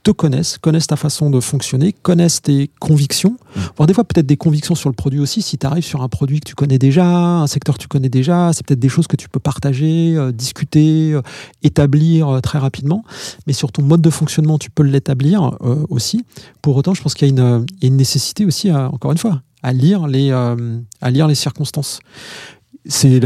[0.08, 3.60] te connaisse, connaisse ta façon de fonctionner, connaisse tes convictions, Mm.
[3.76, 5.42] voire des fois peut-être des convictions sur le produit aussi.
[5.42, 8.10] Si tu arrives sur un produit que tu connais déjà, un secteur que tu connais
[8.10, 11.22] déjà, c'est peut-être des choses que tu peux partager, euh, discuter, euh,
[11.64, 13.04] établir euh, très rapidement.
[13.48, 15.58] Mais sur ton mode de fonctionnement, tu peux l'établir
[15.90, 16.24] aussi.
[16.62, 18.90] Pour autant, je pense qu'il y a une, il y a une nécessité aussi, à-
[18.92, 22.00] encore une fois, à lire les, à lire les circonstances.
[22.86, 23.20] C'est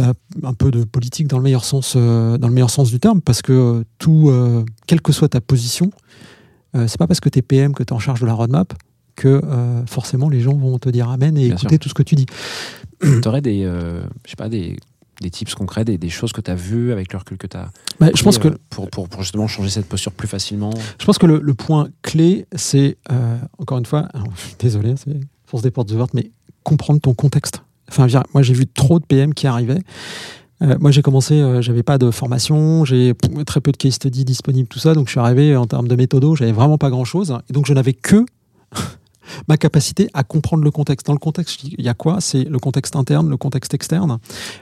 [0.43, 3.21] un peu de politique dans le meilleur sens, euh, dans le meilleur sens du terme,
[3.21, 5.91] parce que euh, tout, euh, quelle que soit ta position,
[6.75, 8.33] euh, c'est pas parce que tu es PM que tu es en charge de la
[8.33, 8.73] roadmap
[9.15, 12.03] que euh, forcément les gens vont te dire amen et Bien écouter tout ce que
[12.03, 12.25] tu dis.
[13.01, 14.77] Tu aurais des, euh, je sais pas, des,
[15.21, 17.57] des tips concrets, des, des choses que tu as vues avec le recul que tu
[17.57, 20.71] as Bah, je pense que pour, pour, pour justement changer cette posture plus facilement.
[20.99, 24.27] Je pense que le, le point clé, c'est, euh, encore une fois, alors,
[24.59, 26.29] désolé, c'est force des portes ouvertes, mais
[26.63, 27.63] comprendre ton contexte.
[27.89, 29.81] Enfin, moi, j'ai vu trop de PM qui arrivaient.
[30.61, 33.13] Euh, moi, j'ai commencé, euh, j'avais pas de formation, j'ai
[33.45, 34.93] très peu de case study disponible, tout ça.
[34.93, 37.35] Donc, je suis arrivé en termes de méthodo, j'avais vraiment pas grand chose.
[37.49, 38.25] Et donc, je n'avais que
[39.47, 41.07] ma capacité à comprendre le contexte.
[41.07, 42.21] Dans le contexte, il y a quoi?
[42.21, 44.19] C'est le contexte interne, le contexte externe.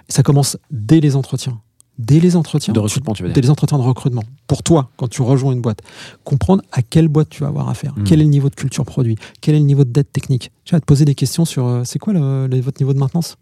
[0.08, 1.60] Et ça commence dès les entretiens.
[1.98, 2.74] Dès les entretiens.
[2.74, 3.44] De recrutement, tu veux dès dire.
[3.44, 4.24] les entretiens de recrutement.
[4.48, 5.82] Pour toi, quand tu rejoins une boîte,
[6.24, 8.04] comprendre à quelle boîte tu vas avoir affaire, Mm.
[8.06, 10.50] quel est le niveau de culture produit, quel est le niveau de dette technique?
[10.64, 13.00] Tu vas te poser des questions sur euh, c'est quoi le, le- votre niveau de
[13.00, 13.36] maintenance?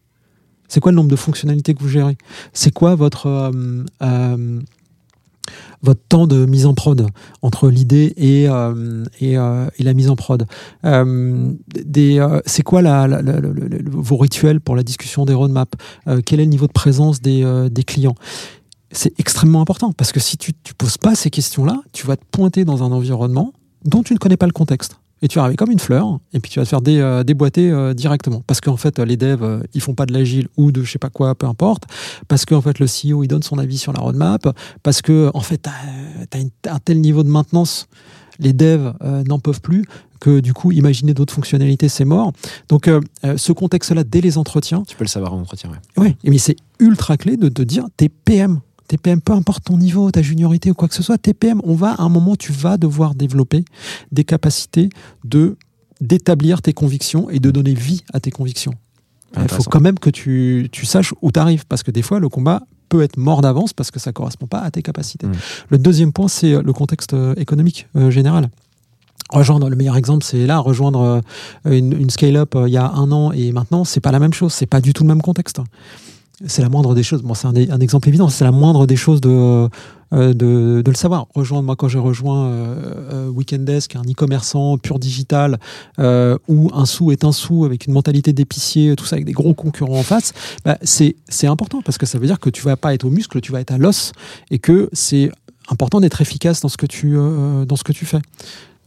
[0.67, 2.17] C'est quoi le nombre de fonctionnalités que vous gérez?
[2.53, 4.59] C'est quoi votre euh, euh,
[5.81, 7.07] votre temps de mise en prod
[7.41, 9.35] entre l'idée et, euh, et,
[9.83, 10.45] la mise en prod?
[10.83, 12.81] C'est quoi
[13.91, 15.77] vos rituels pour la discussion des roadmaps?
[16.25, 18.15] Quel est le niveau de présence des, des clients?
[18.91, 22.25] C'est extrêmement important parce que si tu ne poses pas ces questions-là, tu vas te
[22.29, 23.53] pointer dans un environnement
[23.85, 24.99] dont tu ne connais pas le contexte.
[25.21, 27.23] Et tu vas arriver comme une fleur, et puis tu vas te faire dé- euh,
[27.23, 28.43] déboîter euh, directement.
[28.45, 30.99] Parce qu'en fait, les devs, euh, ils font pas de l'agile ou de je sais
[30.99, 31.83] pas quoi, peu importe.
[32.27, 34.47] Parce qu'en fait, le CEO, il donne son avis sur la roadmap.
[34.83, 35.69] Parce que, en fait, tu
[36.69, 37.87] as, un tel niveau de maintenance,
[38.39, 38.93] les devs
[39.27, 39.85] n'en peuvent plus,
[40.19, 42.31] que du coup, imaginer d'autres fonctionnalités, c'est mort.
[42.69, 42.87] Donc,
[43.23, 45.71] ce contexte-là, dès les entretiens, Tu peux le savoir en entretien.
[45.97, 46.03] ouais.
[46.03, 48.59] Ouais, mais c'est ultra clé de te dire t'es PM.
[48.87, 51.61] T'es PM, peu importe ton niveau, ta juniorité ou quoi que ce soit, t'es PM,
[51.63, 53.65] on va à un moment, tu vas devoir développer
[54.11, 54.89] des capacités
[55.23, 55.57] de
[55.99, 58.73] d'établir tes convictions et de donner vie à tes convictions.
[59.35, 62.19] Il faut quand même que tu, tu saches où tu arrives, parce que des fois,
[62.19, 65.25] le combat peut être mort d'avance parce que ça correspond pas à tes capacités.
[65.25, 65.31] Mm.
[65.69, 68.49] Le deuxième point, c'est euh, le contexte euh, économique euh, général.
[69.29, 71.21] Rejoindre, le meilleur exemple, c'est là, rejoindre
[71.65, 74.19] euh, une, une scale-up euh, il y a un an et maintenant, c'est pas la
[74.19, 75.59] même chose, c'est pas du tout le même contexte.
[76.45, 77.23] C'est la moindre des choses.
[77.23, 80.95] Bon, c'est un, exemple évident, c'est la moindre des choses de, euh, de, de le
[80.95, 81.25] savoir.
[81.33, 82.75] Rejoindre, moi, quand j'ai rejoint euh,
[83.11, 85.57] euh, Weekendesk, un e-commerçant pur digital,
[85.97, 89.31] euh, où un sou est un sou avec une mentalité d'épicier, tout ça avec des
[89.31, 90.33] gros concurrents en face,
[90.63, 91.15] bah, c'est
[91.47, 93.59] important parce que ça veut dire que tu vas pas être au muscle, tu vas
[93.59, 94.11] être à l'os
[94.51, 95.31] et que c'est
[95.69, 98.19] important d'être efficace dans ce que tu, dans ce que tu fais.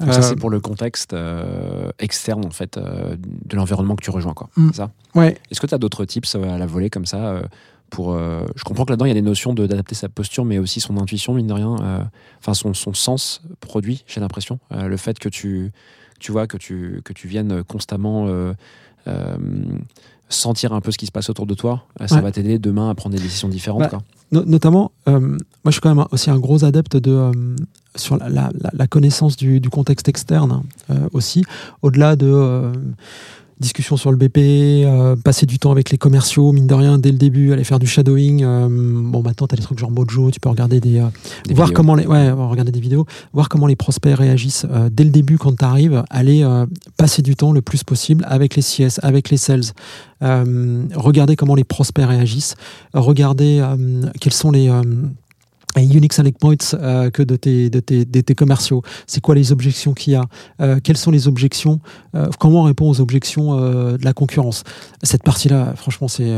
[0.00, 4.02] Donc ça, Euh, c'est pour le contexte euh, externe, en fait, euh, de l'environnement que
[4.02, 4.32] tu rejoins.
[4.34, 4.48] Quoi.
[4.56, 4.72] Mm.
[4.72, 4.90] Ça?
[5.14, 7.42] Ouais, Est-ce que tu as d'autres tips euh, à la volée comme ça euh,
[7.90, 10.44] pour, euh, Je comprends que là-dedans, il y a des notions de- d'adapter sa posture,
[10.44, 11.76] mais aussi son intuition, mine de rien.
[11.82, 12.02] euh,
[12.38, 14.58] Enfin, son, son sens produit, j'ai l'impression.
[14.72, 15.70] Euh, le fait que tu,
[16.18, 18.54] tu vois, que tu, que tu viennes constamment euh,
[19.08, 19.36] euh,
[20.30, 22.20] sentir un peu ce qui se passe autour de toi, euh, ça Ouais.
[22.22, 23.80] va t'aider demain à prendre des décisions différentes.
[23.82, 24.02] Bah, quoi.
[24.32, 27.32] No- notamment, euh, moi je suis quand même aussi un gros adepte de euh,
[27.96, 31.44] sur la, la- la- la connaissance du, du contexte externe euh, aussi,
[31.82, 32.70] au-delà de
[33.60, 34.38] discussion sur le BP,
[34.86, 37.78] euh, passer du temps avec les commerciaux, mine de rien, dès le début, aller faire
[37.78, 38.42] du shadowing.
[38.42, 41.06] euh, bon, maintenant tu as des trucs genre Mojo, tu peux regarder des, euh,
[41.46, 41.76] Des voir vidéos.
[41.76, 45.36] comment les ouais regarder des vidéos voir comment les prospects réagissent euh, dès le début
[45.38, 46.64] quand tu arrives aller euh,
[46.96, 49.62] passer du temps le plus possible avec les CS avec les sales
[50.22, 52.54] euh, regarder comment les prospects réagissent
[52.94, 54.70] regarder euh, quels sont les
[55.76, 58.82] les unique selling points euh, que de tes, de, tes, de tes commerciaux.
[59.06, 60.24] C'est quoi les objections qu'il y a
[60.60, 61.80] Euh, Quelles sont les objections
[62.14, 64.64] Euh, Comment on répond aux objections de la concurrence?
[65.02, 66.34] Cette partie-là, franchement, c'est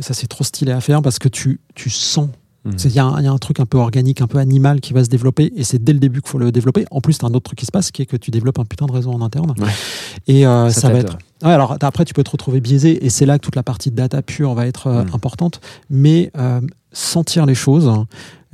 [0.00, 2.28] ça c'est trop stylé à faire parce que tu, tu sens
[2.66, 2.72] Mhm.
[2.84, 4.82] Il y, a un- il y a un truc un peu organique, un peu animal
[4.82, 6.84] qui va se développer et c'est dès le début qu'il faut le développer.
[6.90, 8.58] En plus, tu as un autre truc qui se passe qui est que tu développes
[8.58, 9.54] un putain de réseau en interne.
[9.58, 9.70] Ouais.
[10.26, 11.16] Et ça, va être.
[11.42, 13.90] Ouais, alors après, tu peux te retrouver biaisé et c'est là que toute la partie
[13.90, 15.14] data pure va être Mm.
[15.14, 15.62] importante.
[15.88, 16.30] Mais
[16.92, 17.90] sentir les choses,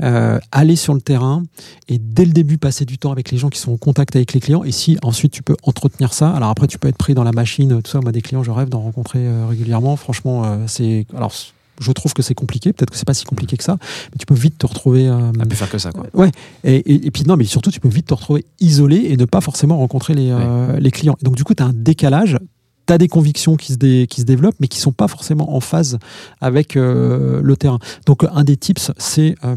[0.03, 1.43] euh, aller sur le terrain
[1.89, 4.33] et dès le début passer du temps avec les gens qui sont en contact avec
[4.35, 4.63] les clients.
[4.65, 7.33] Et si ensuite tu peux entretenir ça, alors après tu peux être pris dans la
[7.33, 8.01] machine, tout ça.
[8.01, 9.97] Moi, des clients, je rêve d'en rencontrer euh, régulièrement.
[9.97, 11.07] Franchement, euh, c'est.
[11.17, 11.33] Alors,
[11.79, 12.73] je trouve que c'est compliqué.
[12.73, 15.09] Peut-être que c'est pas si compliqué que ça, mais tu peux vite te retrouver.
[15.09, 15.93] euh, On peut faire que ça.
[15.93, 16.07] Quoi.
[16.15, 16.31] Ouais,
[16.65, 19.25] et, et, et puis non, mais surtout, tu peux vite te retrouver isolé et ne
[19.27, 21.17] pas forcément rencontrer les, euh, les clients.
[21.21, 22.39] Et donc, du coup, tu as un décalage.
[22.87, 25.55] Tu as des convictions qui se, dé- qui se développent, mais qui sont pas forcément
[25.55, 25.99] en phase
[26.41, 27.79] avec euh, le terrain.
[28.07, 29.57] Donc, un des tips, c'est euh,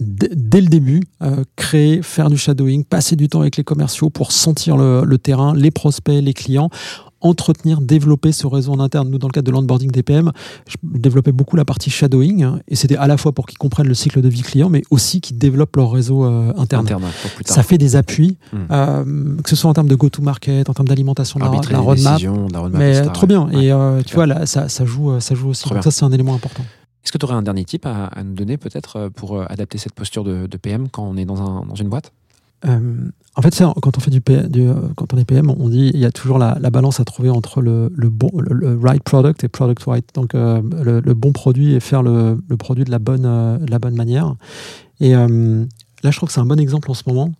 [0.00, 4.32] dès le début, euh, créer, faire du shadowing, passer du temps avec les commerciaux pour
[4.32, 6.70] sentir le, le terrain, les prospects, les clients,
[7.20, 9.10] entretenir, développer ce réseau en interne.
[9.10, 10.30] Nous, dans le cadre de l'onboarding DPM,
[10.68, 13.88] je développais beaucoup la partie shadowing, hein, et c'était à la fois pour qu'ils comprennent
[13.88, 16.86] le cycle de vie client, mais aussi qu'ils développent leur réseau euh, interne.
[17.44, 18.56] Ça fait des appuis, Mm.
[18.70, 22.12] euh, que ce soit en termes de go-to-market, en termes d'alimentation de la, la roadmap.
[22.14, 23.48] décisions, de la roadmap, Mais etc., trop bien.
[23.48, 23.64] Ouais.
[23.64, 25.68] Et euh, tu vois, là, ça, ça, joue, ça joue aussi.
[25.68, 26.62] Donc ça, c'est un élément important.
[27.08, 29.78] Est-ce que tu aurais un dernier tip à, nous donner peut-être euh, pour euh, adapter
[29.78, 32.12] cette posture de, PM quand on est dans, un, dans une boîte?
[32.66, 36.36] Euh, en fait, quand on fait du, est PM, on dit il y a toujours
[36.36, 37.90] la, la balance à trouver entre le,
[38.82, 40.04] right product et product right.
[40.12, 44.34] Donc le, bon produit et faire le, produit de la bonne, de la bonne manière.
[45.00, 47.32] Et là, je trouve que c'est un bon exemple en ce moment.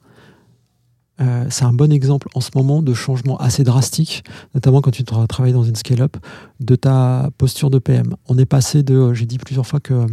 [1.20, 4.23] Euh, c'est un bon exemple en ce moment de changement assez drastique,
[4.55, 6.16] notamment quand tu tra- travailles dans une scale-up,
[6.61, 8.15] de ta posture de PM.
[8.28, 10.07] On est passé de, j'ai dit plusieurs fois que euh,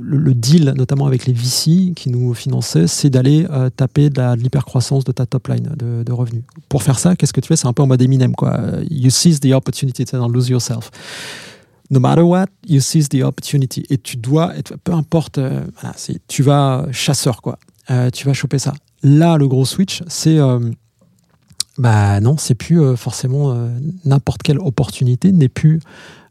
[0.00, 4.36] le, deal, notamment avec les VC qui nous finançaient, c'est d'aller euh, taper de la-
[4.36, 6.42] de l'hypercroissance de ta top line de, revenus.
[6.68, 7.56] Pour faire ça, qu'est-ce que tu fais?
[7.56, 8.60] C'est un peu en mode Eminem, quoi.
[8.90, 10.90] You seize the opportunity, dans lose yourself.
[11.90, 13.84] No matter what, you seize the opportunity.
[13.88, 15.40] Et tu dois, être, peu importe,
[16.28, 17.58] tu vas chasseur, quoi.
[18.12, 18.74] Tu vas choper ça.
[19.02, 20.38] Là, le gros switch, c'est.
[20.38, 20.58] euh,
[21.78, 23.68] bah non, c'est plus euh, forcément euh,
[24.04, 25.80] n'importe quelle opportunité n'est plus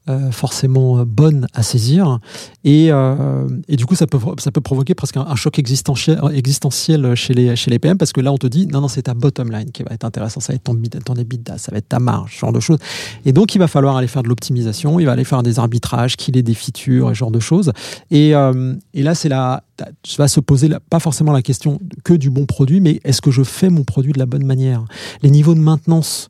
[0.10, 2.20] euh, forcément euh, bonne à saisir.
[2.64, 7.14] Et, euh, et du coup, ça peut, ça peut provoquer presque un, choc existentiel, existentiel
[7.16, 9.14] chez, les, chez les PM parce que là, on te dit non, non, c'est ta
[9.14, 10.40] bottom line qui va être intéressant.
[10.40, 12.78] Ça va être ton, ton EBITDA, ça va être ta marge, ce genre de choses.
[13.26, 16.16] Et donc, il va falloir aller faire de l'optimisation, il va aller faire des arbitrages,
[16.16, 17.74] qu'il ait des features, ce genre de choses.
[18.10, 19.64] Et, et là, c'est la,
[20.04, 23.32] tu vas se poser pas forcément la question que du bon produit, mais est-ce que
[23.32, 24.86] je fais mon produit de la bonne manière?
[25.22, 26.30] Les niveaux de maintenance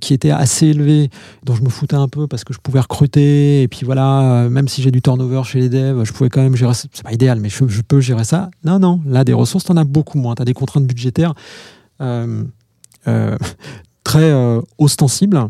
[0.00, 1.10] qui étaient assez élevés,
[1.44, 4.68] dont je me foutais un peu parce que je pouvais et puis voilà, euh, même
[4.68, 6.74] si j'ai du turnover chez les devs, je pouvais quand même gérer.
[6.74, 8.50] C'est pas idéal, mais je, peux gérer ça.
[8.64, 10.34] Non, non, là, des ressources, t'en as beaucoup moins.
[10.34, 11.34] T'as des contraintes budgétaires
[12.00, 12.44] euh,
[13.06, 13.36] euh,
[14.04, 14.32] très
[14.78, 15.48] ostensibles.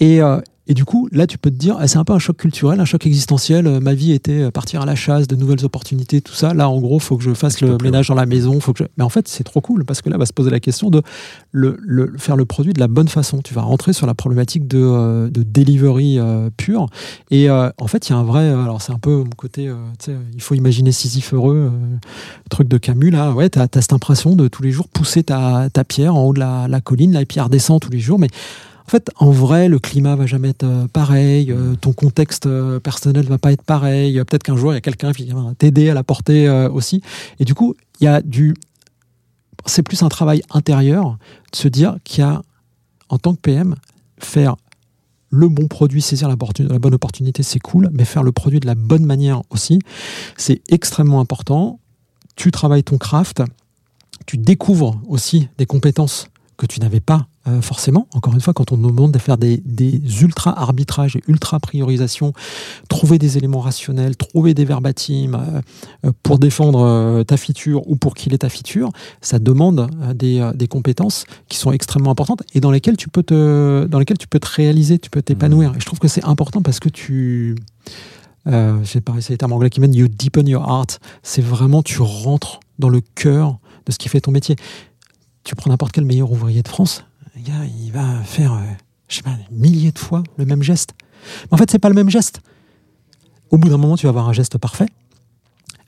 [0.00, 0.20] Et,
[0.68, 2.78] et du coup, là, tu peux te dire, ah, c'est un peu un choc culturel,
[2.78, 3.66] un choc existentiel.
[3.66, 6.54] Euh, Ma vie était euh, partir à la chasse, de nouvelles opportunités, tout ça.
[6.54, 8.60] Là, en gros, faut que je fasse le ménage dans la maison.
[8.60, 8.88] Faut que je...
[8.96, 11.02] Mais en fait, c'est trop cool parce que là, va se poser la question de
[11.50, 13.40] le, le- faire le produit de la bonne façon.
[13.42, 16.86] Tu vas rentrer sur la problématique de, euh, de delivery euh, pure.
[17.32, 18.48] Et en fait, il y a un vrai.
[18.48, 19.68] Alors, c'est un peu mon côté.
[20.34, 21.72] il faut imaginer Sisyphe heureux,
[22.50, 23.10] truc de Camus.
[23.10, 26.24] Là, ouais, tu as, cette impression de tous les jours pousser ta, ta pierre en
[26.24, 28.18] haut de la, la colline, là, et puis elle redescend tous les jours.
[28.18, 28.28] Mais
[28.86, 32.80] en fait, en vrai, le climat va jamais être euh, pareil, euh, ton contexte euh,
[32.80, 34.14] personnel va pas être pareil.
[34.24, 37.02] Peut-être qu'un jour, il y a quelqu'un qui va t'aider à la porter aussi.
[37.38, 38.54] Et du coup, il y a du.
[39.66, 41.18] C'est plus un travail intérieur
[41.52, 42.42] de se dire qu'il y a,
[43.08, 43.76] en tant que PM,
[44.18, 44.56] faire
[45.30, 48.74] le bon produit, saisir la bonne opportunité, c'est cool, mais faire le produit de la
[48.74, 49.78] bonne manière aussi,
[50.36, 51.80] c'est extrêmement important.
[52.36, 53.42] Tu travailles ton craft,
[54.26, 58.06] tu découvres aussi des compétences que tu n'avais pas euh, forcément.
[58.14, 61.58] Encore une fois, quand on nous demande de faire des, des ultra arbitrages et ultra
[61.60, 62.32] priorisations,
[62.88, 65.60] trouver des éléments rationnels, trouver des verbatims euh,
[66.06, 68.90] euh, pour défendre euh, ta feature ou pour qu'il est ta feature,
[69.20, 73.08] ça demande euh, des, euh, des compétences qui sont extrêmement importantes et dans lesquelles tu
[73.08, 75.72] peux te, dans lesquelles tu peux te réaliser, tu peux t'épanouir.
[75.76, 77.56] Et je trouve que c'est important parce que tu
[78.48, 80.86] euh, je sais pas, c'est les termes anglais qui mènent you deepen your art.
[81.22, 84.56] C'est vraiment, tu rentres dans le cœur de ce qui fait ton métier.
[85.44, 87.04] Tu prends n'importe quel meilleur ouvrier de France,
[87.40, 88.60] gars, il va faire, euh,
[89.08, 90.94] je sais pas, des milliers de fois le même geste.
[91.44, 92.40] Mais en fait, c'est pas le même geste.
[93.50, 94.86] Au bout d'un moment, tu vas avoir un geste parfait.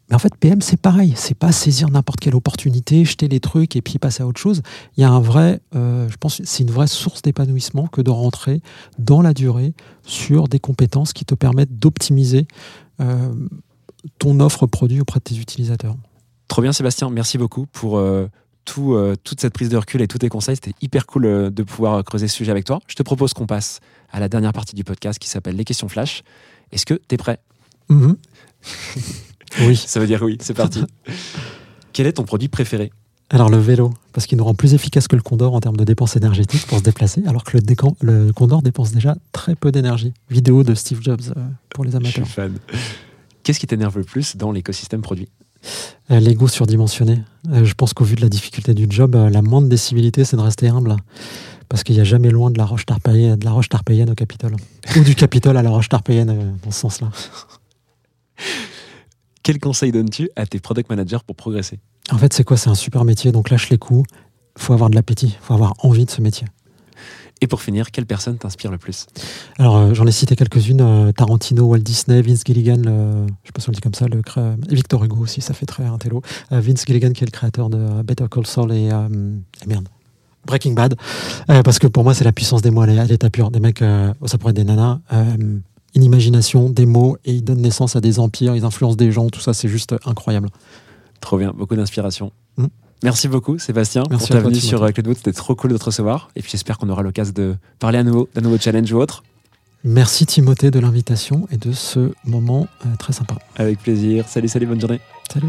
[0.08, 1.14] Mais en fait, PM, c'est pareil.
[1.16, 4.62] C'est pas saisir n'importe quelle opportunité, jeter les trucs et puis passer à autre chose.
[4.96, 8.10] Il y a un vrai, euh, je pense, c'est une vraie source d'épanouissement que de
[8.10, 8.60] rentrer
[8.98, 9.72] dans la durée
[10.02, 12.46] sur des compétences qui te permettent d'optimiser
[13.00, 13.32] euh,
[14.18, 15.96] ton offre produit auprès de tes utilisateurs.
[16.48, 17.08] Trop bien, Sébastien.
[17.08, 18.28] Merci beaucoup pour euh,
[18.64, 20.56] tout, euh, toute cette prise de recul et tous tes conseils.
[20.56, 22.80] C'était hyper cool euh, de pouvoir creuser ce sujet avec toi.
[22.86, 23.80] Je te propose qu'on passe
[24.12, 26.22] à la dernière partie du podcast qui s'appelle les questions flash.
[26.72, 27.38] Est-ce que tu es prêt?
[27.88, 28.16] Mhm.
[29.60, 29.76] oui.
[29.76, 30.84] Ça veut dire oui, c'est parti.
[31.92, 32.90] Quel est ton produit préféré?
[33.30, 35.84] Alors le vélo, parce qu'il nous rend plus efficace que le Condor en termes de
[35.84, 37.56] dépenses énergétiques pour se déplacer, alors que
[38.00, 40.12] le, Condor dépense déjà très peu d'énergie.
[40.30, 42.28] Vidéo de Steve Jobs euh, pour les Je suis amateurs.
[42.28, 42.58] fan.
[43.42, 45.28] Qu'est-ce qui t'énerve le plus dans l'écosystème produit?
[45.40, 45.43] Euh,
[46.10, 47.22] L'ego surdimensionné.
[47.50, 50.24] Euh, je pense qu'au vu de la difficulté du job, euh, la moindre des civilités,
[50.24, 50.96] c'est de rester humble.
[51.68, 54.14] Parce qu'il n'y a jamais loin de la roche tarpéienne, de la roche tarpéienne au
[54.14, 54.56] Capitole.
[54.96, 57.10] Ou du Capitole à la roche tarpéienne, euh, dans ce sens-là.
[59.42, 61.80] Quel conseil donnes-tu à tes product managers pour progresser?
[62.10, 62.56] En fait, c'est quoi?
[62.56, 64.08] C'est un super métier, donc lâche les coups.
[64.58, 66.46] faut avoir de l'appétit, faut avoir envie de ce métier.
[67.40, 69.06] Et pour finir, quelle personne t'inspire le plus?
[69.58, 73.52] Alors, euh, j'en ai cité quelques-unes euh, Tarantino, Walt Disney, Vince Gilligan, le- je sais
[73.52, 74.40] pas si on le dit comme ça, le cré-
[74.70, 76.22] et Victor Hugo aussi, ça fait très intello.
[76.52, 79.88] Euh, Vince Gilligan, qui est le créateur de Better Call Saul et, et merde,
[80.46, 80.94] Breaking Bad.
[81.46, 83.50] Parce que pour moi, c'est la puissance des mots à l'é- à l'état pur.
[83.50, 87.60] Des mecs, euh, ça pourrait être des nanas, une imagination, des mots, et ils donnent
[87.62, 90.48] naissance à des empires, ils influencent des gens, tout ça, c'est juste incroyable.
[91.20, 92.32] Trop bien, beaucoup d'inspiration.
[93.04, 95.18] Merci beaucoup, Sébastien, Merci pour ta venue sur euh, Cloudwood.
[95.18, 96.30] C'était trop cool de te recevoir.
[96.36, 99.22] Et puis j'espère qu'on aura l'occasion de parler à nouveau d'un nouveau challenge ou autre.
[99.84, 103.34] Merci Timothée de l'invitation et de ce moment euh, très sympa.
[103.56, 104.24] Avec plaisir.
[104.26, 105.00] Salut, salut, bonne journée.
[105.30, 105.48] Salut.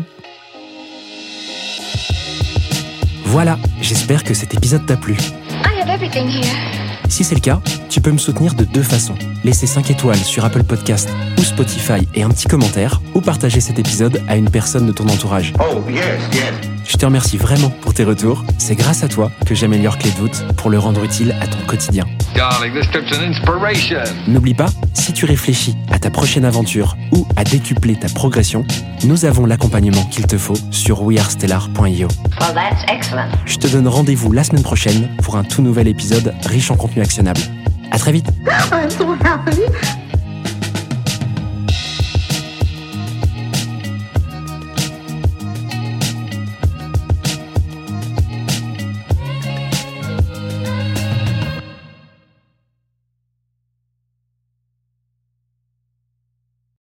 [3.23, 5.14] Voilà, j'espère que cet épisode t'a plu.
[5.14, 6.53] I have everything here.
[7.07, 9.15] Si c'est le cas, tu peux me soutenir de deux façons.
[9.45, 11.07] Laisser 5 étoiles sur Apple Podcast
[11.38, 15.07] ou Spotify et un petit commentaire, ou partager cet épisode à une personne de ton
[15.07, 15.53] entourage.
[15.60, 16.03] Oh, yes,
[16.34, 16.74] yes.
[16.88, 18.44] Je te remercie vraiment pour tes retours.
[18.60, 21.57] C'est grâce à toi que j'améliore Clé de voûte pour le rendre utile à ton
[21.68, 22.06] quotidien.
[22.36, 24.03] Darling, this trip's an inspiration.
[24.28, 28.66] N'oublie pas, si tu réfléchis à ta prochaine aventure ou à décupler ta progression,
[29.03, 32.07] nous avons l'accompagnement qu'il te faut sur wearestellar.io.
[32.40, 33.30] Well, that's excellent.
[33.45, 37.02] Je te donne rendez-vous la semaine prochaine pour un tout nouvel épisode riche en contenu
[37.02, 37.41] actionnable.
[37.91, 38.28] À très vite
[38.72, 39.62] I'm so happy.